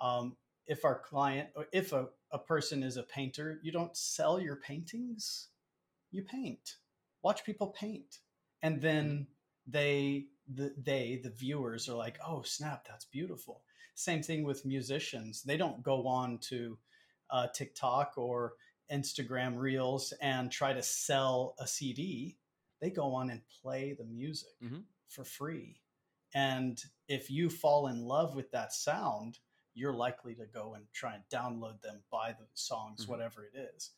um, 0.00 0.36
if 0.66 0.84
our 0.84 1.00
client, 1.00 1.48
if 1.72 1.92
a, 1.92 2.06
a 2.30 2.38
person 2.38 2.84
is 2.84 2.96
a 2.96 3.02
painter, 3.02 3.58
you 3.62 3.72
don't 3.72 3.96
sell 3.96 4.40
your 4.40 4.56
paintings, 4.56 5.48
you 6.12 6.22
paint. 6.22 6.76
Watch 7.22 7.44
people 7.44 7.68
paint, 7.68 8.18
and 8.62 8.80
then 8.80 9.26
they 9.66 10.26
the 10.52 10.74
they 10.76 11.20
the 11.22 11.30
viewers 11.30 11.88
are 11.88 11.96
like 11.96 12.18
oh 12.26 12.42
snap 12.42 12.86
that's 12.86 13.06
beautiful. 13.06 13.62
Same 13.94 14.22
thing 14.22 14.42
with 14.42 14.66
musicians. 14.66 15.42
They 15.42 15.56
don't 15.56 15.82
go 15.82 16.06
on 16.06 16.38
to 16.48 16.78
uh, 17.30 17.46
tiktok 17.54 18.12
or 18.16 18.54
instagram 18.92 19.56
reels 19.56 20.12
and 20.20 20.52
try 20.52 20.74
to 20.74 20.82
sell 20.82 21.54
a 21.58 21.66
cd 21.66 22.36
they 22.82 22.90
go 22.90 23.14
on 23.14 23.30
and 23.30 23.40
play 23.62 23.96
the 23.98 24.04
music 24.04 24.50
mm-hmm. 24.62 24.80
for 25.08 25.24
free. 25.24 25.80
And 26.34 26.78
if 27.08 27.30
you 27.30 27.48
fall 27.48 27.86
in 27.86 28.02
love 28.02 28.36
with 28.36 28.50
that 28.50 28.72
sound 28.74 29.38
you're 29.76 29.94
likely 29.94 30.34
to 30.34 30.44
go 30.46 30.74
and 30.74 30.84
try 30.92 31.14
and 31.14 31.22
download 31.32 31.80
them 31.80 32.02
buy 32.12 32.34
the 32.38 32.46
songs 32.52 33.02
mm-hmm. 33.02 33.12
whatever 33.12 33.48
it 33.52 33.58
is. 33.74 33.90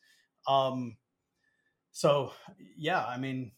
Um, 0.47 0.95
so 1.97 2.31
yeah 2.77 3.03
i 3.05 3.17
mean 3.17 3.51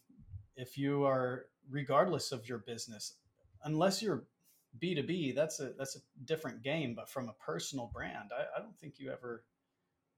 if 0.56 0.78
you 0.78 1.04
are 1.04 1.44
regardless 1.70 2.32
of 2.32 2.48
your 2.48 2.58
business 2.58 3.14
unless 3.64 4.02
you're 4.02 4.24
b2b 4.80 5.34
that's 5.34 5.60
a 5.60 5.72
that's 5.78 5.96
a 5.96 6.00
different 6.24 6.62
game 6.62 6.94
but 6.94 7.08
from 7.08 7.28
a 7.28 7.32
personal 7.44 7.90
brand 7.92 8.30
i, 8.36 8.58
I 8.58 8.62
don't 8.62 8.76
think 8.78 8.94
you 8.98 9.10
ever 9.10 9.44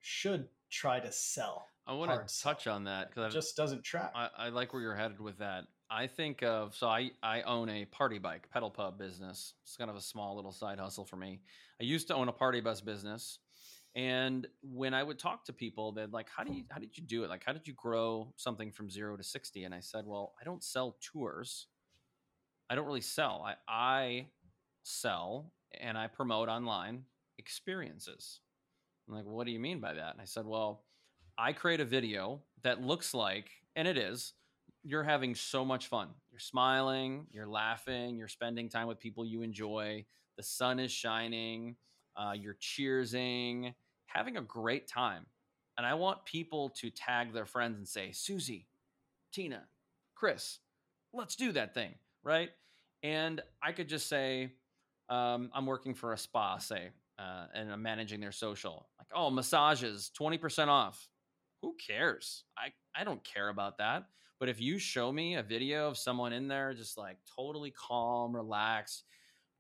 should 0.01 0.49
try 0.71 1.01
to 1.01 1.11
sell 1.13 1.67
i 1.87 1.93
want 1.93 2.11
to 2.11 2.43
touch 2.43 2.67
on 2.67 2.85
that 2.85 3.11
because 3.11 3.35
it 3.35 3.37
just 3.37 3.57
doesn't 3.57 3.83
track. 3.83 4.13
I, 4.15 4.29
I 4.37 4.49
like 4.51 4.73
where 4.73 4.83
you're 4.83 4.95
headed 4.95 5.21
with 5.21 5.39
that. 5.39 5.65
I 5.91 6.07
think 6.07 6.43
of 6.43 6.75
so 6.75 6.87
i 6.87 7.11
i 7.23 7.43
own 7.43 7.69
a 7.69 7.85
party 7.87 8.19
bike 8.19 8.49
pedal 8.53 8.71
pub 8.71 8.99
business. 8.99 9.55
It's 9.63 9.77
kind 9.77 9.91
of 9.91 9.97
a 9.97 10.01
small 10.01 10.37
little 10.37 10.53
side 10.53 10.79
hustle 10.79 11.05
for 11.05 11.17
me. 11.17 11.41
I 11.81 11.85
used 11.85 12.09
to 12.09 12.15
own 12.15 12.29
a 12.29 12.33
party 12.33 12.61
bus 12.61 12.81
business 12.81 13.41
and 13.95 14.47
when 14.63 14.95
I 14.95 15.03
would 15.03 15.19
talk 15.19 15.45
to 15.47 15.53
people, 15.53 15.93
they'd 15.93 16.13
like, 16.13 16.29
"How 16.31 16.45
do 16.45 16.53
you? 16.53 16.65
How 16.71 16.79
did 16.79 16.97
you 16.97 17.05
do 17.05 17.25
it? 17.25 17.31
Like, 17.31 17.45
how 17.45 17.53
did 17.53 17.67
you 17.69 17.75
grow 17.75 18.33
something 18.37 18.73
from 18.73 18.91
zero 18.91 19.17
to 19.17 19.23
60? 19.23 19.65
And 19.65 19.75
I 19.75 19.81
said, 19.81 20.07
"Well, 20.07 20.35
I 20.41 20.45
don't 20.45 20.65
sell 20.65 20.97
tours. 21.01 21.67
I 22.71 22.75
don't 22.75 22.87
really 22.87 23.01
sell. 23.01 23.43
I 23.47 23.57
I 23.69 24.27
sell 24.83 25.53
and 25.81 25.97
I 25.99 26.07
promote 26.07 26.49
online 26.49 27.05
experiences." 27.39 28.41
I'm 29.09 29.15
like, 29.15 29.25
"What 29.27 29.47
do 29.47 29.53
you 29.53 29.61
mean 29.61 29.81
by 29.81 29.95
that?" 29.95 30.13
And 30.13 30.21
I 30.23 30.25
said, 30.27 30.47
"Well, 30.47 30.85
I 31.39 31.53
create 31.53 31.81
a 31.81 31.85
video 31.85 32.43
that 32.63 32.83
looks 32.83 33.15
like, 33.15 33.51
and 33.77 33.89
it 33.89 33.99
is, 33.99 34.35
you're 34.85 35.05
having 35.05 35.35
so 35.35 35.65
much 35.65 35.89
fun. 35.89 36.11
You're 36.31 36.41
smiling, 36.41 37.27
you're 37.33 37.49
laughing, 37.49 38.17
you're 38.17 38.29
spending 38.29 38.69
time 38.69 38.89
with 38.89 38.99
people 39.01 39.25
you 39.27 39.43
enjoy. 39.43 40.07
The 40.37 40.43
sun 40.43 40.81
is 40.81 40.93
shining." 40.93 41.77
Uh, 42.15 42.33
you're 42.33 42.57
cheersing, 42.57 43.75
having 44.13 44.37
a 44.37 44.43
great 44.43 44.89
time. 44.89 45.27
And 45.77 45.87
I 45.87 45.95
want 45.95 46.25
people 46.25 46.71
to 46.81 46.91
tag 46.91 47.33
their 47.33 47.47
friends 47.47 47.79
and 47.79 47.89
say, 47.89 48.13
Susie, 48.13 48.67
Tina, 49.33 49.63
Chris, 50.15 50.59
let's 51.13 51.35
do 51.37 51.53
that 51.53 51.75
thing, 51.75 51.95
right? 52.23 52.51
And 53.03 53.41
I 53.63 53.73
could 53.73 53.89
just 53.89 54.09
say, 54.09 54.53
um, 55.09 55.51
I'm 55.55 55.67
working 55.67 55.95
for 55.95 56.13
a 56.13 56.19
spa, 56.19 56.59
say, 56.59 56.91
uh, 57.19 57.47
and 57.55 57.73
I'm 57.73 57.83
managing 57.83 58.21
their 58.21 58.33
social. 58.33 58.87
Like, 58.99 59.09
oh, 59.15 59.31
massages, 59.31 60.11
20% 60.19 60.69
off. 60.69 61.09
Who 61.63 61.75
cares? 61.75 62.45
I, 62.57 62.73
I 62.95 63.05
don't 63.05 63.23
care 63.25 63.49
about 63.49 63.79
that. 63.79 64.07
But 64.39 64.49
if 64.49 64.61
you 64.61 64.79
show 64.79 65.13
me 65.13 65.37
a 65.37 65.43
video 65.43 65.89
of 65.89 65.97
someone 65.97 66.33
in 66.33 66.49
there 66.49 66.75
just 66.75 66.99
like 66.99 67.17
totally 67.37 67.71
calm, 67.71 68.35
relaxed, 68.35 69.05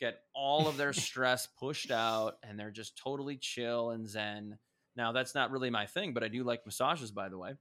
get 0.03 0.21
all 0.35 0.67
of 0.67 0.77
their 0.77 0.93
stress 1.09 1.47
pushed 1.47 1.91
out 1.91 2.38
and 2.43 2.59
they're 2.59 2.71
just 2.71 2.99
totally 2.99 3.37
chill 3.37 3.91
and 3.91 4.09
zen. 4.09 4.59
Now 4.97 5.12
that's 5.12 5.35
not 5.35 5.51
really 5.51 5.71
my 5.71 5.87
thing, 5.87 6.12
but 6.12 6.25
I 6.25 6.29
do 6.29 6.45
like 6.45 6.67
massages 6.67 7.11
by 7.11 7.29
the 7.29 7.38
way. 7.38 7.55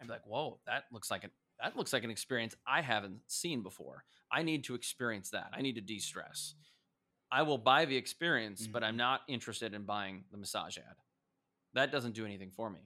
I'm 0.00 0.06
like, 0.06 0.24
"Whoa, 0.26 0.60
that 0.66 0.84
looks 0.92 1.10
like 1.10 1.24
an 1.24 1.30
that 1.60 1.76
looks 1.76 1.92
like 1.92 2.04
an 2.04 2.10
experience 2.10 2.54
I 2.66 2.82
haven't 2.82 3.20
seen 3.26 3.62
before. 3.62 4.04
I 4.30 4.42
need 4.42 4.64
to 4.64 4.74
experience 4.74 5.30
that. 5.30 5.50
I 5.52 5.60
need 5.60 5.74
to 5.74 5.80
de-stress." 5.80 6.54
I 7.30 7.42
will 7.42 7.58
buy 7.58 7.84
the 7.84 7.96
experience, 7.96 8.62
mm-hmm. 8.62 8.72
but 8.72 8.82
I'm 8.82 8.92
mm-hmm. 8.92 8.98
not 8.98 9.20
interested 9.28 9.74
in 9.74 9.82
buying 9.82 10.24
the 10.30 10.38
massage 10.38 10.78
ad. 10.78 10.96
That 11.74 11.92
doesn't 11.92 12.14
do 12.14 12.24
anything 12.24 12.50
for 12.50 12.70
me. 12.70 12.80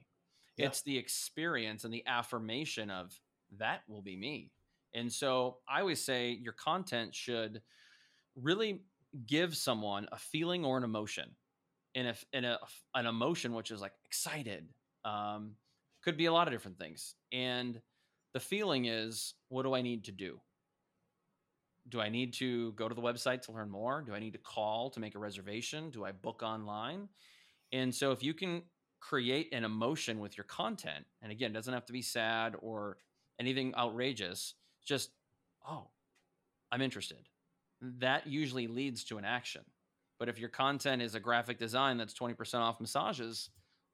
Yeah. 0.57 0.67
It's 0.67 0.81
the 0.81 0.97
experience 0.97 1.85
and 1.85 1.93
the 1.93 2.03
affirmation 2.05 2.89
of 2.89 3.17
that 3.57 3.83
will 3.87 4.01
be 4.01 4.17
me. 4.17 4.51
And 4.93 5.11
so 5.11 5.59
I 5.67 5.79
always 5.79 6.03
say 6.03 6.31
your 6.31 6.53
content 6.53 7.15
should 7.15 7.61
really 8.35 8.81
give 9.27 9.55
someone 9.55 10.07
a 10.11 10.17
feeling 10.17 10.65
or 10.65 10.77
an 10.77 10.83
emotion 10.83 11.29
in 11.95 12.07
a, 12.07 12.15
in 12.33 12.45
a 12.45 12.57
an 12.95 13.05
emotion 13.05 13.53
which 13.53 13.71
is 13.71 13.81
like 13.81 13.93
excited 14.05 14.67
um, 15.05 15.51
could 16.03 16.17
be 16.17 16.25
a 16.25 16.33
lot 16.33 16.47
of 16.47 16.53
different 16.53 16.77
things. 16.77 17.15
And 17.31 17.79
the 18.33 18.39
feeling 18.39 18.85
is 18.85 19.35
what 19.49 19.63
do 19.63 19.73
i 19.73 19.81
need 19.81 20.05
to 20.05 20.11
do? 20.11 20.39
Do 21.89 22.01
i 22.01 22.09
need 22.09 22.33
to 22.35 22.71
go 22.73 22.89
to 22.89 22.95
the 22.95 23.01
website 23.01 23.41
to 23.43 23.51
learn 23.51 23.69
more? 23.69 24.01
Do 24.01 24.13
i 24.13 24.19
need 24.19 24.33
to 24.33 24.39
call 24.39 24.89
to 24.91 24.99
make 24.99 25.15
a 25.15 25.19
reservation? 25.19 25.89
Do 25.89 26.05
i 26.05 26.11
book 26.11 26.41
online? 26.43 27.09
And 27.71 27.93
so 27.93 28.11
if 28.11 28.23
you 28.23 28.33
can 28.33 28.63
create 28.99 29.53
an 29.53 29.65
emotion 29.65 30.19
with 30.19 30.37
your 30.37 30.45
content 30.45 31.05
and 31.21 31.29
again 31.29 31.51
it 31.51 31.53
doesn't 31.53 31.73
have 31.73 31.85
to 31.85 31.91
be 31.91 32.01
sad 32.01 32.55
or 32.61 32.97
anything 33.37 33.75
outrageous 33.75 34.53
just 34.85 35.09
oh 35.67 35.89
i'm 36.71 36.81
interested 36.81 37.27
that 37.99 38.27
usually 38.27 38.67
leads 38.67 39.03
to 39.05 39.17
an 39.17 39.25
action. 39.25 39.61
But 40.19 40.29
if 40.29 40.39
your 40.39 40.49
content 40.49 41.01
is 41.01 41.15
a 41.15 41.19
graphic 41.19 41.59
design 41.59 41.97
that's 41.97 42.13
20% 42.13 42.59
off 42.59 42.79
massages, 42.79 43.49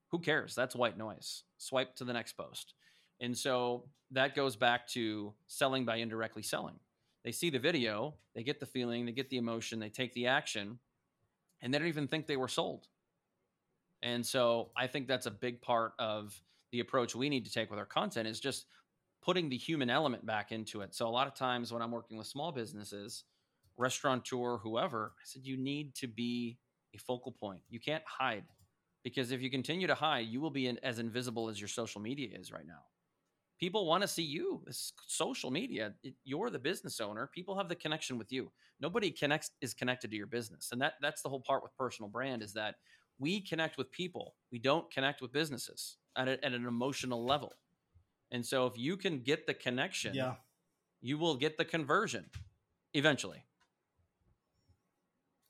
Who 0.10 0.20
cares? 0.20 0.56
That's 0.56 0.76
white 0.76 0.98
noise. 0.98 1.44
Swipe 1.58 1.96
to 1.96 2.04
the 2.04 2.14
next 2.14 2.34
post. 2.34 2.74
And 3.20 3.38
so 3.38 3.86
that 4.12 4.36
goes 4.36 4.56
back 4.56 4.88
to 4.90 5.34
selling 5.48 5.86
by 5.86 5.98
indirectly 5.98 6.42
selling. 6.42 6.76
They 7.24 7.32
see 7.32 7.50
the 7.50 7.60
video, 7.60 8.16
they 8.34 8.44
get 8.44 8.60
the 8.60 8.66
feeling, 8.66 9.06
they 9.06 9.12
get 9.12 9.30
the 9.30 9.38
emotion, 9.38 9.80
they 9.80 9.90
take 9.90 10.14
the 10.14 10.28
action, 10.28 10.80
and 11.62 11.74
they 11.74 11.78
don't 11.78 11.88
even 11.88 12.08
think 12.08 12.28
they 12.28 12.38
were 12.38 12.48
sold. 12.48 12.88
And 14.02 14.26
so 14.26 14.70
I 14.78 14.88
think 14.88 15.08
that's 15.08 15.26
a 15.26 15.32
big 15.32 15.62
part 15.62 15.94
of 16.00 16.42
the 16.72 16.80
approach 16.80 17.16
we 17.16 17.30
need 17.30 17.46
to 17.46 17.52
take 17.52 17.70
with 17.70 17.78
our 17.78 17.86
content 17.86 18.28
is 18.28 18.40
just 18.40 18.66
putting 19.22 19.50
the 19.50 19.58
human 19.58 19.90
element 19.90 20.26
back 20.26 20.54
into 20.54 20.80
it. 20.82 20.96
So 20.96 21.08
a 21.08 21.10
lot 21.10 21.28
of 21.28 21.36
times 21.36 21.74
when 21.74 21.82
I'm 21.82 21.92
working 21.92 22.18
with 22.18 22.26
small 22.26 22.54
businesses, 22.54 23.26
restaurateur, 23.80 24.57
whoever, 24.57 25.13
I 25.17 25.23
said 25.23 25.45
you 25.45 25.57
need 25.57 25.95
to 25.95 26.07
be 26.07 26.59
a 26.93 26.99
focal 26.99 27.32
point. 27.32 27.61
You 27.69 27.80
can't 27.80 28.03
hide 28.05 28.43
because 29.03 29.32
if 29.32 29.41
you 29.41 29.49
continue 29.49 29.88
to 29.88 29.95
hide, 29.95 30.27
you 30.27 30.41
will 30.41 30.51
be 30.51 30.67
in, 30.67 30.77
as 30.84 30.99
invisible 30.99 31.49
as 31.49 31.59
your 31.59 31.67
social 31.67 32.01
media 32.01 32.30
is 32.38 32.51
right 32.51 32.67
now. 32.67 32.84
People 33.59 33.86
want 33.86 34.01
to 34.03 34.07
see 34.07 34.23
you. 34.23 34.61
It's 34.67 34.93
social 35.07 35.51
media. 35.51 35.93
It, 36.03 36.13
you're 36.23 36.49
the 36.49 36.59
business 36.59 36.99
owner. 36.99 37.30
People 37.34 37.57
have 37.57 37.69
the 37.69 37.75
connection 37.75 38.17
with 38.17 38.32
you. 38.32 38.51
Nobody 38.80 39.11
connects 39.11 39.51
is 39.61 39.73
connected 39.73 40.11
to 40.11 40.17
your 40.17 40.27
business, 40.27 40.69
and 40.71 40.82
that 40.82 40.93
that's 41.01 41.21
the 41.21 41.30
whole 41.30 41.41
part 41.41 41.63
with 41.63 41.75
personal 41.77 42.09
brand 42.09 42.41
is 42.41 42.53
that 42.53 42.75
we 43.19 43.41
connect 43.41 43.77
with 43.77 43.91
people. 43.91 44.36
We 44.51 44.59
don't 44.59 44.89
connect 44.89 45.21
with 45.21 45.34
businesses 45.34 45.97
at, 46.17 46.30
a, 46.30 46.43
at 46.45 46.53
an 46.53 46.65
emotional 46.65 47.25
level. 47.25 47.51
And 48.32 48.45
so 48.45 48.65
if 48.65 48.77
you 48.77 48.95
can 48.95 49.19
get 49.19 49.45
the 49.45 49.53
connection, 49.53 50.13
yeah. 50.13 50.36
you 51.01 51.17
will 51.17 51.36
get 51.36 51.57
the 51.57 51.65
conversion 51.65 52.25
eventually. 52.93 53.43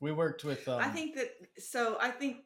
We 0.00 0.12
worked 0.12 0.44
with. 0.44 0.66
Um, 0.68 0.80
I 0.80 0.88
think 0.88 1.14
that. 1.16 1.30
So 1.58 1.96
I 2.00 2.10
think. 2.10 2.38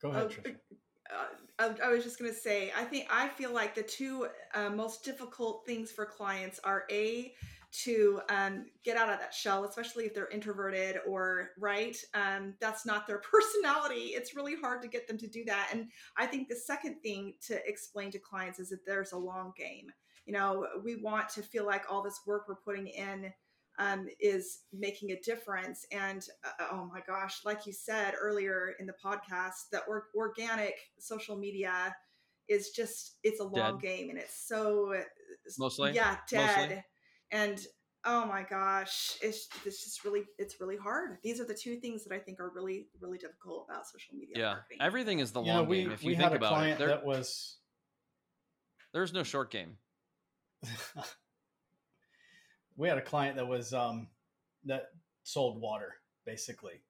Go 0.00 0.10
ahead, 0.10 0.32
uh, 0.44 1.14
uh, 1.58 1.72
I, 1.82 1.88
I, 1.88 1.90
was 1.90 2.04
just 2.04 2.20
going 2.20 2.30
to 2.30 2.36
say, 2.36 2.72
I 2.76 2.84
think 2.84 3.08
I 3.10 3.28
feel 3.28 3.52
like 3.52 3.74
the 3.74 3.82
two 3.82 4.28
uh, 4.54 4.70
most 4.70 5.04
difficult 5.04 5.64
things 5.66 5.90
for 5.90 6.06
clients 6.06 6.60
are 6.62 6.84
a 6.90 7.32
to 7.70 8.20
um, 8.30 8.66
get 8.84 8.96
out 8.96 9.10
of 9.10 9.18
that 9.18 9.34
shell, 9.34 9.64
especially 9.64 10.04
if 10.04 10.14
they're 10.14 10.28
introverted 10.28 11.00
or 11.06 11.50
right. 11.58 11.96
Um, 12.14 12.54
that's 12.60 12.86
not 12.86 13.06
their 13.06 13.18
personality. 13.30 14.12
It's 14.14 14.34
really 14.34 14.56
hard 14.56 14.82
to 14.82 14.88
get 14.88 15.06
them 15.06 15.18
to 15.18 15.26
do 15.26 15.44
that. 15.46 15.70
And 15.72 15.88
I 16.16 16.26
think 16.26 16.48
the 16.48 16.56
second 16.56 17.00
thing 17.02 17.34
to 17.46 17.60
explain 17.68 18.10
to 18.12 18.18
clients 18.18 18.58
is 18.58 18.70
that 18.70 18.86
there's 18.86 19.12
a 19.12 19.18
long 19.18 19.52
game. 19.56 19.90
You 20.24 20.32
know, 20.32 20.66
we 20.84 20.96
want 20.96 21.28
to 21.30 21.42
feel 21.42 21.64
like 21.64 21.84
all 21.90 22.02
this 22.02 22.20
work 22.26 22.46
we're 22.48 22.56
putting 22.56 22.86
in 22.86 23.32
um, 23.78 24.08
is 24.20 24.60
making 24.72 25.12
a 25.12 25.20
difference. 25.20 25.86
And 25.92 26.24
uh, 26.44 26.66
oh 26.72 26.88
my 26.92 27.00
gosh, 27.06 27.40
like 27.44 27.66
you 27.66 27.72
said 27.72 28.14
earlier 28.20 28.74
in 28.78 28.86
the 28.86 28.94
podcast, 29.04 29.70
that 29.72 29.82
or- 29.88 30.08
organic 30.16 30.74
social 30.98 31.36
media 31.36 31.94
is 32.48 32.70
just 32.70 33.18
it's 33.22 33.40
a 33.40 33.44
long 33.44 33.78
dead. 33.78 33.80
game 33.80 34.10
and 34.10 34.18
it's 34.18 34.46
so 34.46 34.94
mostly? 35.58 35.92
yeah 35.92 36.16
dead. 36.28 36.68
Mostly 36.70 36.82
and 37.30 37.66
oh 38.06 38.24
my 38.24 38.42
gosh 38.42 39.18
it's 39.20 39.48
it's 39.66 39.84
just 39.84 40.04
really 40.04 40.22
it's 40.38 40.60
really 40.60 40.76
hard. 40.76 41.18
These 41.22 41.40
are 41.40 41.44
the 41.44 41.54
two 41.54 41.76
things 41.76 42.04
that 42.04 42.14
i 42.14 42.18
think 42.18 42.40
are 42.40 42.50
really 42.54 42.86
really 43.00 43.18
difficult 43.18 43.66
about 43.68 43.86
social 43.86 44.14
media 44.16 44.34
yeah. 44.36 44.52
marketing. 44.54 44.78
everything 44.80 45.18
is 45.18 45.32
the 45.32 45.42
long 45.42 45.68
we, 45.68 45.82
game 45.82 45.90
if 45.90 46.02
you 46.02 46.16
think 46.16 46.32
about 46.32 46.66
it. 46.66 46.78
there, 46.78 46.88
that 46.88 47.04
was 47.04 47.58
there's 48.94 49.12
no 49.12 49.22
short 49.22 49.50
game 49.50 49.76
we 52.78 52.88
had 52.88 52.96
a 52.96 53.02
client 53.02 53.36
that 53.36 53.46
was 53.46 53.74
um 53.74 54.08
that 54.64 54.86
sold 55.24 55.60
water 55.60 55.96
basically 56.24 56.80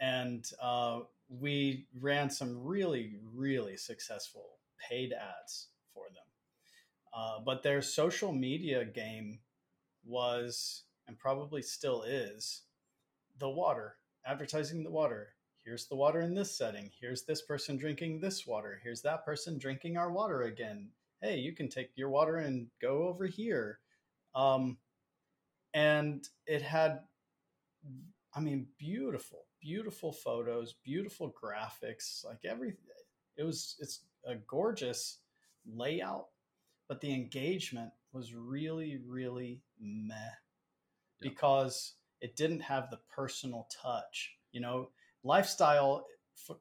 and 0.00 0.50
uh, 0.60 1.00
we 1.28 1.86
ran 2.00 2.30
some 2.30 2.62
really 2.62 3.16
really 3.34 3.76
successful 3.76 4.58
paid 4.88 5.12
ads 5.12 5.68
for 5.92 6.04
them 6.14 6.22
uh, 7.14 7.40
but 7.44 7.62
their 7.64 7.82
social 7.82 8.32
media 8.32 8.84
game 8.84 9.40
was 10.04 10.84
and 11.06 11.18
probably 11.18 11.62
still 11.62 12.02
is 12.02 12.62
the 13.38 13.50
water, 13.50 13.96
advertising 14.24 14.84
the 14.84 14.90
water. 14.90 15.34
Here's 15.64 15.86
the 15.86 15.96
water 15.96 16.20
in 16.20 16.34
this 16.34 16.56
setting. 16.56 16.90
Here's 17.00 17.24
this 17.24 17.42
person 17.42 17.76
drinking 17.76 18.20
this 18.20 18.46
water. 18.46 18.80
Here's 18.82 19.02
that 19.02 19.24
person 19.24 19.58
drinking 19.58 19.96
our 19.96 20.10
water 20.10 20.42
again. 20.42 20.90
Hey, 21.20 21.38
you 21.38 21.52
can 21.52 21.68
take 21.68 21.90
your 21.94 22.10
water 22.10 22.36
and 22.36 22.68
go 22.80 23.08
over 23.08 23.26
here. 23.26 23.78
Um, 24.34 24.78
and 25.74 26.26
it 26.46 26.62
had, 26.62 27.00
I 28.34 28.40
mean, 28.40 28.66
beautiful, 28.78 29.46
beautiful 29.60 30.12
photos, 30.12 30.74
beautiful 30.84 31.32
graphics, 31.32 32.24
like 32.24 32.44
everything. 32.44 32.78
It 33.36 33.44
was, 33.44 33.76
it's 33.80 34.04
a 34.26 34.36
gorgeous 34.46 35.18
layout, 35.66 36.26
but 36.88 37.00
the 37.00 37.12
engagement 37.12 37.90
was 38.12 38.34
really, 38.34 38.98
really 39.06 39.62
meh 39.80 40.14
yep. 40.14 40.32
because 41.20 41.94
it 42.20 42.36
didn't 42.36 42.60
have 42.60 42.90
the 42.90 43.00
personal 43.14 43.68
touch. 43.82 44.36
You 44.52 44.60
know, 44.60 44.90
lifestyle 45.24 46.06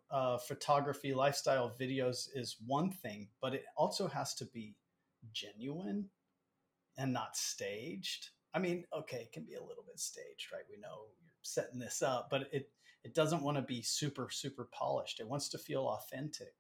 uh, 0.10 0.38
photography, 0.38 1.14
lifestyle 1.14 1.74
videos 1.80 2.28
is 2.34 2.58
one 2.66 2.92
thing, 2.92 3.30
but 3.42 3.54
it 3.54 3.66
also 3.76 4.08
has 4.08 4.34
to 4.36 4.46
be 4.46 4.76
genuine 5.34 6.10
and 6.98 7.14
not 7.14 7.36
staged. 7.36 8.30
I 8.54 8.60
mean, 8.60 8.86
okay, 8.96 9.18
it 9.18 9.32
can 9.32 9.44
be 9.44 9.56
a 9.56 9.64
little 9.64 9.84
bit 9.86 10.00
staged, 10.00 10.52
right? 10.52 10.64
We 10.70 10.78
know 10.78 11.06
you're 11.22 11.32
setting 11.42 11.80
this 11.80 12.02
up, 12.02 12.30
but 12.30 12.48
it 12.52 12.70
it 13.04 13.16
doesn't 13.16 13.44
want 13.44 13.58
to 13.58 13.64
be 13.64 13.82
super 13.82 14.30
super 14.30 14.68
polished. 14.72 15.20
It 15.20 15.28
wants 15.28 15.50
to 15.50 15.58
feel 15.58 15.88
authentic, 15.88 16.54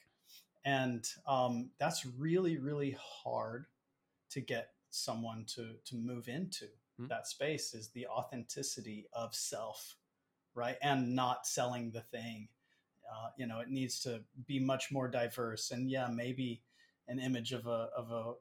and 0.66 1.06
um, 1.28 1.72
that's 1.80 2.06
really 2.06 2.58
really 2.58 2.98
hard 3.24 3.66
to 4.32 4.42
get 4.42 4.70
someone 4.90 5.46
to 5.56 5.76
to 5.86 5.96
move 5.96 6.28
into 6.28 6.66
mm-hmm. 6.66 7.08
that 7.08 7.28
space 7.28 7.74
is 7.74 7.90
the 7.90 8.08
authenticity 8.08 9.08
of 9.14 9.34
self 9.34 9.96
right 10.54 10.78
and 10.82 11.16
not 11.16 11.48
selling 11.48 11.92
the 11.92 12.02
thing 12.02 12.48
uh, 13.12 13.30
you 13.38 13.48
know 13.48 13.60
it 13.60 13.70
needs 13.70 14.00
to 14.00 14.22
be 14.46 14.60
much 14.60 14.92
more 14.92 15.08
diverse 15.08 15.72
and 15.72 15.90
yeah 15.90 16.08
maybe 16.08 16.62
an 17.08 17.20
image 17.20 17.52
of 17.54 17.68
a 17.68 17.90
of 17.96 18.12
a 18.12 18.34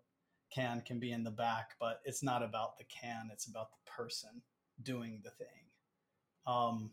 can 0.51 0.82
can 0.82 0.98
be 0.98 1.12
in 1.12 1.24
the 1.24 1.30
back 1.30 1.72
but 1.80 2.01
it's 2.05 2.22
not 2.22 2.42
about 2.42 2.76
the 2.78 2.84
can 2.84 3.28
it's 3.32 3.46
about 3.46 3.70
the 3.70 3.90
person 3.90 4.42
doing 4.82 5.20
the 5.24 5.30
thing 5.30 5.46
um, 6.46 6.90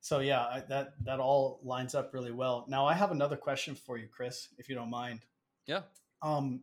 so 0.00 0.20
yeah 0.20 0.42
I, 0.42 0.64
that 0.68 0.94
that 1.04 1.20
all 1.20 1.60
lines 1.62 1.94
up 1.94 2.12
really 2.12 2.32
well 2.32 2.64
now 2.68 2.86
i 2.86 2.94
have 2.94 3.10
another 3.10 3.36
question 3.36 3.74
for 3.74 3.96
you 3.98 4.08
chris 4.08 4.48
if 4.58 4.68
you 4.68 4.74
don't 4.74 4.90
mind 4.90 5.20
yeah 5.66 5.82
um, 6.22 6.62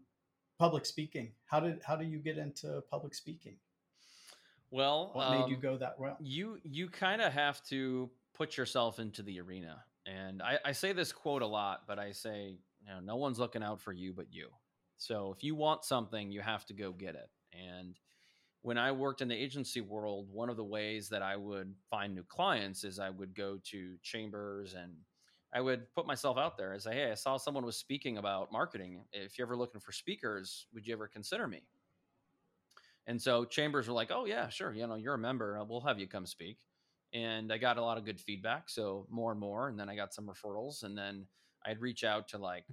public 0.60 0.86
speaking. 0.86 1.32
How 1.46 1.60
did 1.60 1.82
how 1.86 1.96
do 1.96 2.06
you 2.06 2.20
get 2.20 2.38
into 2.38 2.82
public 2.90 3.14
speaking? 3.14 3.58
Well, 4.72 5.12
what 5.14 5.28
um, 5.28 5.42
made 5.42 5.50
you 5.50 5.56
um, 5.56 5.62
go 5.62 5.78
that 5.78 5.96
route? 6.00 6.18
You 6.22 6.60
you 6.64 6.90
kind 6.90 7.22
of 7.22 7.34
have 7.34 7.64
to 7.66 8.10
put 8.34 8.58
yourself 8.58 9.00
into 9.00 9.22
the 9.24 9.40
arena. 9.40 9.84
And 10.06 10.42
I, 10.42 10.60
I 10.66 10.72
say 10.72 10.92
this 10.92 11.12
quote 11.12 11.42
a 11.42 11.48
lot, 11.48 11.84
but 11.88 12.00
I 12.00 12.12
say, 12.12 12.58
you 12.82 12.88
know, 12.94 13.00
no 13.00 13.16
one's 13.16 13.40
looking 13.40 13.64
out 13.64 13.82
for 13.82 13.94
you 13.94 14.12
but 14.14 14.28
you. 14.32 14.50
So 15.04 15.34
if 15.36 15.44
you 15.44 15.54
want 15.54 15.84
something, 15.84 16.32
you 16.32 16.40
have 16.40 16.66
to 16.68 16.74
go 16.74 16.94
get 16.94 17.16
it. 17.16 17.30
And 17.52 18.00
when 18.62 18.78
I 18.78 18.94
worked 18.94 19.22
in 19.22 19.28
the 19.28 19.36
agency 19.36 19.82
world, 19.82 20.30
one 20.32 20.50
of 20.50 20.56
the 20.56 20.64
ways 20.64 21.10
that 21.10 21.22
I 21.22 21.36
would 21.36 21.76
find 21.90 22.16
new 22.16 22.24
clients 22.24 22.86
is 22.86 23.00
I 23.00 23.10
would 23.10 23.36
go 23.36 23.60
to 23.66 23.98
chambers 24.02 24.76
and 24.76 24.94
I 25.54 25.60
would 25.60 25.94
put 25.94 26.08
myself 26.08 26.38
out 26.38 26.58
there 26.58 26.72
and 26.72 26.82
say, 26.82 26.94
Hey, 26.94 27.12
I 27.12 27.16
saw 27.16 27.36
someone 27.36 27.66
was 27.66 27.76
speaking 27.76 28.18
about 28.18 28.50
marketing. 28.50 29.04
If 29.12 29.38
you're 29.38 29.46
ever 29.46 29.58
looking 29.58 29.82
for 29.82 29.92
speakers, 29.92 30.68
would 30.74 30.88
you 30.88 30.94
ever 30.94 31.10
consider 31.10 31.50
me? 31.50 31.64
And 33.06 33.22
so 33.22 33.44
chambers 33.44 33.90
were 33.90 33.94
like, 33.94 34.10
Oh 34.10 34.24
yeah, 34.24 34.48
sure. 34.48 34.74
You 34.74 34.88
know, 34.88 34.96
you're 34.96 35.16
a 35.16 35.20
member. 35.20 35.62
We'll 35.68 35.82
have 35.82 36.00
you 36.00 36.08
come 36.08 36.26
speak. 36.26 36.60
And 37.14 37.52
I 37.52 37.58
got 37.58 37.78
a 37.78 37.84
lot 37.84 37.98
of 37.98 38.06
good 38.06 38.22
feedback. 38.22 38.70
So 38.70 39.06
more 39.10 39.32
and 39.32 39.40
more. 39.40 39.68
And 39.68 39.78
then 39.78 39.90
I 39.90 39.98
got 39.98 40.14
some 40.14 40.28
referrals. 40.28 40.84
And 40.84 40.98
then 40.98 41.28
I'd 41.66 41.82
reach 41.82 42.06
out 42.06 42.30
to 42.30 42.38
like 42.38 42.64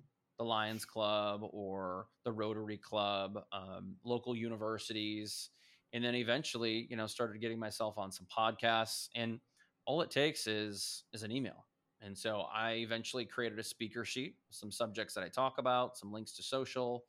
the 0.41 0.45
Lions 0.45 0.85
Club 0.85 1.43
or 1.53 2.07
the 2.25 2.33
Rotary 2.33 2.79
Club, 2.79 3.39
um, 3.53 3.95
local 4.05 4.35
universities. 4.35 5.51
And 5.93 6.03
then 6.03 6.17
eventually, 6.17 6.89
you 6.91 6.97
know, 6.97 7.07
started 7.07 7.41
getting 7.41 7.59
myself 7.59 7.99
on 7.99 8.11
some 8.11 8.27
podcasts. 8.37 9.09
And 9.15 9.39
all 9.87 10.01
it 10.03 10.11
takes 10.11 10.49
is 10.49 11.05
is 11.13 11.23
an 11.23 11.31
email 11.31 11.67
and 12.03 12.17
so 12.17 12.47
I 12.53 12.73
eventually 12.75 13.25
created 13.25 13.59
a 13.59 13.63
speaker 13.63 14.05
sheet, 14.05 14.37
some 14.51 14.73
subjects 14.73 15.15
that 15.15 15.25
I 15.25 15.29
talk 15.29 15.59
about, 15.59 15.99
some 15.99 16.13
links 16.13 16.33
to 16.37 16.43
social. 16.43 17.05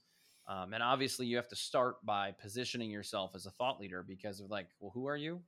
Um, 0.48 0.74
and 0.74 0.84
obviously, 0.84 1.26
you 1.28 1.38
have 1.38 1.48
to 1.50 1.56
start 1.56 2.06
by 2.06 2.34
positioning 2.42 2.90
yourself 2.90 3.32
as 3.36 3.46
a 3.46 3.52
thought 3.52 3.80
leader 3.80 4.04
because 4.06 4.42
of 4.42 4.50
like, 4.50 4.68
well, 4.80 4.92
who 4.94 5.08
are 5.08 5.16
you? 5.16 5.40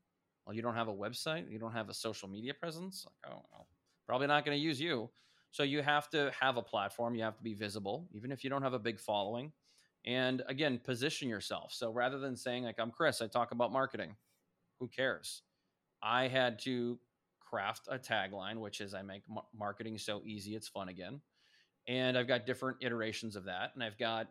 Well, 0.45 0.55
you 0.55 0.61
don't 0.61 0.75
have 0.75 0.87
a 0.87 0.93
website, 0.93 1.49
you 1.49 1.59
don't 1.59 1.73
have 1.73 1.89
a 1.89 1.93
social 1.93 2.29
media 2.29 2.53
presence. 2.53 3.05
Like, 3.05 3.33
oh, 3.33 3.41
well, 3.51 3.67
probably 4.05 4.27
not 4.27 4.45
going 4.45 4.57
to 4.57 4.63
use 4.63 4.79
you. 4.79 5.09
So 5.53 5.63
you 5.63 5.83
have 5.83 6.09
to 6.09 6.33
have 6.41 6.57
a 6.57 6.63
platform, 6.63 7.15
you 7.15 7.23
have 7.23 7.37
to 7.37 7.43
be 7.43 7.53
visible, 7.53 8.09
even 8.11 8.33
if 8.33 8.43
you 8.43 8.49
don't 8.49 8.63
have 8.63 8.73
a 8.73 8.79
big 8.79 8.99
following. 8.99 9.53
And 10.05 10.43
again, 10.49 10.81
position 10.83 11.29
yourself. 11.29 11.73
So 11.73 11.91
rather 11.91 12.19
than 12.19 12.35
saying, 12.35 12.65
like, 12.65 12.79
I'm 12.79 12.91
Chris, 12.91 13.21
I 13.21 13.27
talk 13.27 13.51
about 13.53 13.71
marketing, 13.71 14.17
who 14.79 14.89
cares? 14.89 15.43
I 16.01 16.27
had 16.27 16.59
to 16.63 16.99
craft 17.39 17.87
a 17.89 17.99
tagline, 17.99 18.57
which 18.57 18.81
is 18.81 18.93
I 18.95 19.03
make 19.03 19.23
marketing 19.57 19.97
so 19.99 20.21
easy 20.25 20.55
it's 20.55 20.67
fun 20.67 20.89
again. 20.89 21.21
and 21.87 22.17
I've 22.17 22.27
got 22.27 22.45
different 22.45 22.77
iterations 22.81 23.35
of 23.35 23.45
that, 23.45 23.71
and 23.75 23.83
I've 23.83 23.97
got 23.97 24.27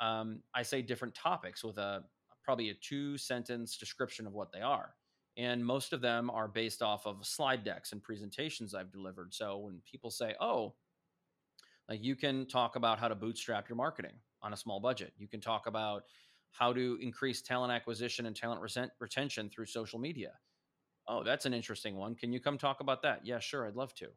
um, 0.00 0.40
I 0.54 0.62
say 0.62 0.82
different 0.82 1.14
topics 1.14 1.64
with 1.64 1.78
a 1.78 2.04
probably 2.44 2.70
a 2.70 2.74
two 2.74 3.16
sentence 3.18 3.76
description 3.76 4.26
of 4.26 4.32
what 4.34 4.52
they 4.52 4.60
are. 4.60 4.94
And 5.36 5.64
most 5.64 5.92
of 5.92 6.00
them 6.00 6.30
are 6.30 6.48
based 6.48 6.82
off 6.82 7.06
of 7.06 7.26
slide 7.26 7.62
decks 7.62 7.92
and 7.92 8.02
presentations 8.02 8.74
I've 8.74 8.90
delivered. 8.90 9.34
So 9.34 9.58
when 9.58 9.82
people 9.90 10.10
say, 10.10 10.34
oh, 10.40 10.74
like 11.88 12.02
you 12.02 12.16
can 12.16 12.46
talk 12.46 12.76
about 12.76 12.98
how 12.98 13.08
to 13.08 13.14
bootstrap 13.14 13.68
your 13.68 13.76
marketing 13.76 14.14
on 14.42 14.52
a 14.52 14.56
small 14.56 14.80
budget, 14.80 15.12
you 15.18 15.28
can 15.28 15.40
talk 15.40 15.66
about 15.66 16.04
how 16.52 16.72
to 16.72 16.98
increase 17.02 17.42
talent 17.42 17.70
acquisition 17.72 18.26
and 18.26 18.34
talent 18.34 18.62
retention 18.98 19.50
through 19.50 19.66
social 19.66 19.98
media. 19.98 20.32
Oh, 21.06 21.22
that's 21.22 21.44
an 21.44 21.52
interesting 21.52 21.96
one. 21.96 22.14
Can 22.14 22.32
you 22.32 22.40
come 22.40 22.56
talk 22.56 22.80
about 22.80 23.02
that? 23.02 23.20
Yeah, 23.24 23.38
sure. 23.38 23.66
I'd 23.66 23.76
love 23.76 23.94
to. 23.96 24.08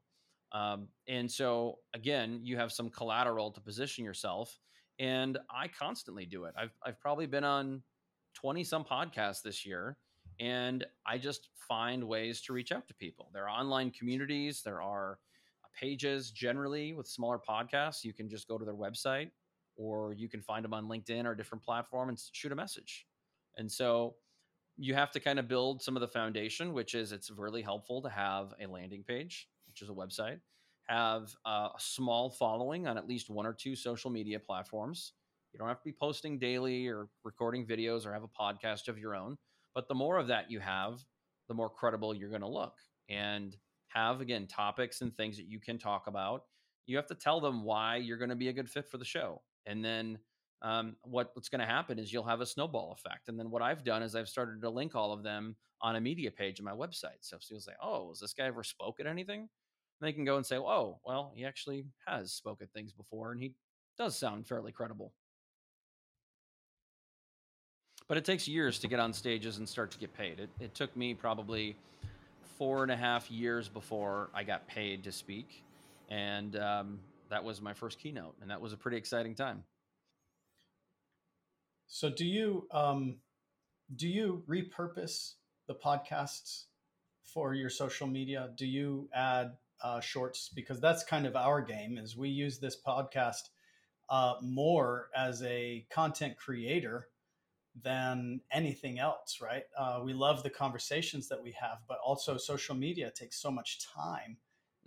Um, 0.51 0.87
and 1.07 1.29
so, 1.29 1.79
again, 1.93 2.39
you 2.43 2.57
have 2.57 2.71
some 2.71 2.89
collateral 2.89 3.51
to 3.51 3.61
position 3.61 4.03
yourself. 4.03 4.57
And 4.97 5.37
I 5.49 5.67
constantly 5.67 6.25
do 6.25 6.45
it. 6.45 6.55
I've, 6.57 6.73
I've 6.83 6.99
probably 6.99 7.27
been 7.27 7.43
on 7.43 7.83
20 8.35 8.63
some 8.63 8.83
podcasts 8.83 9.41
this 9.43 9.65
year 9.65 9.97
and 10.39 10.85
I 11.05 11.17
just 11.17 11.49
find 11.55 12.03
ways 12.03 12.41
to 12.41 12.53
reach 12.53 12.71
out 12.71 12.87
to 12.87 12.93
people. 12.93 13.29
There 13.33 13.47
are 13.47 13.49
online 13.49 13.91
communities, 13.91 14.61
there 14.63 14.81
are 14.81 15.19
pages 15.79 16.31
generally 16.31 16.93
with 16.93 17.07
smaller 17.07 17.39
podcasts. 17.39 18.03
You 18.03 18.13
can 18.13 18.29
just 18.29 18.47
go 18.47 18.57
to 18.57 18.65
their 18.65 18.75
website 18.75 19.29
or 19.75 20.13
you 20.13 20.27
can 20.27 20.41
find 20.41 20.63
them 20.63 20.73
on 20.73 20.87
LinkedIn 20.87 21.25
or 21.25 21.35
different 21.35 21.63
platform 21.63 22.09
and 22.09 22.19
shoot 22.33 22.51
a 22.51 22.55
message. 22.55 23.05
And 23.57 23.71
so 23.71 24.15
you 24.77 24.93
have 24.93 25.11
to 25.11 25.19
kind 25.19 25.39
of 25.39 25.47
build 25.47 25.81
some 25.81 25.95
of 25.95 26.01
the 26.01 26.07
foundation, 26.07 26.73
which 26.73 26.95
is 26.95 27.11
it's 27.11 27.29
really 27.31 27.61
helpful 27.61 28.01
to 28.01 28.09
have 28.09 28.53
a 28.61 28.67
landing 28.67 29.03
page, 29.03 29.47
which 29.67 29.81
is 29.81 29.89
a 29.89 29.93
website, 29.93 30.39
have 30.87 31.33
a 31.45 31.69
small 31.77 32.29
following 32.29 32.87
on 32.87 32.97
at 32.97 33.07
least 33.07 33.29
one 33.29 33.45
or 33.45 33.53
two 33.53 33.75
social 33.75 34.09
media 34.09 34.39
platforms. 34.39 35.13
You 35.53 35.59
don't 35.59 35.67
have 35.67 35.79
to 35.79 35.85
be 35.85 35.95
posting 35.97 36.39
daily 36.39 36.87
or 36.87 37.07
recording 37.23 37.65
videos 37.65 38.05
or 38.05 38.13
have 38.13 38.23
a 38.23 38.27
podcast 38.27 38.87
of 38.87 38.97
your 38.97 39.15
own 39.15 39.37
but 39.79 39.87
the 39.87 39.95
more 39.95 40.17
of 40.17 40.27
that 40.27 40.51
you 40.51 40.59
have, 40.59 40.99
the 41.47 41.53
more 41.53 41.69
credible 41.69 42.13
you're 42.13 42.27
going 42.27 42.41
to 42.41 42.47
look 42.49 42.73
and 43.07 43.55
have, 43.87 44.19
again, 44.19 44.45
topics 44.45 44.99
and 44.99 45.15
things 45.15 45.37
that 45.37 45.47
you 45.47 45.57
can 45.57 45.77
talk 45.77 46.07
about. 46.07 46.43
You 46.85 46.97
have 46.97 47.07
to 47.07 47.15
tell 47.15 47.39
them 47.39 47.63
why 47.63 47.95
you're 47.95 48.17
going 48.17 48.29
to 48.29 48.35
be 48.35 48.49
a 48.49 48.53
good 48.53 48.69
fit 48.69 48.89
for 48.89 48.97
the 48.97 49.05
show. 49.05 49.41
And 49.65 49.81
then 49.81 50.19
um, 50.61 50.97
what, 51.03 51.31
what's 51.33 51.47
going 51.47 51.61
to 51.61 51.65
happen 51.65 51.97
is 51.97 52.11
you'll 52.11 52.25
have 52.25 52.41
a 52.41 52.45
snowball 52.45 52.91
effect. 52.91 53.29
And 53.29 53.39
then 53.39 53.51
what 53.51 53.61
I've 53.61 53.85
done 53.85 54.03
is 54.03 54.17
I've 54.17 54.27
started 54.27 54.61
to 54.63 54.69
link 54.69 54.95
all 54.95 55.13
of 55.13 55.23
them 55.23 55.55
on 55.81 55.95
a 55.95 56.01
media 56.01 56.29
page 56.29 56.59
on 56.59 56.65
my 56.65 56.73
website. 56.73 57.21
So 57.21 57.37
if 57.37 57.63
say, 57.63 57.71
oh, 57.81 58.09
has 58.09 58.19
this 58.19 58.33
guy 58.33 58.47
ever 58.47 58.65
spoke 58.65 58.99
at 58.99 59.07
anything? 59.07 59.39
And 59.39 59.47
they 60.01 60.11
can 60.11 60.25
go 60.25 60.35
and 60.35 60.45
say, 60.45 60.57
oh, 60.57 60.99
well, 61.05 61.31
he 61.37 61.45
actually 61.45 61.85
has 62.05 62.33
spoke 62.33 62.61
at 62.61 62.73
things 62.73 62.91
before 62.91 63.31
and 63.31 63.39
he 63.39 63.53
does 63.97 64.19
sound 64.19 64.45
fairly 64.45 64.73
credible 64.73 65.13
but 68.09 68.17
it 68.17 68.25
takes 68.25 68.47
years 68.47 68.79
to 68.79 68.87
get 68.87 68.99
on 68.99 69.13
stages 69.13 69.59
and 69.59 69.69
start 69.69 69.91
to 69.91 69.99
get 69.99 70.13
paid. 70.17 70.39
It, 70.39 70.49
it 70.59 70.73
took 70.73 70.93
me 70.97 71.13
probably 71.13 71.75
four 72.57 72.81
and 72.81 72.91
a 72.91 72.97
half 72.97 73.29
years 73.29 73.69
before 73.69 74.31
I 74.33 74.43
got 74.43 74.67
paid 74.67 75.03
to 75.03 75.11
speak. 75.11 75.63
And 76.09 76.55
um, 76.57 76.99
that 77.29 77.43
was 77.43 77.61
my 77.61 77.73
first 77.73 77.99
keynote. 77.99 78.35
And 78.41 78.49
that 78.49 78.59
was 78.59 78.73
a 78.73 78.77
pretty 78.77 78.97
exciting 78.97 79.35
time. 79.35 79.63
So 81.87 82.09
do 82.09 82.25
you, 82.25 82.67
um, 82.71 83.17
do 83.95 84.07
you 84.07 84.43
repurpose 84.49 85.33
the 85.67 85.75
podcasts 85.75 86.63
for 87.23 87.53
your 87.53 87.69
social 87.69 88.07
media? 88.07 88.49
Do 88.57 88.65
you 88.65 89.07
add 89.13 89.51
uh, 89.83 89.99
shorts? 89.99 90.49
Because 90.53 90.81
that's 90.81 91.03
kind 91.03 91.27
of 91.27 91.35
our 91.35 91.61
game 91.61 91.99
is 91.99 92.17
we 92.17 92.29
use 92.29 92.57
this 92.57 92.75
podcast 92.75 93.49
uh, 94.09 94.33
more 94.41 95.09
as 95.15 95.43
a 95.43 95.85
content 95.91 96.37
creator 96.37 97.07
than 97.81 98.41
anything 98.51 98.99
else, 98.99 99.39
right? 99.41 99.63
Uh, 99.77 100.01
we 100.03 100.13
love 100.13 100.43
the 100.43 100.49
conversations 100.49 101.27
that 101.29 101.41
we 101.41 101.51
have, 101.51 101.79
but 101.87 101.97
also 102.03 102.37
social 102.37 102.75
media 102.75 103.11
takes 103.11 103.41
so 103.41 103.51
much 103.51 103.79
time. 103.85 104.37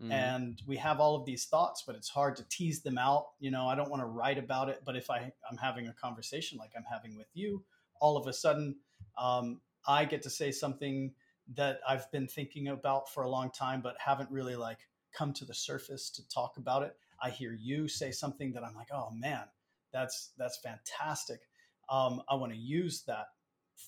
Mm-hmm. 0.00 0.12
And 0.12 0.62
we 0.66 0.76
have 0.78 1.00
all 1.00 1.14
of 1.14 1.24
these 1.24 1.44
thoughts, 1.44 1.84
but 1.86 1.94
it's 1.94 2.08
hard 2.08 2.36
to 2.36 2.48
tease 2.48 2.82
them 2.82 2.98
out. 2.98 3.28
You 3.38 3.50
know, 3.50 3.68
I 3.68 3.74
don't 3.74 3.90
want 3.90 4.02
to 4.02 4.06
write 4.06 4.38
about 4.38 4.68
it, 4.68 4.82
but 4.84 4.96
if 4.96 5.10
I, 5.10 5.32
I'm 5.50 5.56
having 5.56 5.88
a 5.88 5.92
conversation 5.92 6.58
like 6.58 6.72
I'm 6.76 6.84
having 6.90 7.16
with 7.16 7.28
you, 7.34 7.64
all 8.00 8.16
of 8.16 8.26
a 8.26 8.32
sudden 8.32 8.76
um, 9.16 9.60
I 9.86 10.04
get 10.04 10.22
to 10.22 10.30
say 10.30 10.50
something 10.50 11.12
that 11.54 11.80
I've 11.88 12.10
been 12.10 12.26
thinking 12.26 12.68
about 12.68 13.12
for 13.12 13.22
a 13.22 13.28
long 13.28 13.50
time, 13.50 13.80
but 13.80 13.96
haven't 13.98 14.30
really 14.30 14.56
like 14.56 14.78
come 15.12 15.32
to 15.34 15.44
the 15.44 15.54
surface 15.54 16.10
to 16.10 16.28
talk 16.28 16.56
about 16.56 16.82
it. 16.82 16.96
I 17.20 17.30
hear 17.30 17.52
you 17.52 17.86
say 17.86 18.10
something 18.10 18.52
that 18.52 18.64
I'm 18.64 18.74
like, 18.74 18.88
oh 18.92 19.10
man, 19.12 19.44
that's 19.92 20.30
that's 20.38 20.58
fantastic 20.58 21.42
um, 21.88 22.22
I 22.28 22.34
want 22.34 22.52
to 22.52 22.58
use 22.58 23.02
that 23.06 23.26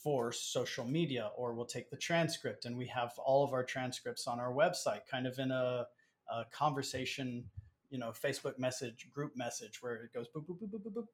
for 0.03 0.33
social 0.33 0.85
media, 0.85 1.31
or 1.37 1.55
we'll 1.55 1.67
take 1.67 1.91
the 1.91 1.97
transcript 1.97 2.65
and 2.65 2.77
we 2.77 2.87
have 2.87 3.13
all 3.19 3.45
of 3.45 3.53
our 3.53 3.65
transcripts 3.65 4.27
on 4.27 4.41
our 4.41 4.53
website, 4.53 5.01
kind 5.11 5.27
of 5.27 5.39
in 5.39 5.51
a, 5.51 5.87
a 6.31 6.45
conversation, 6.53 7.45
you 7.91 7.99
know, 7.99 8.11
Facebook 8.11 8.59
message, 8.59 9.09
group 9.13 9.33
message 9.37 9.83
where 9.83 9.95
it 9.95 10.13
goes 10.13 10.27
boop, 10.35 10.47
boop, 10.47 10.59
boop, 10.61 10.71
boop, 10.71 10.83
boop, 10.83 10.93
boop. 10.93 11.07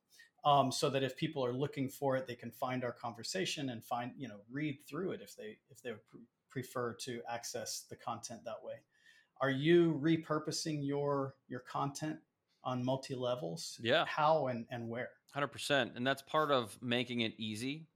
Um, 0.43 0.73
so 0.73 0.89
that 0.89 1.03
if 1.03 1.19
people 1.19 1.45
are 1.45 1.53
looking 1.53 1.91
for 1.91 2.17
it, 2.17 2.27
they 2.27 2.35
can 2.35 2.51
find 2.51 2.83
our 2.83 2.93
conversation 2.93 3.69
and 3.69 3.85
find, 3.85 4.13
you 4.17 4.27
know, 4.27 4.41
read 4.51 4.79
through 4.89 5.11
it 5.11 5.21
if 5.23 5.37
they 5.37 5.59
if 5.71 5.83
they 5.83 5.91
would 5.91 6.09
pre- 6.09 6.21
prefer 6.49 6.95
to 7.03 7.21
access 7.31 7.85
the 7.91 7.97
content 7.97 8.41
that 8.47 8.65
way. 8.65 8.77
Are 9.43 9.51
you 9.51 10.01
repurposing 10.03 10.79
your 10.81 11.35
your 11.49 11.61
content 11.61 12.19
on 12.65 12.83
multi 12.83 13.15
levels? 13.15 13.79
Yeah. 13.83 14.07
How 14.07 14.47
and 14.47 14.65
and 14.71 14.89
where? 14.89 15.11
100%. 15.37 15.97
And 15.97 16.07
that's 16.07 16.23
part 16.23 16.51
of 16.51 16.77
making 16.83 17.21
it 17.21 17.35
easy. 17.39 17.87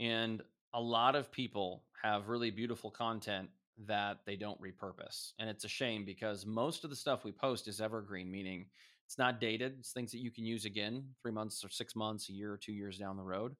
And 0.00 0.42
a 0.74 0.80
lot 0.80 1.14
of 1.14 1.30
people 1.30 1.84
have 2.02 2.28
really 2.28 2.50
beautiful 2.50 2.90
content 2.90 3.48
that 3.86 4.18
they 4.26 4.36
don't 4.36 4.60
repurpose. 4.60 5.32
And 5.38 5.48
it's 5.48 5.64
a 5.64 5.68
shame 5.68 6.04
because 6.04 6.44
most 6.46 6.84
of 6.84 6.90
the 6.90 6.96
stuff 6.96 7.24
we 7.24 7.32
post 7.32 7.68
is 7.68 7.80
evergreen, 7.80 8.30
meaning 8.30 8.66
it's 9.06 9.18
not 9.18 9.40
dated. 9.40 9.76
It's 9.78 9.92
things 9.92 10.12
that 10.12 10.20
you 10.20 10.30
can 10.30 10.44
use 10.44 10.64
again 10.64 11.04
three 11.20 11.32
months 11.32 11.64
or 11.64 11.68
six 11.68 11.96
months, 11.96 12.28
a 12.28 12.32
year 12.32 12.52
or 12.52 12.56
two 12.56 12.72
years 12.72 12.98
down 12.98 13.16
the 13.16 13.22
road. 13.22 13.54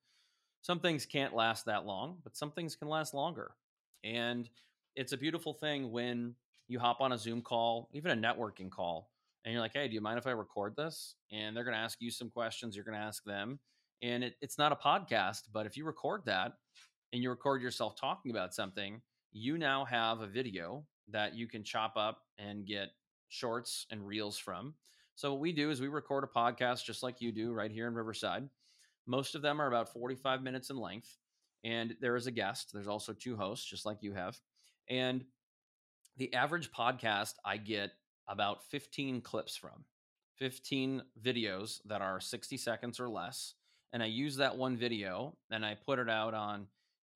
Some 0.63 0.81
things 0.81 1.07
can't 1.07 1.35
last 1.35 1.67
that 1.67 1.87
long, 1.87 2.19
but 2.23 2.37
some 2.37 2.51
things 2.51 2.77
can 2.77 2.89
last 2.89 3.15
longer. 3.15 3.53
And 4.05 4.49
it's 4.95 5.13
a 5.13 5.17
beautiful 5.17 5.55
thing 5.55 5.91
when 5.91 6.35
you 6.69 6.79
hop 6.79 7.01
on 7.01 7.13
a 7.13 7.19
Zoom 7.19 7.43
call, 7.43 7.89
even 7.93 8.13
a 8.13 8.17
networking 8.17 8.71
call, 8.71 9.11
and 9.45 9.53
you're 9.53 9.61
like, 9.61 9.73
hey, 9.73 9.89
do 9.89 9.95
you 9.95 10.01
mind 10.01 10.19
if 10.19 10.27
I 10.27 10.31
record 10.31 10.77
this? 10.77 11.17
And 11.33 11.57
they're 11.57 11.65
going 11.65 11.77
to 11.77 11.81
ask 11.81 11.99
you 12.01 12.11
some 12.11 12.31
questions. 12.31 12.77
You're 12.77 12.85
going 12.85 12.99
to 12.99 13.05
ask 13.05 13.25
them. 13.25 13.59
And 14.03 14.25
it, 14.25 14.35
it's 14.41 14.59
not 14.59 14.73
a 14.73 14.77
podcast, 14.77 15.43
but 15.53 15.67
if 15.67 15.77
you 15.77 15.85
record 15.85 16.23
that 16.27 16.53
and 17.13 17.23
you 17.23 17.31
record 17.31 17.63
yourself 17.63 17.97
talking 17.97 18.31
about 18.31 18.55
something, 18.55 19.01
you 19.33 19.59
now 19.59 19.85
have 19.85 20.21
a 20.21 20.27
video 20.27 20.85
that 21.09 21.35
you 21.35 21.49
can 21.49 21.65
chop 21.65 21.97
up 21.97 22.21
and 22.39 22.67
get 22.67 22.89
shorts 23.29 23.87
and 23.91 24.07
reels 24.07 24.39
from. 24.39 24.75
So, 25.15 25.33
what 25.33 25.41
we 25.41 25.53
do 25.53 25.71
is 25.71 25.81
we 25.81 25.89
record 25.89 26.25
a 26.25 26.27
podcast 26.27 26.85
just 26.85 27.03
like 27.03 27.21
you 27.21 27.33
do 27.33 27.53
right 27.53 27.71
here 27.71 27.87
in 27.87 27.95
Riverside. 27.95 28.49
Most 29.07 29.35
of 29.35 29.43
them 29.43 29.61
are 29.61 29.67
about 29.67 29.93
45 29.93 30.43
minutes 30.43 30.71
in 30.71 30.77
length. 30.77 31.17
And 31.65 31.95
there 32.01 32.17
is 32.17 32.27
a 32.27 32.33
guest. 32.33 32.71
There's 32.73 32.89
also 32.89 33.13
two 33.13 33.37
hosts, 33.37 33.69
just 33.69 33.87
like 33.87 33.99
you 34.01 34.13
have. 34.15 34.37
And 34.89 35.25
the 36.17 36.33
average 36.35 36.73
podcast 36.73 37.35
I 37.45 37.57
get 37.57 37.93
about 38.29 38.65
15 38.65 39.21
clips 39.21 39.57
from 39.57 39.85
15 40.39 41.03
videos 41.23 41.81
that 41.87 42.03
are 42.03 42.21
60 42.21 42.57
seconds 42.57 42.99
or 42.99 43.09
less. 43.09 43.55
And 43.93 44.03
I 44.03 44.07
use 44.07 44.37
that 44.37 44.57
one 44.57 44.77
video 44.77 45.37
and 45.51 45.65
I 45.65 45.75
put 45.75 45.99
it 45.99 46.09
out 46.09 46.35
on 46.35 46.67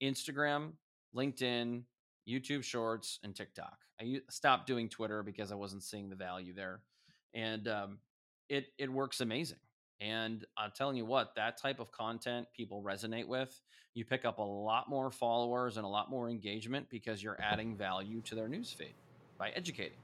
Instagram, 0.01 0.73
LinkedIn, 1.15 1.83
YouTube 2.29 2.63
Shorts, 2.63 3.19
and 3.23 3.35
TikTok. 3.35 3.77
I 3.99 4.21
stopped 4.29 4.67
doing 4.67 4.89
Twitter 4.89 5.23
because 5.23 5.51
I 5.51 5.55
wasn't 5.55 5.83
seeing 5.83 6.09
the 6.09 6.15
value 6.15 6.53
there. 6.53 6.81
And 7.33 7.67
um, 7.67 7.97
it, 8.47 8.67
it 8.77 8.91
works 8.91 9.21
amazing. 9.21 9.57
And 9.99 10.45
I'm 10.55 10.71
telling 10.75 10.95
you 10.95 11.05
what, 11.05 11.33
that 11.35 11.59
type 11.59 11.79
of 11.79 11.91
content 11.91 12.47
people 12.55 12.83
resonate 12.83 13.27
with. 13.27 13.59
You 13.95 14.05
pick 14.05 14.25
up 14.25 14.37
a 14.37 14.43
lot 14.43 14.87
more 14.87 15.09
followers 15.09 15.77
and 15.77 15.85
a 15.85 15.89
lot 15.89 16.11
more 16.11 16.29
engagement 16.29 16.87
because 16.89 17.23
you're 17.23 17.39
adding 17.41 17.75
value 17.75 18.21
to 18.21 18.35
their 18.35 18.47
newsfeed 18.47 18.93
by 19.39 19.49
educating 19.49 19.97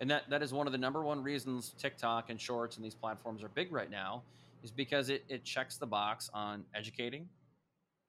and 0.00 0.10
that 0.10 0.28
that 0.30 0.42
is 0.42 0.52
one 0.52 0.66
of 0.66 0.72
the 0.72 0.78
number 0.78 1.02
one 1.02 1.22
reasons 1.22 1.74
TikTok 1.78 2.30
and 2.30 2.40
Shorts 2.40 2.76
and 2.76 2.84
these 2.84 2.94
platforms 2.94 3.42
are 3.42 3.48
big 3.48 3.72
right 3.72 3.90
now, 3.90 4.22
is 4.62 4.70
because 4.70 5.08
it 5.08 5.24
it 5.28 5.44
checks 5.44 5.76
the 5.76 5.86
box 5.86 6.30
on 6.34 6.64
educating 6.74 7.28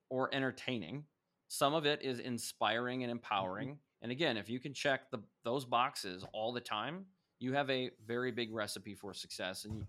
or 0.09 0.33
entertaining. 0.33 1.03
Some 1.47 1.73
of 1.73 1.86
it 1.86 2.01
is 2.01 2.19
inspiring 2.19 3.03
and 3.03 3.11
empowering. 3.11 3.69
Mm-hmm. 3.69 3.79
And 4.01 4.11
again, 4.11 4.38
if 4.38 4.49
you 4.49 4.59
can 4.59 4.73
check 4.73 5.09
the 5.11 5.19
those 5.43 5.65
boxes 5.65 6.25
all 6.33 6.51
the 6.51 6.61
time, 6.61 7.05
you 7.39 7.53
have 7.53 7.69
a 7.69 7.91
very 8.05 8.31
big 8.31 8.53
recipe 8.53 8.95
for 8.95 9.13
success. 9.13 9.65
And 9.65 9.86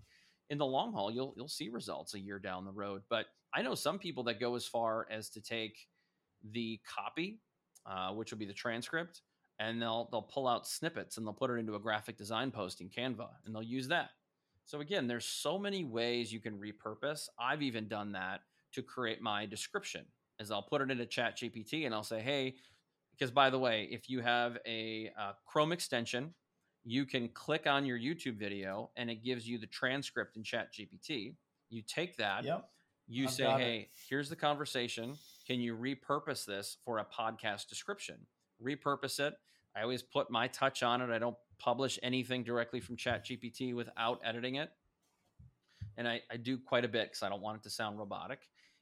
in 0.49 0.57
the 0.57 0.65
long 0.65 0.93
haul, 0.93 1.11
you'll 1.11 1.33
you'll 1.35 1.47
see 1.47 1.69
results 1.69 2.13
a 2.13 2.19
year 2.19 2.39
down 2.39 2.65
the 2.65 2.71
road. 2.71 3.01
But 3.09 3.25
I 3.53 3.61
know 3.61 3.75
some 3.75 3.99
people 3.99 4.23
that 4.25 4.39
go 4.39 4.55
as 4.55 4.65
far 4.65 5.07
as 5.09 5.29
to 5.29 5.41
take 5.41 5.87
the 6.51 6.79
copy, 6.87 7.39
uh, 7.85 8.11
which 8.11 8.31
will 8.31 8.37
be 8.37 8.45
the 8.45 8.53
transcript, 8.53 9.21
and 9.59 9.81
they'll 9.81 10.07
they'll 10.11 10.21
pull 10.21 10.47
out 10.47 10.67
snippets 10.67 11.17
and 11.17 11.25
they'll 11.25 11.33
put 11.33 11.49
it 11.49 11.55
into 11.55 11.75
a 11.75 11.79
graphic 11.79 12.17
design 12.17 12.51
post 12.51 12.81
in 12.81 12.89
Canva 12.89 13.29
and 13.45 13.53
they'll 13.53 13.63
use 13.63 13.87
that. 13.87 14.09
So 14.65 14.81
again, 14.81 15.07
there's 15.07 15.25
so 15.25 15.57
many 15.57 15.83
ways 15.83 16.31
you 16.31 16.39
can 16.39 16.59
repurpose. 16.59 17.27
I've 17.39 17.61
even 17.61 17.87
done 17.87 18.11
that 18.13 18.41
to 18.73 18.81
create 18.81 19.21
my 19.21 19.45
description. 19.45 20.05
As 20.39 20.51
I'll 20.51 20.61
put 20.61 20.81
it 20.81 20.91
into 20.91 21.05
Chat 21.05 21.37
GPT 21.37 21.85
and 21.85 21.95
I'll 21.95 22.03
say, 22.03 22.21
"Hey, 22.21 22.55
because 23.11 23.31
by 23.31 23.49
the 23.49 23.57
way, 23.57 23.87
if 23.89 24.09
you 24.09 24.21
have 24.21 24.57
a, 24.67 25.11
a 25.17 25.33
Chrome 25.45 25.71
extension, 25.71 26.33
you 26.83 27.05
can 27.05 27.27
click 27.29 27.65
on 27.65 27.85
your 27.85 27.97
YouTube 27.97 28.37
video 28.37 28.91
and 28.95 29.09
it 29.09 29.23
gives 29.23 29.47
you 29.47 29.57
the 29.57 29.67
transcript 29.67 30.37
in 30.37 30.43
Chat 30.43 30.73
GPT. 30.73 31.35
You 31.69 31.81
take 31.81 32.17
that, 32.17 32.43
yep. 32.43 32.69
you 33.07 33.25
I've 33.25 33.31
say, 33.31 33.45
"Hey, 33.45 33.77
it. 33.79 33.89
here's 34.09 34.29
the 34.29 34.35
conversation. 34.35 35.17
Can 35.47 35.59
you 35.59 35.75
repurpose 35.75 36.45
this 36.45 36.77
for 36.85 36.99
a 36.99 37.05
podcast 37.05 37.67
description?" 37.67 38.17
Repurpose 38.63 39.19
it. 39.19 39.33
I 39.75 39.81
always 39.81 40.01
put 40.01 40.31
my 40.31 40.47
touch 40.47 40.83
on 40.83 41.01
it. 41.01 41.09
I 41.09 41.19
don't 41.19 41.37
publish 41.59 41.99
anything 42.01 42.43
directly 42.43 42.79
from 42.79 42.97
ChatGPT 42.97 43.75
without 43.75 44.19
editing 44.23 44.55
it. 44.55 44.69
And 45.97 46.07
I, 46.07 46.21
I 46.31 46.37
do 46.37 46.57
quite 46.57 46.85
a 46.85 46.87
bit 46.87 47.09
because 47.09 47.23
I 47.23 47.29
don't 47.29 47.41
want 47.41 47.57
it 47.57 47.63
to 47.63 47.69
sound 47.69 47.99
robotic. 47.99 48.39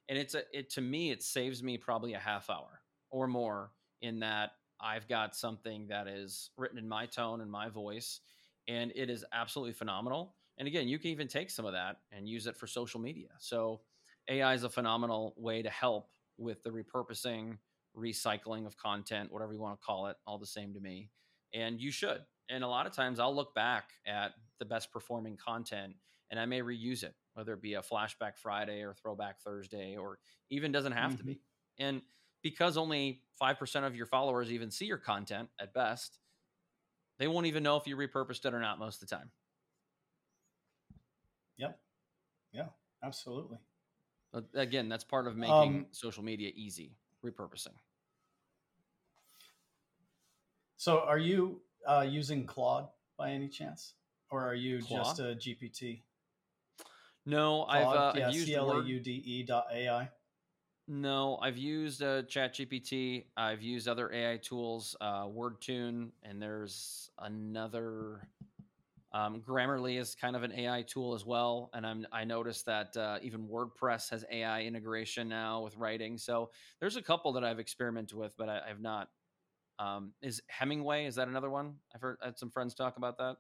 And 0.10 0.18
it's 0.18 0.36
a 0.36 0.44
it 0.54 0.70
to 0.72 0.82
me, 0.82 1.12
it 1.12 1.24
saves 1.24 1.64
me 1.64 1.78
probably 1.78 2.14
a 2.14 2.20
half 2.20 2.50
hour 2.50 2.82
or 3.10 3.28
more 3.28 3.72
in 4.02 4.20
that 4.20 4.52
I've 4.80 5.08
got 5.08 5.36
something 5.36 5.88
that 5.88 6.08
is 6.08 6.52
written 6.58 6.78
in 6.78 6.88
my 6.88 7.06
tone 7.06 7.42
and 7.42 7.50
my 7.50 7.70
voice, 7.70 8.20
and 8.68 8.92
it 8.96 9.10
is 9.10 9.24
absolutely 9.34 9.74
phenomenal. 9.74 10.36
And 10.58 10.68
again, 10.68 10.88
you 10.88 11.00
can 11.00 11.12
even 11.12 11.28
take 11.28 11.50
some 11.50 11.66
of 11.66 11.74
that 11.74 11.98
and 12.12 12.28
use 12.28 12.48
it 12.48 12.58
for 12.58 12.68
social 12.68 13.00
media. 13.00 13.30
So 13.40 13.82
AI 14.30 14.54
is 14.54 14.64
a 14.64 14.70
phenomenal 14.70 15.34
way 15.38 15.62
to 15.62 15.70
help 15.70 16.10
with 16.38 16.64
the 16.64 16.70
repurposing, 16.70 17.58
recycling 17.98 18.66
of 18.66 18.78
content, 18.78 19.32
whatever 19.32 19.54
you 19.54 19.62
want 19.62 19.80
to 19.80 19.86
call 19.86 20.08
it, 20.08 20.18
all 20.28 20.38
the 20.38 20.46
same 20.46 20.74
to 20.74 20.80
me. 20.80 21.10
And 21.54 21.80
you 21.80 21.91
should 21.91 22.22
and 22.50 22.64
a 22.64 22.68
lot 22.68 22.86
of 22.86 22.93
times 22.93 23.20
I'll 23.20 23.36
look 23.36 23.54
back 23.56 23.89
at 24.06 24.34
the 24.60 24.66
best 24.66 24.91
performing 24.91 25.38
content 25.38 25.96
and 26.30 26.39
I 26.39 26.46
may 26.46 26.62
reuse 26.62 27.04
it, 27.04 27.16
whether 27.34 27.54
it 27.54 27.62
be 27.62 27.76
a 27.76 27.82
flashback 27.82 28.38
Friday 28.38 28.82
or 28.82 28.93
throwback 28.93 29.41
Thursday, 29.41 29.96
or 29.96 30.20
even 30.50 30.72
doesn't 30.72 30.91
have 30.91 31.12
mm-hmm. 31.12 31.18
to 31.18 31.24
be. 31.24 31.34
Mm-hmm. 31.34 31.86
And 31.86 32.02
because 32.41 32.78
only 32.78 33.22
5% 33.41 33.86
of 33.86 33.96
your 33.96 34.06
followers 34.06 34.52
even 34.52 34.72
see 34.72 34.86
your 34.86 34.98
content 34.98 35.50
at 35.60 35.74
best, 35.74 36.20
they 37.20 37.28
won't 37.28 37.46
even 37.46 37.64
know 37.64 37.78
if 37.78 37.88
you 37.88 37.96
repurposed 37.96 38.46
it 38.46 38.54
or 38.54 38.60
not 38.60 38.80
most 38.80 39.02
of 39.02 39.08
the 39.08 39.16
time. 39.16 39.32
Yep. 41.58 41.80
Yeah, 42.54 42.68
absolutely. 43.04 43.58
But 44.34 44.46
again, 44.54 44.89
that's 44.89 45.04
part 45.04 45.28
of 45.28 45.38
making 45.38 45.54
um, 45.54 45.86
social 45.91 46.24
media 46.24 46.52
easy, 46.56 46.98
repurposing. 47.24 47.74
So 50.78 51.00
are 51.00 51.18
you 51.18 51.62
uh, 51.88 52.06
using 52.08 52.46
Claude 52.46 52.88
by 53.18 53.32
any 53.32 53.48
chance, 53.48 53.94
or 54.30 54.46
are 54.46 54.56
you 54.56 54.82
Claude? 54.82 55.06
just 55.06 55.20
a 55.20 55.36
GPT? 55.36 56.02
No, 57.26 57.66
Claude, 57.70 57.70
I've, 57.70 57.98
uh, 57.98 58.14
yeah, 58.18 58.30
used 58.30 58.48
C-L-A-U-D-E 58.48 59.44
dot 59.44 59.68
AI. 59.74 60.10
No, 60.88 61.40
I've 61.42 61.58
used 61.58 62.04
uh, 62.04 62.22
ChatGPT. 62.24 63.26
I've 63.36 63.64
used 63.64 63.88
other 63.88 64.12
AI 64.14 64.38
tools, 64.38 64.96
uh, 65.02 65.26
WordTune, 65.26 66.12
and 66.24 66.42
there's 66.42 67.10
another. 67.20 68.28
Um, 69.12 69.42
Grammarly 69.42 69.98
is 69.98 70.14
kind 70.14 70.36
of 70.36 70.44
an 70.44 70.52
AI 70.52 70.84
tool 70.84 71.16
as 71.16 71.26
well, 71.26 71.72
and 71.74 71.88
I'm 71.88 72.06
I 72.12 72.26
noticed 72.26 72.66
that 72.66 72.96
uh, 72.98 73.18
even 73.22 73.48
WordPress 73.48 74.10
has 74.12 74.26
AI 74.30 74.64
integration 74.64 75.30
now 75.30 75.62
with 75.62 75.76
writing. 75.78 76.18
So 76.18 76.52
there's 76.82 76.98
a 76.98 77.02
couple 77.02 77.32
that 77.34 77.44
I've 77.44 77.60
experimented 77.60 78.18
with, 78.18 78.36
but 78.38 78.50
I, 78.50 78.60
I've 78.70 78.82
not 78.82 79.08
um, 79.80 80.14
is 80.22 80.42
Hemingway? 80.48 81.06
Is 81.06 81.16
that 81.16 81.28
another 81.28 81.50
one? 81.50 81.76
I've 81.94 82.02
heard 82.02 82.18
had 82.24 82.38
some 82.38 82.52
friends 82.52 82.74
talk 82.74 82.98
about 82.98 83.18
that. 83.18 83.38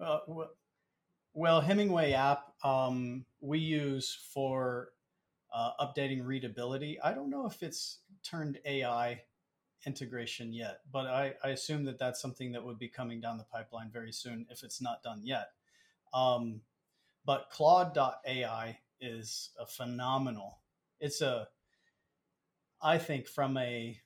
Uh, 0.00 0.18
well, 1.34 1.60
Hemingway 1.60 2.12
app 2.12 2.52
um, 2.64 3.24
we 3.40 3.58
use 3.58 4.16
for 4.32 4.88
uh, 5.52 5.72
updating 5.80 6.24
readability. 6.24 6.98
I 7.02 7.12
don't 7.12 7.30
know 7.30 7.46
if 7.46 7.62
it's 7.62 7.98
turned 8.22 8.58
AI 8.64 9.22
integration 9.86 10.52
yet, 10.52 10.80
but 10.92 11.06
I, 11.06 11.34
I, 11.42 11.48
assume 11.50 11.84
that 11.84 11.98
that's 11.98 12.20
something 12.20 12.52
that 12.52 12.64
would 12.64 12.78
be 12.78 12.88
coming 12.88 13.20
down 13.20 13.38
the 13.38 13.44
pipeline 13.44 13.90
very 13.90 14.12
soon 14.12 14.46
if 14.50 14.62
it's 14.62 14.80
not 14.80 15.02
done 15.02 15.22
yet. 15.24 15.48
Um, 16.12 16.60
but 17.24 17.48
Claude.ai 17.50 18.78
is 19.00 19.50
a 19.58 19.66
phenomenal. 19.66 20.58
It's 21.00 21.22
a, 21.22 21.48
I 22.82 22.98
think, 22.98 23.26
from 23.26 23.56
a 23.56 23.98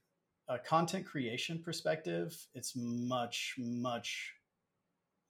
a 0.48 0.58
content 0.58 1.06
creation 1.06 1.60
perspective, 1.62 2.36
it's 2.54 2.74
much, 2.76 3.54
much 3.58 4.34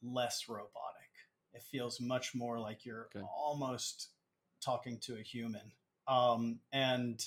less 0.02 0.48
robotic. 0.48 0.70
It 1.52 1.62
feels 1.62 2.00
much 2.00 2.34
more 2.34 2.58
like 2.58 2.84
you're 2.84 3.08
okay. 3.14 3.24
almost 3.24 4.08
talking 4.60 4.98
to 5.02 5.16
a 5.16 5.22
human. 5.22 5.72
Um, 6.08 6.58
and 6.72 7.24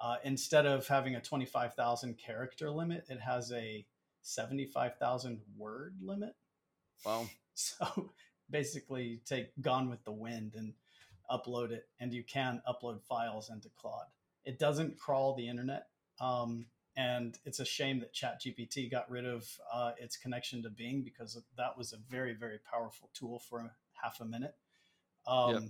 uh, 0.00 0.16
instead 0.24 0.66
of 0.66 0.86
having 0.86 1.16
a 1.16 1.20
25,000 1.20 2.16
character 2.18 2.70
limit, 2.70 3.04
it 3.08 3.20
has 3.20 3.52
a 3.52 3.84
75,000 4.22 5.40
word 5.56 5.96
limit. 6.02 6.34
Wow. 7.04 7.26
So 7.56 8.10
basically, 8.50 9.20
take 9.24 9.52
Gone 9.60 9.88
with 9.88 10.02
the 10.02 10.10
Wind 10.10 10.54
and 10.56 10.72
upload 11.30 11.70
it, 11.70 11.86
and 12.00 12.12
you 12.12 12.24
can 12.24 12.60
upload 12.68 13.00
files 13.00 13.48
into 13.48 13.68
Claude. 13.76 14.06
It 14.44 14.58
doesn't 14.58 14.98
crawl 14.98 15.36
the 15.36 15.46
internet. 15.46 15.86
Um, 16.20 16.66
and 16.96 17.38
it's 17.44 17.60
a 17.60 17.64
shame 17.64 18.00
that 18.00 18.14
ChatGPT 18.14 18.90
got 18.90 19.10
rid 19.10 19.26
of 19.26 19.48
uh, 19.72 19.92
its 19.98 20.16
connection 20.16 20.62
to 20.62 20.70
Bing 20.70 21.02
because 21.02 21.40
that 21.56 21.76
was 21.76 21.92
a 21.92 21.96
very, 22.08 22.34
very 22.34 22.58
powerful 22.70 23.10
tool 23.14 23.38
for 23.38 23.70
half 23.92 24.20
a 24.20 24.24
minute. 24.24 24.54
Um, 25.26 25.52
yep. 25.54 25.62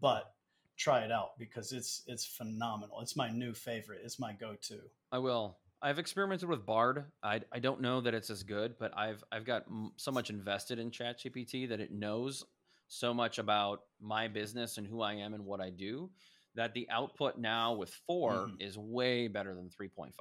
But 0.00 0.32
try 0.78 1.00
it 1.00 1.12
out 1.12 1.38
because 1.38 1.72
it's 1.72 2.02
it's 2.06 2.24
phenomenal. 2.24 3.00
It's 3.00 3.16
my 3.16 3.30
new 3.30 3.52
favorite. 3.52 4.00
It's 4.04 4.18
my 4.18 4.32
go-to. 4.32 4.80
I 5.10 5.18
will. 5.18 5.58
I've 5.82 5.98
experimented 5.98 6.48
with 6.48 6.64
Bard. 6.64 7.04
I, 7.22 7.40
I 7.50 7.58
don't 7.58 7.80
know 7.80 8.00
that 8.00 8.14
it's 8.14 8.30
as 8.30 8.42
good, 8.42 8.76
but 8.78 8.96
I've 8.96 9.22
I've 9.30 9.44
got 9.44 9.66
so 9.96 10.10
much 10.10 10.30
invested 10.30 10.78
in 10.78 10.90
ChatGPT 10.90 11.68
that 11.68 11.80
it 11.80 11.92
knows 11.92 12.44
so 12.88 13.12
much 13.12 13.38
about 13.38 13.82
my 14.00 14.28
business 14.28 14.78
and 14.78 14.86
who 14.86 15.02
I 15.02 15.14
am 15.14 15.34
and 15.34 15.44
what 15.44 15.60
I 15.60 15.70
do 15.70 16.10
that 16.54 16.74
the 16.74 16.86
output 16.90 17.38
now 17.38 17.72
with 17.72 17.90
4 18.06 18.32
mm. 18.32 18.56
is 18.60 18.76
way 18.76 19.28
better 19.28 19.54
than 19.54 19.70
3.5. 19.70 20.12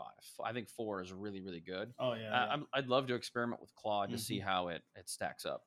I 0.43 0.53
think 0.53 0.69
four 0.69 1.01
is 1.01 1.11
really, 1.11 1.41
really 1.41 1.59
good. 1.59 1.93
Oh 1.99 2.13
yeah. 2.13 2.33
Uh, 2.33 2.57
i 2.73 2.79
would 2.79 2.89
love 2.89 3.07
to 3.07 3.15
experiment 3.15 3.61
with 3.61 3.73
Claude 3.75 4.09
mm-hmm. 4.09 4.17
to 4.17 4.21
see 4.21 4.39
mm-hmm. 4.39 4.47
how 4.47 4.67
it, 4.69 4.81
it 4.95 5.09
stacks 5.09 5.45
up. 5.45 5.63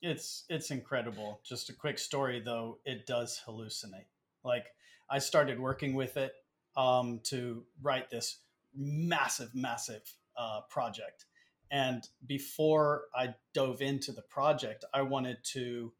It's, 0.00 0.44
it's 0.48 0.70
incredible. 0.70 1.40
Just 1.44 1.70
a 1.70 1.72
quick 1.72 1.98
story 1.98 2.40
though. 2.40 2.78
It 2.84 3.06
does 3.06 3.40
hallucinate. 3.46 4.06
Like 4.44 4.66
I 5.10 5.18
started 5.18 5.60
working 5.60 5.94
with 5.94 6.16
it 6.16 6.32
um, 6.76 7.20
to 7.24 7.64
write 7.82 8.10
this 8.10 8.38
massive, 8.74 9.54
massive 9.54 10.02
uh, 10.36 10.60
project. 10.68 11.26
And 11.70 12.06
before 12.26 13.04
I 13.14 13.34
dove 13.52 13.82
into 13.82 14.12
the 14.12 14.22
project, 14.22 14.84
I 14.92 15.02
wanted 15.02 15.38
to 15.52 15.92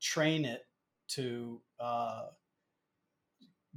train 0.00 0.44
it 0.44 0.66
to 1.14 1.60
uh, 1.80 2.26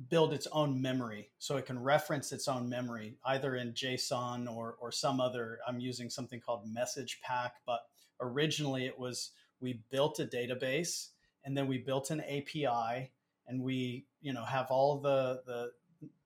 build 0.09 0.33
its 0.33 0.47
own 0.51 0.81
memory. 0.81 1.29
So 1.39 1.57
it 1.57 1.65
can 1.65 1.81
reference 1.81 2.31
its 2.31 2.47
own 2.47 2.69
memory 2.69 3.17
either 3.25 3.55
in 3.55 3.73
json 3.73 4.53
or, 4.53 4.75
or 4.79 4.91
some 4.91 5.19
other 5.21 5.59
i'm 5.67 5.79
using 5.79 6.09
something 6.09 6.39
called 6.39 6.61
message 6.71 7.19
pack 7.21 7.55
but 7.65 7.81
originally 8.19 8.86
it 8.86 8.97
was 8.97 9.31
we 9.59 9.81
built 9.89 10.19
a 10.19 10.25
database 10.25 11.09
and 11.43 11.57
then 11.57 11.67
we 11.67 11.77
built 11.77 12.11
an 12.11 12.21
api 12.21 13.11
and 13.47 13.61
we 13.61 14.05
you 14.21 14.33
know 14.33 14.43
have 14.43 14.67
all 14.69 14.99
the 14.99 15.41
the 15.45 15.71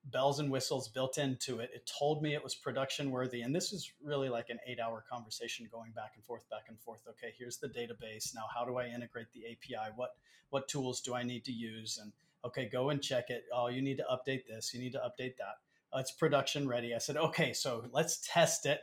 bells 0.05 0.39
and 0.39 0.49
whistles 0.49 0.87
built 0.87 1.17
into 1.17 1.59
it. 1.59 1.69
It 1.73 1.89
told 1.99 2.21
me 2.21 2.33
it 2.33 2.43
was 2.43 2.55
production 2.55 3.11
worthy. 3.11 3.41
And 3.41 3.55
this 3.55 3.73
is 3.73 3.91
really 4.03 4.29
like 4.29 4.49
an 4.49 4.59
eight 4.67 4.79
hour 4.79 5.03
conversation 5.09 5.67
going 5.71 5.91
back 5.91 6.13
and 6.15 6.23
forth, 6.23 6.49
back 6.49 6.65
and 6.67 6.79
forth. 6.79 7.01
Okay, 7.09 7.33
here's 7.37 7.57
the 7.57 7.67
database. 7.67 8.33
Now, 8.33 8.45
how 8.53 8.65
do 8.65 8.77
I 8.77 8.87
integrate 8.87 9.31
the 9.33 9.45
API? 9.45 9.91
What, 9.95 10.11
what 10.49 10.67
tools 10.67 11.01
do 11.01 11.13
I 11.13 11.23
need 11.23 11.45
to 11.45 11.51
use? 11.51 11.99
And 12.01 12.11
okay, 12.45 12.67
go 12.71 12.89
and 12.89 13.01
check 13.01 13.29
it. 13.29 13.43
Oh, 13.53 13.67
you 13.67 13.81
need 13.81 13.97
to 13.97 14.05
update 14.11 14.47
this. 14.47 14.73
You 14.73 14.79
need 14.79 14.93
to 14.93 14.99
update 14.99 15.37
that. 15.37 15.57
Uh, 15.93 15.99
it's 15.99 16.11
production 16.11 16.67
ready. 16.67 16.93
I 16.93 16.99
said, 16.99 17.17
okay, 17.17 17.53
so 17.53 17.85
let's 17.91 18.19
test 18.25 18.65
it. 18.65 18.81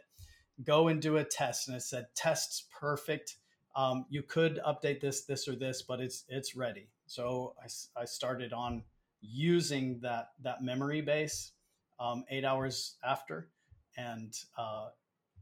Go 0.65 0.89
and 0.89 1.01
do 1.01 1.17
a 1.17 1.25
test. 1.25 1.69
And 1.69 1.77
it 1.77 1.83
said, 1.83 2.07
tests 2.15 2.65
perfect. 2.79 3.37
Um, 3.75 4.07
you 4.09 4.23
could 4.23 4.61
update 4.67 5.01
this, 5.01 5.25
this, 5.25 5.47
or 5.49 5.55
this, 5.55 5.83
but 5.83 6.01
it's 6.01 6.25
it's 6.29 6.57
ready. 6.57 6.89
So 7.07 7.55
I, 7.63 8.01
I 8.01 8.05
started 8.07 8.53
on 8.53 8.83
using 9.21 10.01
that 10.03 10.31
that 10.43 10.63
memory 10.63 11.01
base 11.01 11.53
um, 11.99 12.25
eight 12.31 12.45
hours 12.45 12.97
after, 13.05 13.49
and 13.97 14.35
uh, 14.59 14.89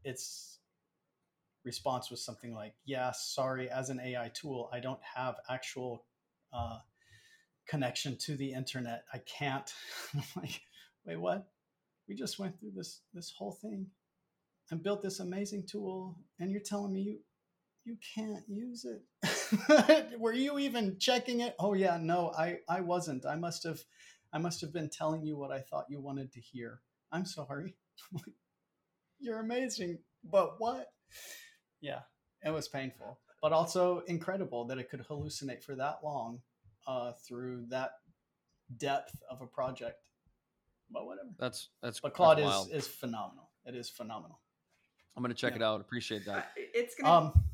its 0.03 0.59
response 1.63 2.09
was 2.09 2.23
something 2.23 2.53
like, 2.53 2.73
"Yeah, 2.85 3.11
sorry, 3.11 3.69
as 3.69 3.89
an 3.89 3.99
AI 3.99 4.31
tool, 4.33 4.69
I 4.71 4.79
don't 4.79 5.01
have 5.15 5.35
actual 5.49 6.05
uh, 6.53 6.79
connection 7.67 8.17
to 8.19 8.35
the 8.35 8.53
internet. 8.53 9.03
I 9.13 9.19
can't." 9.19 9.71
I'm 10.13 10.23
like, 10.35 10.61
"Wait, 11.05 11.17
what? 11.19 11.47
We 12.07 12.15
just 12.15 12.39
went 12.39 12.59
through 12.59 12.71
this 12.75 13.01
this 13.13 13.33
whole 13.37 13.53
thing 13.53 13.87
and 14.71 14.81
built 14.81 15.01
this 15.01 15.19
amazing 15.19 15.65
tool, 15.67 16.17
and 16.39 16.51
you're 16.51 16.61
telling 16.61 16.93
me 16.93 17.01
you 17.01 17.19
you 17.85 17.97
can't 18.15 18.43
use 18.47 18.85
it. 18.85 19.03
Were 20.19 20.33
you 20.33 20.59
even 20.59 20.97
checking 20.99 21.41
it? 21.41 21.55
Oh 21.59 21.73
yeah, 21.73 21.97
no, 22.01 22.31
I 22.37 22.59
I 22.69 22.81
wasn't. 22.81 23.25
I 23.25 23.35
must 23.35 23.63
have 23.63 23.79
I 24.33 24.37
must 24.37 24.61
have 24.61 24.73
been 24.73 24.89
telling 24.89 25.25
you 25.25 25.37
what 25.37 25.51
I 25.51 25.59
thought 25.59 25.85
you 25.89 26.01
wanted 26.01 26.31
to 26.33 26.39
hear. 26.39 26.81
I'm 27.11 27.25
sorry. 27.25 27.75
You're 29.19 29.39
amazing. 29.39 29.99
But 30.23 30.59
what? 30.59 30.87
Yeah, 31.81 31.99
it 32.43 32.49
was 32.49 32.67
painful, 32.67 33.19
but 33.41 33.53
also 33.53 34.01
incredible 34.07 34.65
that 34.65 34.77
it 34.77 34.89
could 34.89 35.05
hallucinate 35.07 35.63
for 35.63 35.75
that 35.75 35.99
long 36.03 36.41
uh, 36.87 37.13
through 37.27 37.65
that 37.69 37.91
depth 38.77 39.15
of 39.29 39.41
a 39.41 39.47
project. 39.47 39.99
But 40.91 41.05
whatever. 41.05 41.29
That's 41.39 41.69
that's. 41.81 41.99
But 41.99 42.13
Claude 42.13 42.39
that's 42.39 42.67
is 42.67 42.85
is 42.85 42.87
phenomenal. 42.87 43.49
It 43.65 43.75
is 43.75 43.89
phenomenal. 43.89 44.39
I'm 45.15 45.23
gonna 45.23 45.33
check 45.33 45.53
yeah. 45.53 45.57
it 45.57 45.63
out. 45.63 45.81
Appreciate 45.81 46.25
that. 46.25 46.51
It's 46.57 46.95
gonna. 46.95 47.27
Um, 47.27 47.44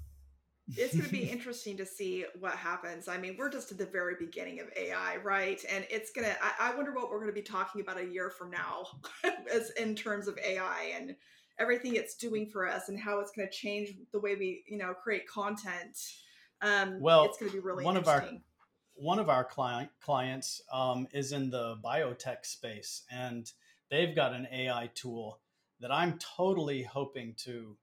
it's 0.77 0.93
going 0.93 1.05
to 1.05 1.11
be 1.11 1.23
interesting 1.31 1.77
to 1.77 1.85
see 1.85 2.25
what 2.39 2.53
happens. 2.53 3.07
I 3.07 3.17
mean, 3.17 3.35
we're 3.37 3.49
just 3.49 3.71
at 3.71 3.77
the 3.77 3.85
very 3.85 4.15
beginning 4.19 4.59
of 4.59 4.67
AI, 4.77 5.17
right? 5.17 5.63
And 5.69 5.85
it's 5.89 6.11
going 6.11 6.27
to, 6.27 6.35
I 6.59 6.75
wonder 6.75 6.93
what 6.93 7.09
we're 7.09 7.19
going 7.19 7.29
to 7.29 7.33
be 7.33 7.41
talking 7.41 7.81
about 7.81 7.99
a 7.99 8.05
year 8.05 8.29
from 8.29 8.51
now 8.51 8.85
as 9.53 9.71
in 9.71 9.95
terms 9.95 10.27
of 10.27 10.37
AI 10.45 10.93
and 10.95 11.15
everything 11.59 11.95
it's 11.95 12.15
doing 12.15 12.47
for 12.47 12.67
us 12.67 12.89
and 12.89 12.99
how 12.99 13.19
it's 13.19 13.31
going 13.31 13.47
to 13.47 13.53
change 13.53 13.93
the 14.11 14.19
way 14.19 14.35
we, 14.35 14.63
you 14.67 14.77
know, 14.77 14.93
create 14.93 15.27
content. 15.27 15.97
Um, 16.61 16.99
well, 16.99 17.25
it's 17.25 17.37
going 17.37 17.51
to 17.51 17.57
be 17.57 17.61
really 17.61 17.83
one 17.83 17.97
of 17.97 18.07
our 18.07 18.27
one 18.93 19.17
of 19.17 19.29
our 19.29 19.43
client 19.43 19.89
clients 19.99 20.61
um, 20.71 21.07
is 21.11 21.31
in 21.31 21.49
the 21.49 21.77
biotech 21.83 22.45
space, 22.45 23.03
and 23.11 23.51
they've 23.89 24.15
got 24.15 24.33
an 24.33 24.47
AI 24.51 24.91
tool 24.93 25.39
that 25.79 25.91
I'm 25.91 26.19
totally 26.19 26.83
hoping 26.83 27.33
to 27.39 27.77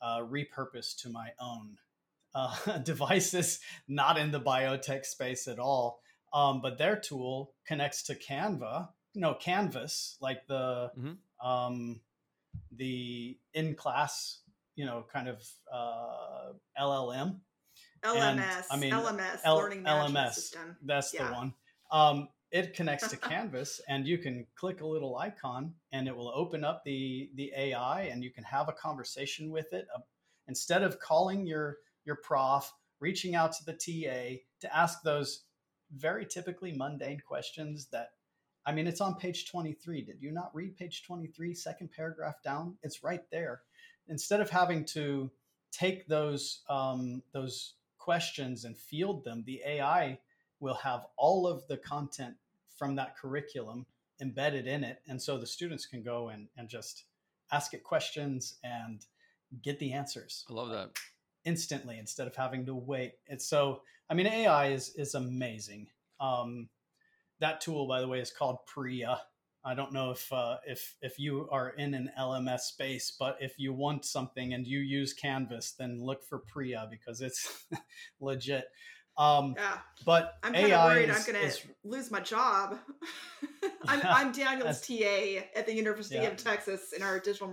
uh, 0.00 0.20
repurpose 0.20 0.96
to 1.02 1.10
my 1.10 1.30
own 1.38 1.76
uh, 2.34 2.78
devices, 2.84 3.60
not 3.88 4.18
in 4.18 4.30
the 4.30 4.40
biotech 4.40 5.04
space 5.04 5.48
at 5.48 5.58
all. 5.58 6.00
Um, 6.32 6.60
but 6.60 6.78
their 6.78 6.96
tool 6.96 7.52
connects 7.66 8.02
to 8.04 8.14
Canva, 8.14 8.88
no 9.14 9.34
Canvas, 9.34 10.16
like 10.20 10.46
the 10.48 10.90
mm-hmm. 10.98 11.46
um, 11.46 12.00
the 12.72 13.38
in 13.52 13.74
class, 13.76 14.40
you 14.74 14.84
know, 14.84 15.04
kind 15.12 15.28
of 15.28 15.46
uh, 15.72 16.52
LLM. 16.80 17.38
LMS. 18.04 18.18
And, 18.18 18.42
I 18.70 18.76
mean, 18.76 18.92
LMS, 18.92 19.38
L- 19.44 19.56
learning 19.56 19.82
management 19.84 20.26
LMS, 20.26 20.34
system. 20.34 20.76
That's 20.82 21.14
yeah. 21.14 21.28
the 21.28 21.34
one. 21.34 21.54
Um, 21.90 22.28
it 22.50 22.74
connects 22.74 23.08
to 23.08 23.16
Canvas, 23.28 23.80
and 23.88 24.06
you 24.06 24.18
can 24.18 24.46
click 24.56 24.80
a 24.80 24.86
little 24.86 25.16
icon, 25.16 25.72
and 25.92 26.08
it 26.08 26.16
will 26.16 26.32
open 26.34 26.64
up 26.64 26.82
the 26.84 27.30
the 27.36 27.52
AI, 27.56 28.02
and 28.02 28.24
you 28.24 28.30
can 28.30 28.44
have 28.44 28.68
a 28.68 28.72
conversation 28.72 29.50
with 29.50 29.72
it. 29.72 29.86
Uh, 29.94 30.00
instead 30.48 30.82
of 30.82 30.98
calling 30.98 31.46
your 31.46 31.78
your 32.04 32.16
prof, 32.16 32.72
reaching 33.00 33.34
out 33.34 33.52
to 33.52 33.64
the 33.64 33.72
TA 33.72 34.40
to 34.60 34.76
ask 34.76 35.02
those 35.02 35.44
very 35.96 36.26
typically 36.26 36.72
mundane 36.72 37.20
questions 37.20 37.86
that 37.92 38.10
I 38.66 38.72
mean, 38.72 38.86
it's 38.86 39.02
on 39.02 39.16
page 39.16 39.50
23. 39.50 40.02
Did 40.02 40.22
you 40.22 40.32
not 40.32 40.54
read 40.54 40.76
page 40.76 41.02
23, 41.06 41.54
second 41.54 41.90
paragraph 41.92 42.42
down? 42.42 42.76
It's 42.82 43.04
right 43.04 43.22
there. 43.30 43.60
Instead 44.08 44.40
of 44.40 44.48
having 44.48 44.86
to 44.86 45.30
take 45.70 46.06
those 46.06 46.62
um, 46.68 47.22
those 47.32 47.74
questions 47.98 48.64
and 48.64 48.76
field 48.76 49.24
them, 49.24 49.44
the 49.46 49.60
AI 49.66 50.18
will 50.60 50.74
have 50.74 51.06
all 51.16 51.46
of 51.46 51.66
the 51.68 51.76
content 51.76 52.34
from 52.76 52.94
that 52.96 53.16
curriculum 53.16 53.86
embedded 54.20 54.66
in 54.66 54.84
it, 54.84 55.02
and 55.08 55.20
so 55.20 55.36
the 55.36 55.46
students 55.46 55.86
can 55.86 56.02
go 56.02 56.28
and, 56.28 56.48
and 56.56 56.68
just 56.68 57.04
ask 57.52 57.74
it 57.74 57.82
questions 57.82 58.56
and 58.64 59.04
get 59.62 59.78
the 59.78 59.92
answers. 59.92 60.44
I 60.48 60.52
love 60.54 60.70
that 60.70 60.90
instantly 61.44 61.98
instead 61.98 62.26
of 62.26 62.36
having 62.36 62.66
to 62.66 62.74
wait. 62.74 63.12
It's 63.26 63.46
so 63.46 63.82
I 64.08 64.14
mean 64.14 64.26
AI 64.26 64.68
is 64.68 64.94
is 64.96 65.14
amazing. 65.14 65.88
Um, 66.20 66.68
that 67.40 67.60
tool, 67.60 67.86
by 67.86 68.00
the 68.00 68.08
way, 68.08 68.20
is 68.20 68.30
called 68.30 68.58
Priya. 68.66 69.20
I 69.64 69.74
don't 69.74 69.92
know 69.92 70.10
if 70.10 70.30
uh, 70.32 70.58
if 70.66 70.96
if 71.00 71.18
you 71.18 71.48
are 71.50 71.70
in 71.70 71.94
an 71.94 72.10
LMS 72.18 72.60
space, 72.60 73.16
but 73.18 73.38
if 73.40 73.58
you 73.58 73.72
want 73.72 74.04
something 74.04 74.52
and 74.52 74.66
you 74.66 74.80
use 74.80 75.14
Canvas, 75.14 75.72
then 75.78 76.02
look 76.02 76.22
for 76.24 76.38
Priya 76.38 76.86
because 76.90 77.20
it's 77.20 77.64
legit. 78.20 78.66
Um, 79.16 79.54
yeah, 79.56 79.78
but 80.04 80.34
I'm 80.42 80.52
kind 80.52 80.72
of 80.72 80.84
worried 80.84 81.08
is, 81.08 81.16
I'm 81.16 81.32
going 81.32 81.50
to 81.50 81.58
lose 81.84 82.10
my 82.10 82.20
job. 82.20 82.78
I'm, 83.86 84.00
I'm 84.04 84.32
Daniel's 84.32 84.80
TA 84.80 85.44
at 85.54 85.66
the 85.66 85.74
University 85.74 86.16
yeah. 86.16 86.24
of 86.24 86.36
Texas 86.36 86.92
in 86.92 87.02
our 87.02 87.20
digital 87.20 87.48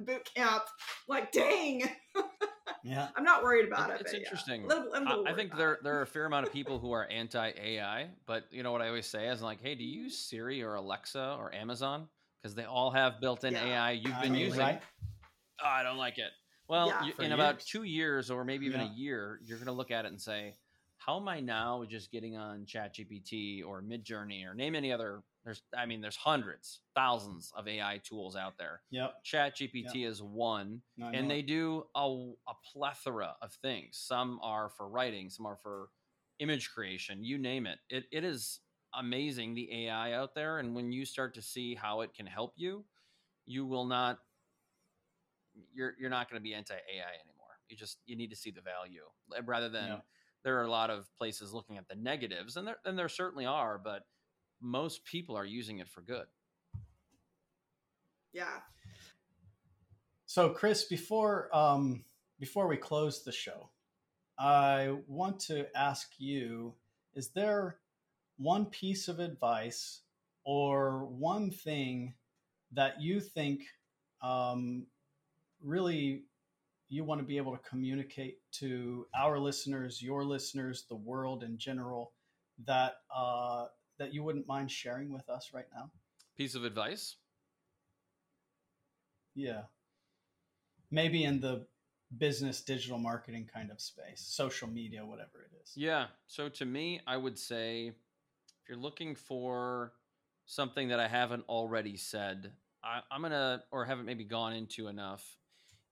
boot 0.00 0.30
camp. 0.34 0.62
Like, 1.08 1.32
dang. 1.32 1.90
Yeah, 2.84 3.08
I'm 3.16 3.24
not 3.24 3.42
worried 3.42 3.66
about 3.66 3.90
it. 3.90 3.94
it 3.94 4.00
it's 4.02 4.12
interesting. 4.12 4.62
Yeah. 4.68 4.82
Little, 4.90 5.26
I, 5.26 5.30
I, 5.30 5.34
think 5.34 5.56
there 5.56 5.78
there 5.82 5.98
are 5.98 6.02
a 6.02 6.06
fair 6.14 6.26
amount 6.26 6.46
of 6.46 6.52
people 6.52 6.78
who 6.78 6.92
are 6.92 7.06
anti 7.06 7.52
AI, 7.58 8.08
but 8.26 8.44
you 8.50 8.62
know 8.62 8.72
what 8.72 8.82
I 8.82 8.88
always 8.88 9.06
say 9.06 9.26
is 9.28 9.40
like, 9.40 9.62
hey, 9.62 9.74
do 9.74 9.82
you 9.82 10.02
use 10.02 10.18
Siri 10.18 10.62
or 10.62 10.74
Alexa 10.74 11.36
or 11.40 11.52
Amazon? 11.54 12.06
Because 12.42 12.54
they 12.54 12.64
all 12.64 12.90
have 12.90 13.22
built-in 13.22 13.54
yeah. 13.54 13.64
AI 13.64 13.92
you've 13.92 14.20
been 14.20 14.34
using. 14.34 14.60
Right? 14.60 14.82
Oh, 15.64 15.66
I 15.66 15.82
don't 15.82 15.96
like 15.96 16.18
it. 16.18 16.30
Well, 16.68 16.88
yeah, 16.88 17.06
you, 17.06 17.12
in 17.18 17.30
years. 17.30 17.32
about 17.32 17.60
two 17.60 17.84
years 17.84 18.30
or 18.30 18.44
maybe 18.44 18.66
even 18.66 18.82
a 18.82 18.92
year, 18.94 19.40
you're 19.42 19.56
going 19.56 19.66
to 19.66 19.72
look 19.72 19.90
at 19.90 20.04
it 20.04 20.08
and 20.08 20.20
say, 20.20 20.54
how 20.98 21.18
am 21.18 21.26
I 21.26 21.40
now 21.40 21.84
just 21.88 22.12
getting 22.12 22.36
on 22.36 22.66
ChatGPT 22.66 23.64
or 23.64 23.82
Midjourney 23.82 24.46
or 24.46 24.54
name 24.54 24.74
any 24.74 24.92
other 24.92 25.22
there's, 25.44 25.62
I 25.76 25.84
mean, 25.84 26.00
there's 26.00 26.16
hundreds, 26.16 26.80
thousands 26.94 27.52
of 27.54 27.68
AI 27.68 28.00
tools 28.02 28.34
out 28.34 28.56
there. 28.56 28.80
Yep. 28.90 29.24
Chat 29.24 29.56
GPT 29.56 29.96
yep. 29.96 30.10
is 30.10 30.22
one, 30.22 30.80
no, 30.96 31.08
and 31.12 31.30
they 31.30 31.42
do 31.42 31.84
a, 31.94 32.00
a 32.00 32.54
plethora 32.72 33.36
of 33.42 33.52
things. 33.52 34.02
Some 34.02 34.40
are 34.42 34.70
for 34.70 34.88
writing, 34.88 35.28
some 35.28 35.44
are 35.44 35.58
for 35.62 35.88
image 36.38 36.70
creation. 36.72 37.22
You 37.24 37.36
name 37.36 37.66
it. 37.66 37.78
It 37.90 38.04
it 38.10 38.24
is 38.24 38.60
amazing 38.94 39.54
the 39.54 39.86
AI 39.86 40.14
out 40.14 40.34
there, 40.34 40.58
and 40.58 40.74
when 40.74 40.92
you 40.92 41.04
start 41.04 41.34
to 41.34 41.42
see 41.42 41.74
how 41.74 42.00
it 42.00 42.14
can 42.14 42.26
help 42.26 42.54
you, 42.56 42.84
you 43.44 43.66
will 43.66 43.84
not. 43.84 44.18
You're 45.74 45.94
you're 46.00 46.10
not 46.10 46.30
going 46.30 46.40
to 46.40 46.42
be 46.42 46.54
anti 46.54 46.74
AI 46.74 47.12
anymore. 47.22 47.58
You 47.68 47.76
just 47.76 47.98
you 48.06 48.16
need 48.16 48.30
to 48.30 48.36
see 48.36 48.50
the 48.50 48.62
value 48.62 49.04
rather 49.44 49.68
than. 49.68 50.00
There 50.42 50.60
are 50.60 50.64
a 50.64 50.70
lot 50.70 50.90
of 50.90 51.08
places 51.16 51.54
looking 51.54 51.78
at 51.78 51.88
the 51.88 51.94
negatives, 51.94 52.58
and 52.58 52.66
there 52.66 52.76
and 52.84 52.98
there 52.98 53.08
certainly 53.08 53.46
are, 53.46 53.80
but 53.82 54.02
most 54.60 55.04
people 55.04 55.36
are 55.36 55.44
using 55.44 55.78
it 55.78 55.88
for 55.88 56.00
good. 56.00 56.26
Yeah. 58.32 58.60
So, 60.26 60.50
Chris, 60.50 60.84
before 60.84 61.54
um, 61.56 62.04
before 62.40 62.66
we 62.66 62.76
close 62.76 63.22
the 63.22 63.32
show, 63.32 63.70
I 64.38 64.96
want 65.06 65.38
to 65.40 65.66
ask 65.76 66.10
you: 66.18 66.74
Is 67.14 67.28
there 67.28 67.78
one 68.36 68.66
piece 68.66 69.06
of 69.06 69.20
advice 69.20 70.00
or 70.44 71.04
one 71.04 71.50
thing 71.50 72.14
that 72.72 73.00
you 73.00 73.20
think 73.20 73.62
um, 74.22 74.86
really 75.62 76.24
you 76.88 77.04
want 77.04 77.20
to 77.20 77.26
be 77.26 77.36
able 77.36 77.52
to 77.52 77.68
communicate 77.68 78.38
to 78.52 79.06
our 79.18 79.38
listeners, 79.38 80.02
your 80.02 80.24
listeners, 80.24 80.84
the 80.88 80.96
world 80.96 81.42
in 81.42 81.58
general, 81.58 82.12
that 82.66 82.96
uh, 83.14 83.66
that 83.98 84.12
you 84.12 84.22
wouldn't 84.22 84.46
mind 84.46 84.70
sharing 84.70 85.12
with 85.12 85.28
us 85.28 85.50
right 85.52 85.66
now? 85.74 85.90
Piece 86.36 86.54
of 86.54 86.64
advice? 86.64 87.16
Yeah. 89.34 89.62
Maybe 90.90 91.24
in 91.24 91.40
the 91.40 91.66
business 92.18 92.60
digital 92.60 92.98
marketing 92.98 93.48
kind 93.52 93.70
of 93.70 93.80
space, 93.80 94.24
social 94.26 94.68
media, 94.68 95.04
whatever 95.04 95.48
it 95.50 95.56
is. 95.62 95.72
Yeah. 95.76 96.06
So 96.26 96.48
to 96.48 96.64
me, 96.64 97.00
I 97.06 97.16
would 97.16 97.38
say 97.38 97.88
if 97.88 98.68
you're 98.68 98.78
looking 98.78 99.14
for 99.14 99.92
something 100.46 100.88
that 100.88 101.00
I 101.00 101.08
haven't 101.08 101.44
already 101.48 101.96
said, 101.96 102.52
I, 102.82 103.00
am 103.10 103.22
going 103.22 103.32
to, 103.32 103.62
or 103.70 103.84
haven't 103.84 104.06
maybe 104.06 104.24
gone 104.24 104.52
into 104.52 104.88
enough, 104.88 105.24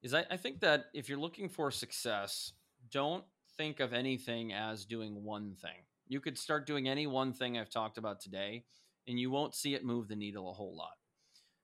is 0.03 0.15
I, 0.15 0.25
I 0.31 0.37
think 0.37 0.61
that 0.61 0.87
if 0.93 1.09
you're 1.09 1.19
looking 1.19 1.49
for 1.49 1.71
success, 1.71 2.53
don't 2.91 3.25
think 3.57 3.81
of 3.81 3.93
anything 3.93 4.53
as 4.53 4.85
doing 4.85 5.25
one 5.25 5.55
thing. 5.61 5.85
You 6.09 6.21
could 6.21 6.39
start 6.39 6.67
doing 6.67 6.89
any 6.89 7.07
one 7.07 7.33
thing 7.33 7.57
I've 7.57 7.71
talked 7.71 7.99
about 7.99 8.21
today, 8.21 8.65
and 9.07 9.19
you 9.19 9.31
won't 9.31 9.55
see 9.55 9.75
it 9.75 9.85
move 9.85 10.09
the 10.09 10.17
needle 10.17 10.51
a 10.51 10.55
whole 10.55 10.77
lot. 10.77 10.97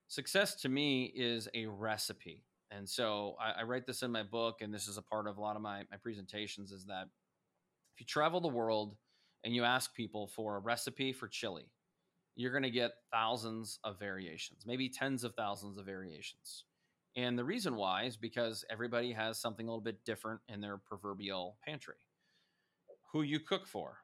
Success 0.08 0.54
to 0.62 0.68
me 0.68 1.12
is 1.14 1.48
a 1.54 1.66
recipe. 1.66 2.44
And 2.70 2.88
so 2.88 3.36
I, 3.40 3.60
I 3.60 3.62
write 3.64 3.86
this 3.86 4.02
in 4.02 4.10
my 4.12 4.22
book, 4.22 4.60
and 4.60 4.72
this 4.72 4.88
is 4.88 4.96
a 4.96 5.02
part 5.02 5.26
of 5.26 5.36
a 5.36 5.40
lot 5.40 5.56
of 5.56 5.62
my, 5.62 5.84
my 5.90 5.96
presentations 6.02 6.72
is 6.72 6.84
that 6.86 7.08
if 7.94 8.00
you 8.00 8.06
travel 8.06 8.40
the 8.40 8.48
world 8.48 8.96
and 9.44 9.54
you 9.54 9.64
ask 9.64 9.94
people 9.94 10.26
for 10.26 10.56
a 10.56 10.60
recipe 10.60 11.12
for 11.12 11.28
chili, 11.28 11.70
you're 12.36 12.52
going 12.52 12.62
to 12.62 12.70
get 12.70 12.92
thousands 13.12 13.80
of 13.84 13.98
variations, 13.98 14.64
maybe 14.66 14.88
tens 14.88 15.24
of 15.24 15.34
thousands 15.34 15.76
of 15.76 15.84
variations. 15.84 16.64
And 17.16 17.36
the 17.36 17.44
reason 17.44 17.74
why 17.74 18.04
is 18.04 18.16
because 18.16 18.64
everybody 18.70 19.12
has 19.12 19.38
something 19.38 19.66
a 19.66 19.70
little 19.70 19.82
bit 19.82 20.04
different 20.04 20.40
in 20.48 20.60
their 20.60 20.76
proverbial 20.76 21.56
pantry. 21.64 21.96
Who 23.12 23.22
you 23.22 23.40
cook 23.40 23.66
for, 23.66 23.98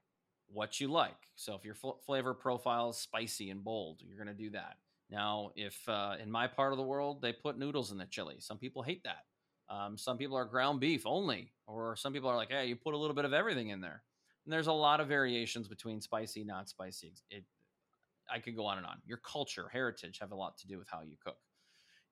what 0.54 0.80
you 0.80 0.88
like. 0.88 1.28
So 1.34 1.54
if 1.54 1.64
your 1.64 1.74
fl- 1.74 2.00
flavor 2.06 2.32
profile 2.32 2.90
is 2.90 2.96
spicy 2.96 3.50
and 3.50 3.62
bold, 3.62 4.00
you're 4.02 4.16
going 4.16 4.34
to 4.34 4.42
do 4.42 4.50
that. 4.50 4.76
Now, 5.10 5.50
if 5.56 5.76
uh, 5.88 6.14
in 6.22 6.30
my 6.30 6.46
part 6.46 6.72
of 6.72 6.78
the 6.78 6.84
world 6.84 7.20
they 7.20 7.32
put 7.32 7.58
noodles 7.58 7.90
in 7.92 7.98
the 7.98 8.06
chili, 8.06 8.36
some 8.38 8.56
people 8.56 8.82
hate 8.82 9.02
that. 9.04 9.24
Um, 9.68 9.98
some 9.98 10.16
people 10.16 10.36
are 10.36 10.44
ground 10.44 10.80
beef 10.80 11.02
only, 11.06 11.52
or 11.66 11.96
some 11.96 12.12
people 12.12 12.28
are 12.28 12.36
like, 12.36 12.50
hey, 12.50 12.66
you 12.66 12.76
put 12.76 12.94
a 12.94 12.96
little 12.96 13.16
bit 13.16 13.24
of 13.24 13.32
everything 13.32 13.68
in 13.68 13.80
there. 13.80 14.02
And 14.44 14.52
there's 14.52 14.66
a 14.66 14.72
lot 14.72 15.00
of 15.00 15.08
variations 15.08 15.68
between 15.68 16.00
spicy, 16.00 16.44
not 16.44 16.68
spicy. 16.68 17.14
It, 17.30 17.44
I 18.32 18.38
could 18.38 18.56
go 18.56 18.66
on 18.66 18.78
and 18.78 18.86
on. 18.86 18.98
Your 19.06 19.18
culture, 19.18 19.68
heritage 19.72 20.18
have 20.20 20.32
a 20.32 20.36
lot 20.36 20.56
to 20.58 20.66
do 20.66 20.78
with 20.78 20.88
how 20.90 21.02
you 21.02 21.16
cook. 21.22 21.38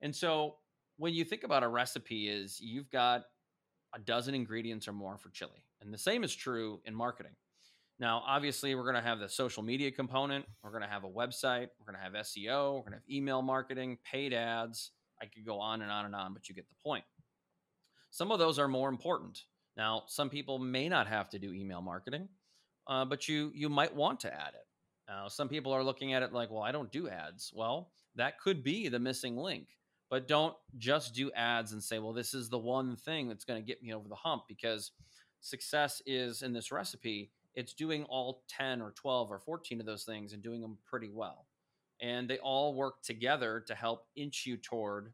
And 0.01 0.15
so 0.15 0.55
when 0.97 1.13
you 1.13 1.23
think 1.23 1.43
about 1.43 1.63
a 1.63 1.67
recipe 1.67 2.27
is 2.27 2.59
you've 2.59 2.89
got 2.89 3.25
a 3.95 3.99
dozen 3.99 4.33
ingredients 4.33 4.87
or 4.87 4.93
more 4.93 5.17
for 5.17 5.29
chili. 5.29 5.63
And 5.81 5.93
the 5.93 5.97
same 5.97 6.23
is 6.23 6.33
true 6.33 6.81
in 6.85 6.95
marketing. 6.95 7.33
Now, 8.03 8.21
obviously, 8.27 8.75
we're 8.75 8.83
going 8.83 9.01
to 9.01 9.01
have 9.01 9.19
the 9.19 9.29
social 9.29 9.63
media 9.63 9.89
component. 9.89 10.43
We're 10.61 10.71
going 10.71 10.83
to 10.83 10.89
have 10.89 11.05
a 11.05 11.09
website. 11.09 11.69
We're 11.79 11.89
going 11.89 11.95
to 11.95 12.03
have 12.03 12.11
SEO. 12.25 12.73
We're 12.73 12.81
going 12.81 12.91
to 12.91 12.97
have 12.97 13.09
email 13.09 13.41
marketing, 13.41 13.97
paid 14.03 14.33
ads. 14.33 14.91
I 15.21 15.27
could 15.27 15.45
go 15.45 15.61
on 15.61 15.81
and 15.81 15.89
on 15.89 16.03
and 16.03 16.13
on, 16.13 16.33
but 16.33 16.49
you 16.49 16.53
get 16.53 16.67
the 16.67 16.75
point. 16.83 17.05
Some 18.11 18.29
of 18.29 18.39
those 18.39 18.59
are 18.59 18.67
more 18.67 18.89
important. 18.89 19.43
Now, 19.77 20.03
some 20.07 20.29
people 20.29 20.59
may 20.59 20.89
not 20.89 21.07
have 21.07 21.29
to 21.29 21.39
do 21.39 21.53
email 21.53 21.81
marketing, 21.81 22.27
uh, 22.87 23.05
but 23.05 23.29
you 23.29 23.53
you 23.55 23.69
might 23.69 23.95
want 23.95 24.19
to 24.19 24.33
add 24.33 24.51
it. 24.53 24.67
Now, 25.07 25.29
some 25.29 25.47
people 25.47 25.71
are 25.71 25.81
looking 25.81 26.13
at 26.13 26.23
it 26.23 26.33
like, 26.33 26.51
well, 26.51 26.61
I 26.61 26.73
don't 26.73 26.91
do 26.91 27.07
ads. 27.07 27.53
Well, 27.55 27.93
that 28.15 28.37
could 28.37 28.65
be 28.65 28.89
the 28.89 28.99
missing 28.99 29.37
link. 29.37 29.67
But 30.09 30.27
don't 30.27 30.55
just 30.77 31.15
do 31.15 31.31
ads 31.31 31.71
and 31.71 31.81
say, 31.81 31.99
well, 31.99 32.11
this 32.11 32.33
is 32.33 32.49
the 32.49 32.59
one 32.59 32.97
thing 32.97 33.29
that's 33.29 33.45
going 33.45 33.61
to 33.61 33.65
get 33.65 33.81
me 33.81 33.93
over 33.93 34.09
the 34.09 34.15
hump 34.15 34.43
because 34.49 34.91
success 35.39 36.01
is 36.05 36.41
in 36.41 36.51
this 36.51 36.69
recipe, 36.69 37.31
it's 37.55 37.73
doing 37.73 38.03
all 38.05 38.43
10 38.49 38.81
or 38.81 38.91
12 38.91 39.31
or 39.31 39.39
14 39.39 39.79
of 39.79 39.85
those 39.85 40.03
things 40.03 40.33
and 40.33 40.41
doing 40.41 40.61
them 40.61 40.77
pretty 40.85 41.09
well. 41.09 41.45
And 42.01 42.29
they 42.29 42.39
all 42.39 42.73
work 42.73 43.01
together 43.03 43.63
to 43.67 43.75
help 43.75 44.07
inch 44.15 44.45
you 44.45 44.57
toward 44.57 45.13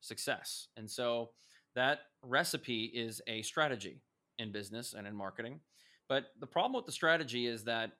success. 0.00 0.68
And 0.76 0.90
so 0.90 1.30
that 1.74 2.00
recipe 2.22 2.84
is 2.84 3.20
a 3.26 3.42
strategy 3.42 4.00
in 4.38 4.52
business 4.52 4.94
and 4.94 5.06
in 5.06 5.14
marketing. 5.14 5.60
But 6.08 6.26
the 6.40 6.46
problem 6.46 6.74
with 6.74 6.86
the 6.86 6.92
strategy 6.92 7.46
is 7.46 7.64
that 7.64 7.92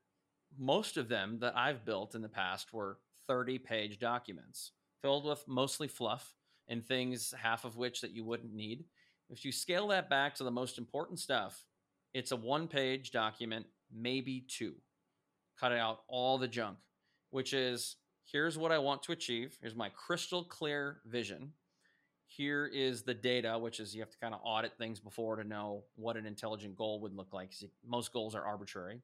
most 0.59 0.97
of 0.97 1.09
them 1.09 1.39
that 1.41 1.57
I've 1.57 1.84
built 1.84 2.14
in 2.14 2.22
the 2.22 2.28
past 2.28 2.72
were 2.72 2.99
30 3.26 3.59
page 3.59 3.99
documents 3.99 4.72
filled 5.03 5.24
with 5.24 5.45
mostly 5.47 5.89
fluff 5.89 6.34
and 6.68 6.84
things, 6.84 7.34
half 7.41 7.64
of 7.64 7.76
which 7.76 8.01
that 8.01 8.12
you 8.12 8.24
wouldn't 8.24 8.55
need. 8.55 8.84
If 9.28 9.45
you 9.45 9.53
scale 9.53 9.89
that 9.89 10.09
back 10.09 10.34
to 10.37 10.45
the 10.45 10.51
most 10.51 10.78
important 10.78 11.18
stuff, 11.18 11.64
it's 12.14 12.32
a 12.32 12.37
one 12.37 12.68
page 12.68 13.11
document, 13.11 13.66
maybe 13.95 14.45
two. 14.49 14.74
Cut 15.59 15.72
out 15.72 16.01
all 16.09 16.39
the 16.39 16.49
junk, 16.49 16.78
which 17.30 17.53
is 17.53 17.97
here's 18.30 18.59
what 18.59 18.72
I 18.72 18.78
want 18.78 19.03
to 19.05 19.12
achieve. 19.12 19.57
Here's 19.61 19.74
my 19.74 19.89
crystal 19.91 20.45
clear 20.45 20.99
vision. 21.07 21.53
Here 22.26 22.66
is 22.66 23.03
the 23.03 23.14
data, 23.14 23.59
which 23.59 23.80
is 23.80 23.95
you 23.95 24.01
have 24.03 24.11
to 24.11 24.18
kind 24.18 24.34
of 24.34 24.41
audit 24.45 24.76
things 24.76 25.01
before 25.01 25.37
to 25.37 25.45
know 25.45 25.84
what 25.95 26.16
an 26.16 26.26
intelligent 26.26 26.76
goal 26.76 27.01
would 27.01 27.14
look 27.14 27.32
like. 27.32 27.53
Most 27.87 28.12
goals 28.12 28.34
are 28.34 28.45
arbitrary. 28.45 29.01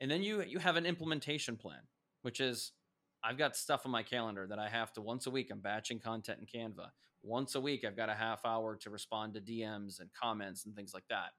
And 0.00 0.10
then 0.10 0.22
you 0.22 0.42
you 0.42 0.58
have 0.58 0.76
an 0.76 0.86
implementation 0.86 1.56
plan, 1.56 1.80
which 2.22 2.40
is 2.40 2.72
I've 3.22 3.36
got 3.36 3.56
stuff 3.56 3.82
on 3.84 3.92
my 3.92 4.02
calendar 4.02 4.46
that 4.46 4.58
I 4.58 4.68
have 4.68 4.92
to 4.94 5.02
once 5.02 5.26
a 5.26 5.30
week. 5.30 5.50
I'm 5.50 5.60
batching 5.60 5.98
content 5.98 6.38
in 6.40 6.46
Canva. 6.46 6.90
Once 7.22 7.54
a 7.54 7.60
week, 7.60 7.84
I've 7.84 7.96
got 7.96 8.08
a 8.08 8.14
half 8.14 8.46
hour 8.46 8.76
to 8.76 8.88
respond 8.88 9.34
to 9.34 9.40
DMs 9.40 10.00
and 10.00 10.08
comments 10.12 10.64
and 10.64 10.74
things 10.74 10.94
like 10.94 11.04
that. 11.10 11.32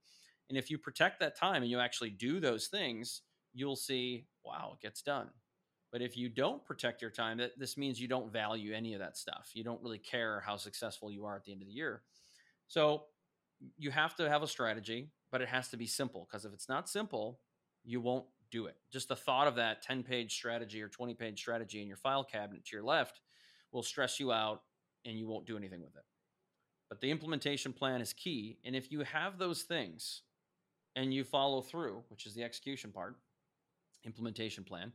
And 0.52 0.58
if 0.58 0.70
you 0.70 0.78
protect 0.78 1.22
that 1.22 1.38
time 1.38 1.62
and 1.62 1.72
you 1.72 1.80
actually 1.80 2.10
do 2.10 2.41
those 2.41 2.68
things, 2.68 3.22
you'll 3.54 3.78
see, 3.78 4.26
wow, 4.43 4.74
it 4.74 4.82
gets 4.82 5.02
done. 5.02 5.30
But 5.93 6.02
if 6.02 6.18
you 6.18 6.28
don't 6.28 6.62
protect 6.66 7.02
your 7.02 7.10
time, 7.10 7.38
that 7.38 7.58
this 7.58 7.78
means 7.78 8.02
you 8.02 8.10
don't 8.10 8.34
value 8.34 8.74
any 8.74 8.93
of 8.93 8.99
that 8.99 9.16
stuff. 9.16 9.52
You 9.54 9.64
don't 9.64 9.82
really 9.82 9.97
care 9.97 10.43
how 10.45 10.58
successful 10.58 11.10
you 11.10 11.24
are 11.24 11.38
at 11.38 11.45
the 11.45 11.54
end 11.54 11.62
of 11.62 11.70
the 11.70 11.74
year. 11.74 12.02
So 12.68 13.04
you 13.78 13.91
have 13.91 14.14
to 14.18 14.28
have 14.28 14.43
a 14.43 14.47
strategy, 14.47 15.14
but 15.32 15.41
it 15.41 15.47
has 15.47 15.70
to 15.70 15.78
be 15.78 15.88
simple 15.88 16.28
because 16.30 16.43
if 16.43 16.52
it's 16.52 16.68
not 16.68 16.89
simple, 16.89 17.39
you 17.86 18.02
won't 18.02 18.26
do 18.52 18.66
it. 18.66 18.76
Just 18.91 19.08
the 19.08 19.16
thought 19.16 19.47
of 19.47 19.56
that 19.56 19.82
10 19.82 20.04
page 20.04 20.34
strategy 20.34 20.82
or 20.82 20.89
20 20.89 21.14
page 21.14 21.39
strategy 21.39 21.82
in 21.82 21.88
your 21.88 21.95
file 21.95 22.26
cabinet 22.26 22.66
to 22.66 22.76
your 22.76 22.84
left 22.84 23.22
will 23.72 23.84
stress 23.84 24.20
you 24.20 24.34
out 24.34 24.64
and 25.06 25.18
you 25.18 25.30
won't 25.30 25.47
do 25.47 25.56
anything 25.56 25.82
with 25.82 25.95
it. 25.95 26.04
But 26.89 26.99
the 26.99 27.10
implementation 27.10 27.72
plan 27.72 28.02
is 28.02 28.12
key. 28.12 28.60
And 28.66 28.76
if 28.76 28.91
you 28.91 28.99
have 28.99 29.38
those 29.38 29.62
things 29.62 30.24
and 30.96 31.14
you 31.14 31.24
follow 31.24 31.62
through, 31.62 32.04
which 32.10 32.26
is 32.26 32.34
the 32.34 32.44
execution 32.44 32.92
part, 32.92 33.16
implementation 34.06 34.64
plan, 34.64 34.92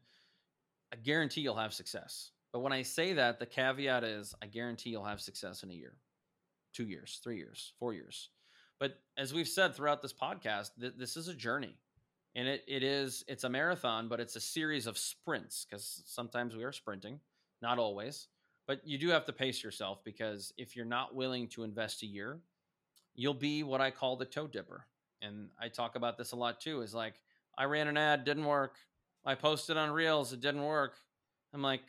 I 0.93 0.97
guarantee 0.97 1.41
you'll 1.41 1.57
have 1.57 1.75
success. 1.75 2.31
But 2.53 2.61
when 2.61 2.73
I 2.73 2.83
say 2.83 3.13
that, 3.15 3.39
the 3.39 3.47
caveat 3.47 4.05
is 4.05 4.35
I 4.43 4.47
guarantee 4.47 4.91
you'll 4.91 5.05
have 5.05 5.21
success 5.21 5.63
in 5.63 5.71
a 5.71 5.75
year, 5.75 5.95
two 6.73 6.87
years, 6.87 7.21
three 7.23 7.37
years, 7.37 7.73
four 7.79 7.93
years. 7.93 8.31
But 8.79 8.99
as 9.17 9.33
we've 9.33 9.49
said 9.49 9.75
throughout 9.75 10.03
this 10.03 10.13
podcast, 10.13 10.71
th- 10.79 10.95
this 10.97 11.17
is 11.17 11.29
a 11.29 11.35
journey 11.35 11.77
and 12.37 12.47
it, 12.47 12.63
it 12.69 12.85
is 12.85 13.25
it's 13.27 13.43
a 13.43 13.49
marathon 13.49 14.07
but 14.07 14.21
it's 14.21 14.37
a 14.37 14.41
series 14.41 14.87
of 14.87 14.97
sprints 14.97 15.67
because 15.69 16.03
sometimes 16.07 16.55
we 16.55 16.63
are 16.63 16.73
sprinting 16.73 17.19
not 17.63 17.79
always 17.79 18.29
but 18.67 18.81
you 18.87 18.99
do 18.99 19.09
have 19.09 19.25
to 19.25 19.33
pace 19.33 19.65
yourself 19.65 20.05
because 20.05 20.53
if 20.57 20.77
you're 20.77 20.85
not 20.85 21.15
willing 21.15 21.49
to 21.49 21.65
invest 21.65 22.03
a 22.03 22.07
year 22.07 22.39
you'll 23.17 23.35
be 23.35 23.65
what 23.65 23.81
i 23.81 23.91
call 23.91 24.17
the 24.17 24.25
toe 24.25 24.47
dipper 24.47 24.87
and 25.23 25.49
i 25.61 25.69
talk 25.69 25.97
about 25.97 26.17
this 26.17 26.33
a 26.33 26.37
lot 26.37 26.61
too 26.61 26.83
is 26.83 26.95
like 26.95 27.21
i 27.59 27.65
ran 27.65 27.89
an 27.89 27.97
ad 27.97 28.25
didn't 28.25 28.45
work 28.45 28.77
i 29.25 29.35
posted 29.35 29.77
on 29.77 29.91
reels 29.91 30.33
it 30.33 30.41
didn't 30.41 30.65
work 30.65 30.95
i'm 31.55 31.63
like 31.63 31.83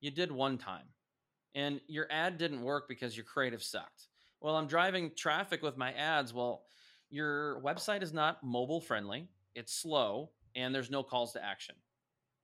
you 0.00 0.10
did 0.10 0.30
one 0.30 0.58
time 0.58 0.86
and 1.54 1.80
your 1.88 2.06
ad 2.10 2.38
didn't 2.38 2.62
work 2.62 2.88
because 2.88 3.16
your 3.16 3.24
creative 3.24 3.62
sucked 3.62 4.08
well 4.40 4.56
i'm 4.56 4.66
driving 4.66 5.10
traffic 5.16 5.62
with 5.62 5.76
my 5.76 5.92
ads 5.92 6.34
well 6.34 6.64
your 7.08 7.60
website 7.62 8.02
is 8.02 8.12
not 8.12 8.42
mobile 8.42 8.80
friendly 8.80 9.28
it's 9.56 9.72
slow, 9.72 10.30
and 10.54 10.72
there's 10.72 10.90
no 10.90 11.02
calls 11.02 11.32
to 11.32 11.44
action. 11.44 11.74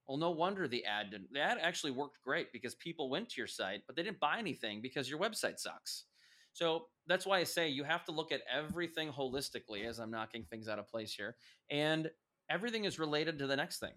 Well, 0.08 0.16
no 0.16 0.30
wonder 0.30 0.66
the 0.66 0.84
ad 0.84 1.10
didn't. 1.10 1.32
The 1.32 1.40
ad 1.40 1.58
actually 1.60 1.92
worked 1.92 2.18
great 2.24 2.52
because 2.52 2.74
people 2.74 3.08
went 3.08 3.28
to 3.28 3.40
your 3.40 3.46
site, 3.46 3.82
but 3.86 3.94
they 3.94 4.02
didn't 4.02 4.18
buy 4.18 4.38
anything 4.38 4.80
because 4.80 5.08
your 5.08 5.20
website 5.20 5.60
sucks. 5.60 6.04
So 6.52 6.86
that's 7.06 7.26
why 7.26 7.38
I 7.38 7.44
say 7.44 7.68
you 7.68 7.84
have 7.84 8.04
to 8.04 8.12
look 8.12 8.32
at 8.32 8.42
everything 8.52 9.10
holistically 9.10 9.86
as 9.86 9.98
I'm 9.98 10.10
knocking 10.10 10.44
things 10.44 10.68
out 10.68 10.78
of 10.78 10.88
place 10.88 11.14
here. 11.14 11.36
And 11.70 12.10
everything 12.50 12.84
is 12.84 12.98
related 12.98 13.38
to 13.38 13.46
the 13.46 13.56
next 13.56 13.78
thing. 13.78 13.94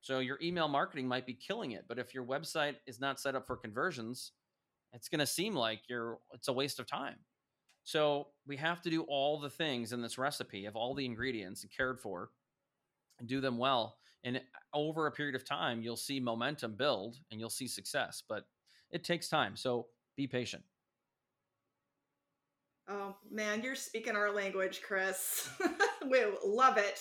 So 0.00 0.20
your 0.20 0.38
email 0.40 0.68
marketing 0.68 1.08
might 1.08 1.26
be 1.26 1.34
killing 1.34 1.72
it, 1.72 1.84
but 1.88 1.98
if 1.98 2.14
your 2.14 2.24
website 2.24 2.76
is 2.86 3.00
not 3.00 3.18
set 3.18 3.34
up 3.34 3.46
for 3.46 3.56
conversions, 3.56 4.32
it's 4.92 5.08
going 5.08 5.18
to 5.18 5.26
seem 5.26 5.54
like 5.54 5.80
you're 5.88 6.18
it's 6.32 6.48
a 6.48 6.52
waste 6.52 6.78
of 6.78 6.86
time. 6.86 7.16
So 7.82 8.28
we 8.46 8.56
have 8.56 8.80
to 8.82 8.90
do 8.90 9.02
all 9.02 9.40
the 9.40 9.50
things 9.50 9.92
in 9.92 10.02
this 10.02 10.18
recipe 10.18 10.66
of 10.66 10.76
all 10.76 10.94
the 10.94 11.04
ingredients 11.04 11.62
and 11.62 11.72
cared 11.76 12.00
for 12.00 12.30
and 13.18 13.28
do 13.28 13.40
them 13.40 13.58
well 13.58 13.96
and 14.24 14.40
over 14.74 15.06
a 15.06 15.12
period 15.12 15.34
of 15.34 15.44
time 15.44 15.82
you'll 15.82 15.96
see 15.96 16.20
momentum 16.20 16.74
build 16.74 17.16
and 17.30 17.40
you'll 17.40 17.48
see 17.48 17.68
success 17.68 18.22
but 18.28 18.46
it 18.90 19.04
takes 19.04 19.28
time 19.28 19.56
so 19.56 19.86
be 20.16 20.26
patient 20.26 20.62
oh 22.88 23.16
man 23.30 23.62
you're 23.62 23.74
speaking 23.74 24.14
our 24.16 24.32
language 24.32 24.80
chris 24.86 25.48
we 26.10 26.22
love 26.44 26.76
it 26.76 26.98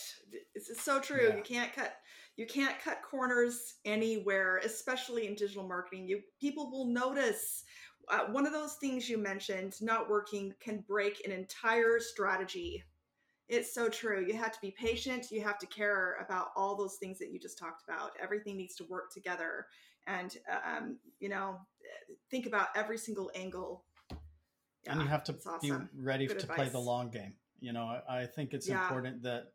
it's 0.54 0.84
so 0.84 1.00
true 1.00 1.30
yeah. 1.30 1.36
you 1.36 1.44
can't 1.44 1.74
cut 1.74 1.96
you 2.38 2.46
can't 2.46 2.80
cut 2.84 3.02
corners 3.10 3.76
anywhere 3.86 4.60
especially 4.64 5.28
in 5.28 5.36
digital 5.36 5.68
marketing 5.68 6.08
you 6.08 6.20
people 6.40 6.72
will 6.72 6.88
notice 6.88 7.64
uh, 8.12 8.26
one 8.32 8.46
of 8.46 8.54
those 8.54 8.76
things 8.76 9.10
you 9.10 9.18
mentioned 9.18 9.74
not 9.82 10.10
working 10.10 10.54
can 10.60 10.84
break 10.88 11.22
an 11.26 11.32
entire 11.32 12.00
strategy 12.00 12.84
it's 13.48 13.74
so 13.74 13.90
true. 13.90 14.26
You 14.26 14.36
have 14.38 14.52
to 14.54 14.62
be 14.62 14.72
patient. 14.72 15.32
You 15.32 15.42
have 15.42 15.60
to 15.60 15.68
care 15.68 16.18
about 16.26 16.48
all 16.56 16.76
those 16.76 16.98
things 17.00 17.20
that 17.20 17.32
you 17.32 17.40
just 17.40 17.60
talked 17.60 17.84
about. 17.88 18.12
Everything 18.22 18.58
needs 18.58 18.76
to 18.76 18.86
work 18.86 19.12
together. 19.14 19.68
And, 20.08 20.36
um, 20.66 20.98
you 21.20 21.30
know, 21.30 21.60
think 22.32 22.48
about 22.48 22.70
every 22.76 22.98
single 22.98 23.32
angle. 23.36 23.84
Yeah, 24.86 24.94
and 24.94 25.02
you 25.02 25.08
have 25.08 25.24
to 25.26 25.36
awesome. 25.48 25.90
be 25.94 26.02
ready 26.02 26.28
Good 26.28 26.40
to 26.40 26.44
advice. 26.44 26.56
play 26.56 26.70
the 26.70 26.80
long 26.80 27.10
game. 27.10 27.34
You 27.60 27.74
know, 27.74 28.00
I, 28.08 28.22
I 28.22 28.26
think 28.26 28.54
it's 28.54 28.68
yeah. 28.68 28.82
important 28.84 29.24
that 29.24 29.52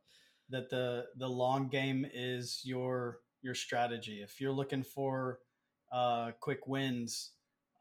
that 0.51 0.71
the 0.71 1.07
the 1.17 1.29
long 1.29 1.69
game 1.69 2.07
is 2.13 2.61
your 2.65 3.21
your 3.43 3.55
strategy. 3.55 4.21
If 4.23 4.41
you're 4.41 4.53
looking 4.53 4.83
for 4.83 5.39
uh, 5.93 6.33
quick 6.41 6.67
wins, 6.67 7.33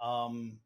um, 0.02 0.60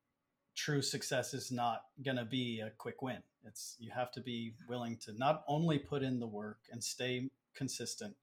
true 0.55 0.81
success 0.81 1.33
is 1.33 1.51
not 1.51 1.83
going 2.03 2.17
to 2.17 2.25
be 2.25 2.59
a 2.59 2.71
quick 2.77 3.01
win. 3.01 3.23
It's 3.45 3.75
you 3.79 3.91
have 3.91 4.11
to 4.13 4.21
be 4.21 4.53
willing 4.67 4.97
to 5.05 5.13
not 5.17 5.43
only 5.47 5.79
put 5.79 6.03
in 6.03 6.19
the 6.19 6.27
work 6.27 6.59
and 6.71 6.83
stay 6.83 7.29
consistent, 7.55 8.15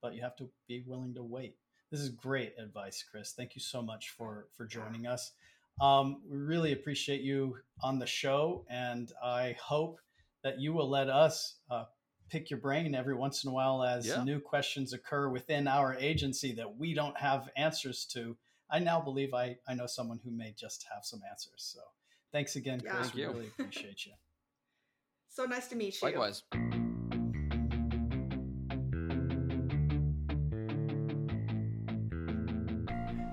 but 0.00 0.14
you 0.14 0.22
have 0.22 0.36
to 0.36 0.48
be 0.68 0.82
willing 0.86 1.14
to 1.14 1.22
wait. 1.22 1.56
This 1.90 2.00
is 2.00 2.08
great 2.08 2.54
advice, 2.58 3.04
Chris. 3.08 3.32
Thank 3.36 3.54
you 3.54 3.60
so 3.60 3.82
much 3.82 4.10
for 4.10 4.48
for 4.56 4.66
joining 4.66 5.06
us. 5.06 5.32
Um, 5.80 6.22
we 6.28 6.38
really 6.38 6.72
appreciate 6.72 7.22
you 7.22 7.56
on 7.82 7.98
the 7.98 8.06
show, 8.06 8.64
and 8.70 9.10
I 9.22 9.56
hope 9.60 9.98
that 10.44 10.60
you 10.60 10.72
will 10.72 10.88
let 10.88 11.08
us 11.08 11.56
uh, 11.70 11.84
pick 12.30 12.50
your 12.50 12.60
brain 12.60 12.94
every 12.94 13.14
once 13.14 13.44
in 13.44 13.50
a 13.50 13.52
while 13.52 13.82
as 13.82 14.06
yeah. 14.06 14.22
new 14.24 14.40
questions 14.40 14.92
occur 14.92 15.28
within 15.28 15.68
our 15.68 15.94
agency 15.94 16.52
that 16.54 16.76
we 16.78 16.94
don't 16.94 17.16
have 17.16 17.48
answers 17.56 18.06
to. 18.12 18.36
I 18.70 18.78
now 18.78 19.00
believe 19.00 19.34
I, 19.34 19.56
I 19.68 19.74
know 19.74 19.86
someone 19.86 20.18
who 20.24 20.30
may 20.30 20.54
just 20.58 20.86
have 20.92 21.04
some 21.04 21.20
answers. 21.30 21.72
So 21.74 21.80
thanks 22.32 22.56
again, 22.56 22.80
Chris. 22.80 23.12
Yeah. 23.14 23.28
We 23.28 23.34
really 23.34 23.50
appreciate 23.58 24.06
you. 24.06 24.12
So 25.28 25.44
nice 25.44 25.68
to 25.68 25.76
meet 25.76 26.00
you. 26.00 26.08
Likewise. 26.08 26.42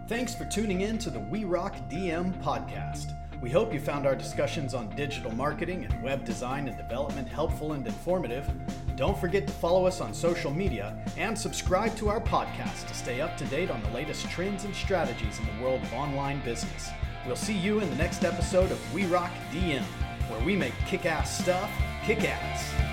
Thanks 0.10 0.34
for 0.34 0.46
tuning 0.46 0.82
in 0.82 0.98
to 1.00 1.12
the 1.12 1.20
We 1.20 1.44
Rock 1.44 1.76
DM 1.88 2.34
podcast. 2.42 3.16
We 3.42 3.52
hope 3.52 3.72
you 3.72 3.80
found 3.80 4.08
our 4.08 4.16
discussions 4.16 4.74
on 4.74 4.90
digital 4.96 5.32
marketing 5.36 5.86
and 5.86 6.02
web 6.02 6.26
design 6.26 6.68
and 6.68 6.76
development 6.76 7.30
helpful 7.30 7.74
and 7.74 7.86
informative. 7.86 8.50
Don't 8.96 9.16
forget 9.16 9.46
to 9.46 9.54
follow 9.54 9.86
us 9.86 10.02
on 10.02 10.16
social 10.16 10.50
media 10.50 10.98
and 11.16 11.38
subscribe 11.38 11.96
to 11.98 12.10
our 12.10 12.20
podcast 12.20 12.88
to 12.88 12.94
stay 12.96 13.22
up 13.22 13.38
to 13.38 13.46
date 13.46 13.70
on 13.70 13.84
the 13.84 13.92
latest 13.92 14.28
trends 14.32 14.64
and 14.64 14.74
strategies 14.74 15.38
in 15.38 15.46
the 15.46 15.64
world 15.64 15.84
of 15.84 15.94
online 15.94 16.42
business. 16.44 16.90
We'll 17.28 17.36
see 17.36 17.56
you 17.56 17.80
in 17.80 17.88
the 17.92 17.96
next 17.96 18.24
episode 18.24 18.72
of 18.72 18.94
We 18.96 19.06
Rock 19.06 19.32
DM, 19.54 19.84
where 20.28 20.44
we 20.44 20.56
make 20.56 20.74
kick 20.88 21.06
ass 21.06 21.38
stuff 21.38 21.70
kick 22.04 22.24
ass. 22.24 22.89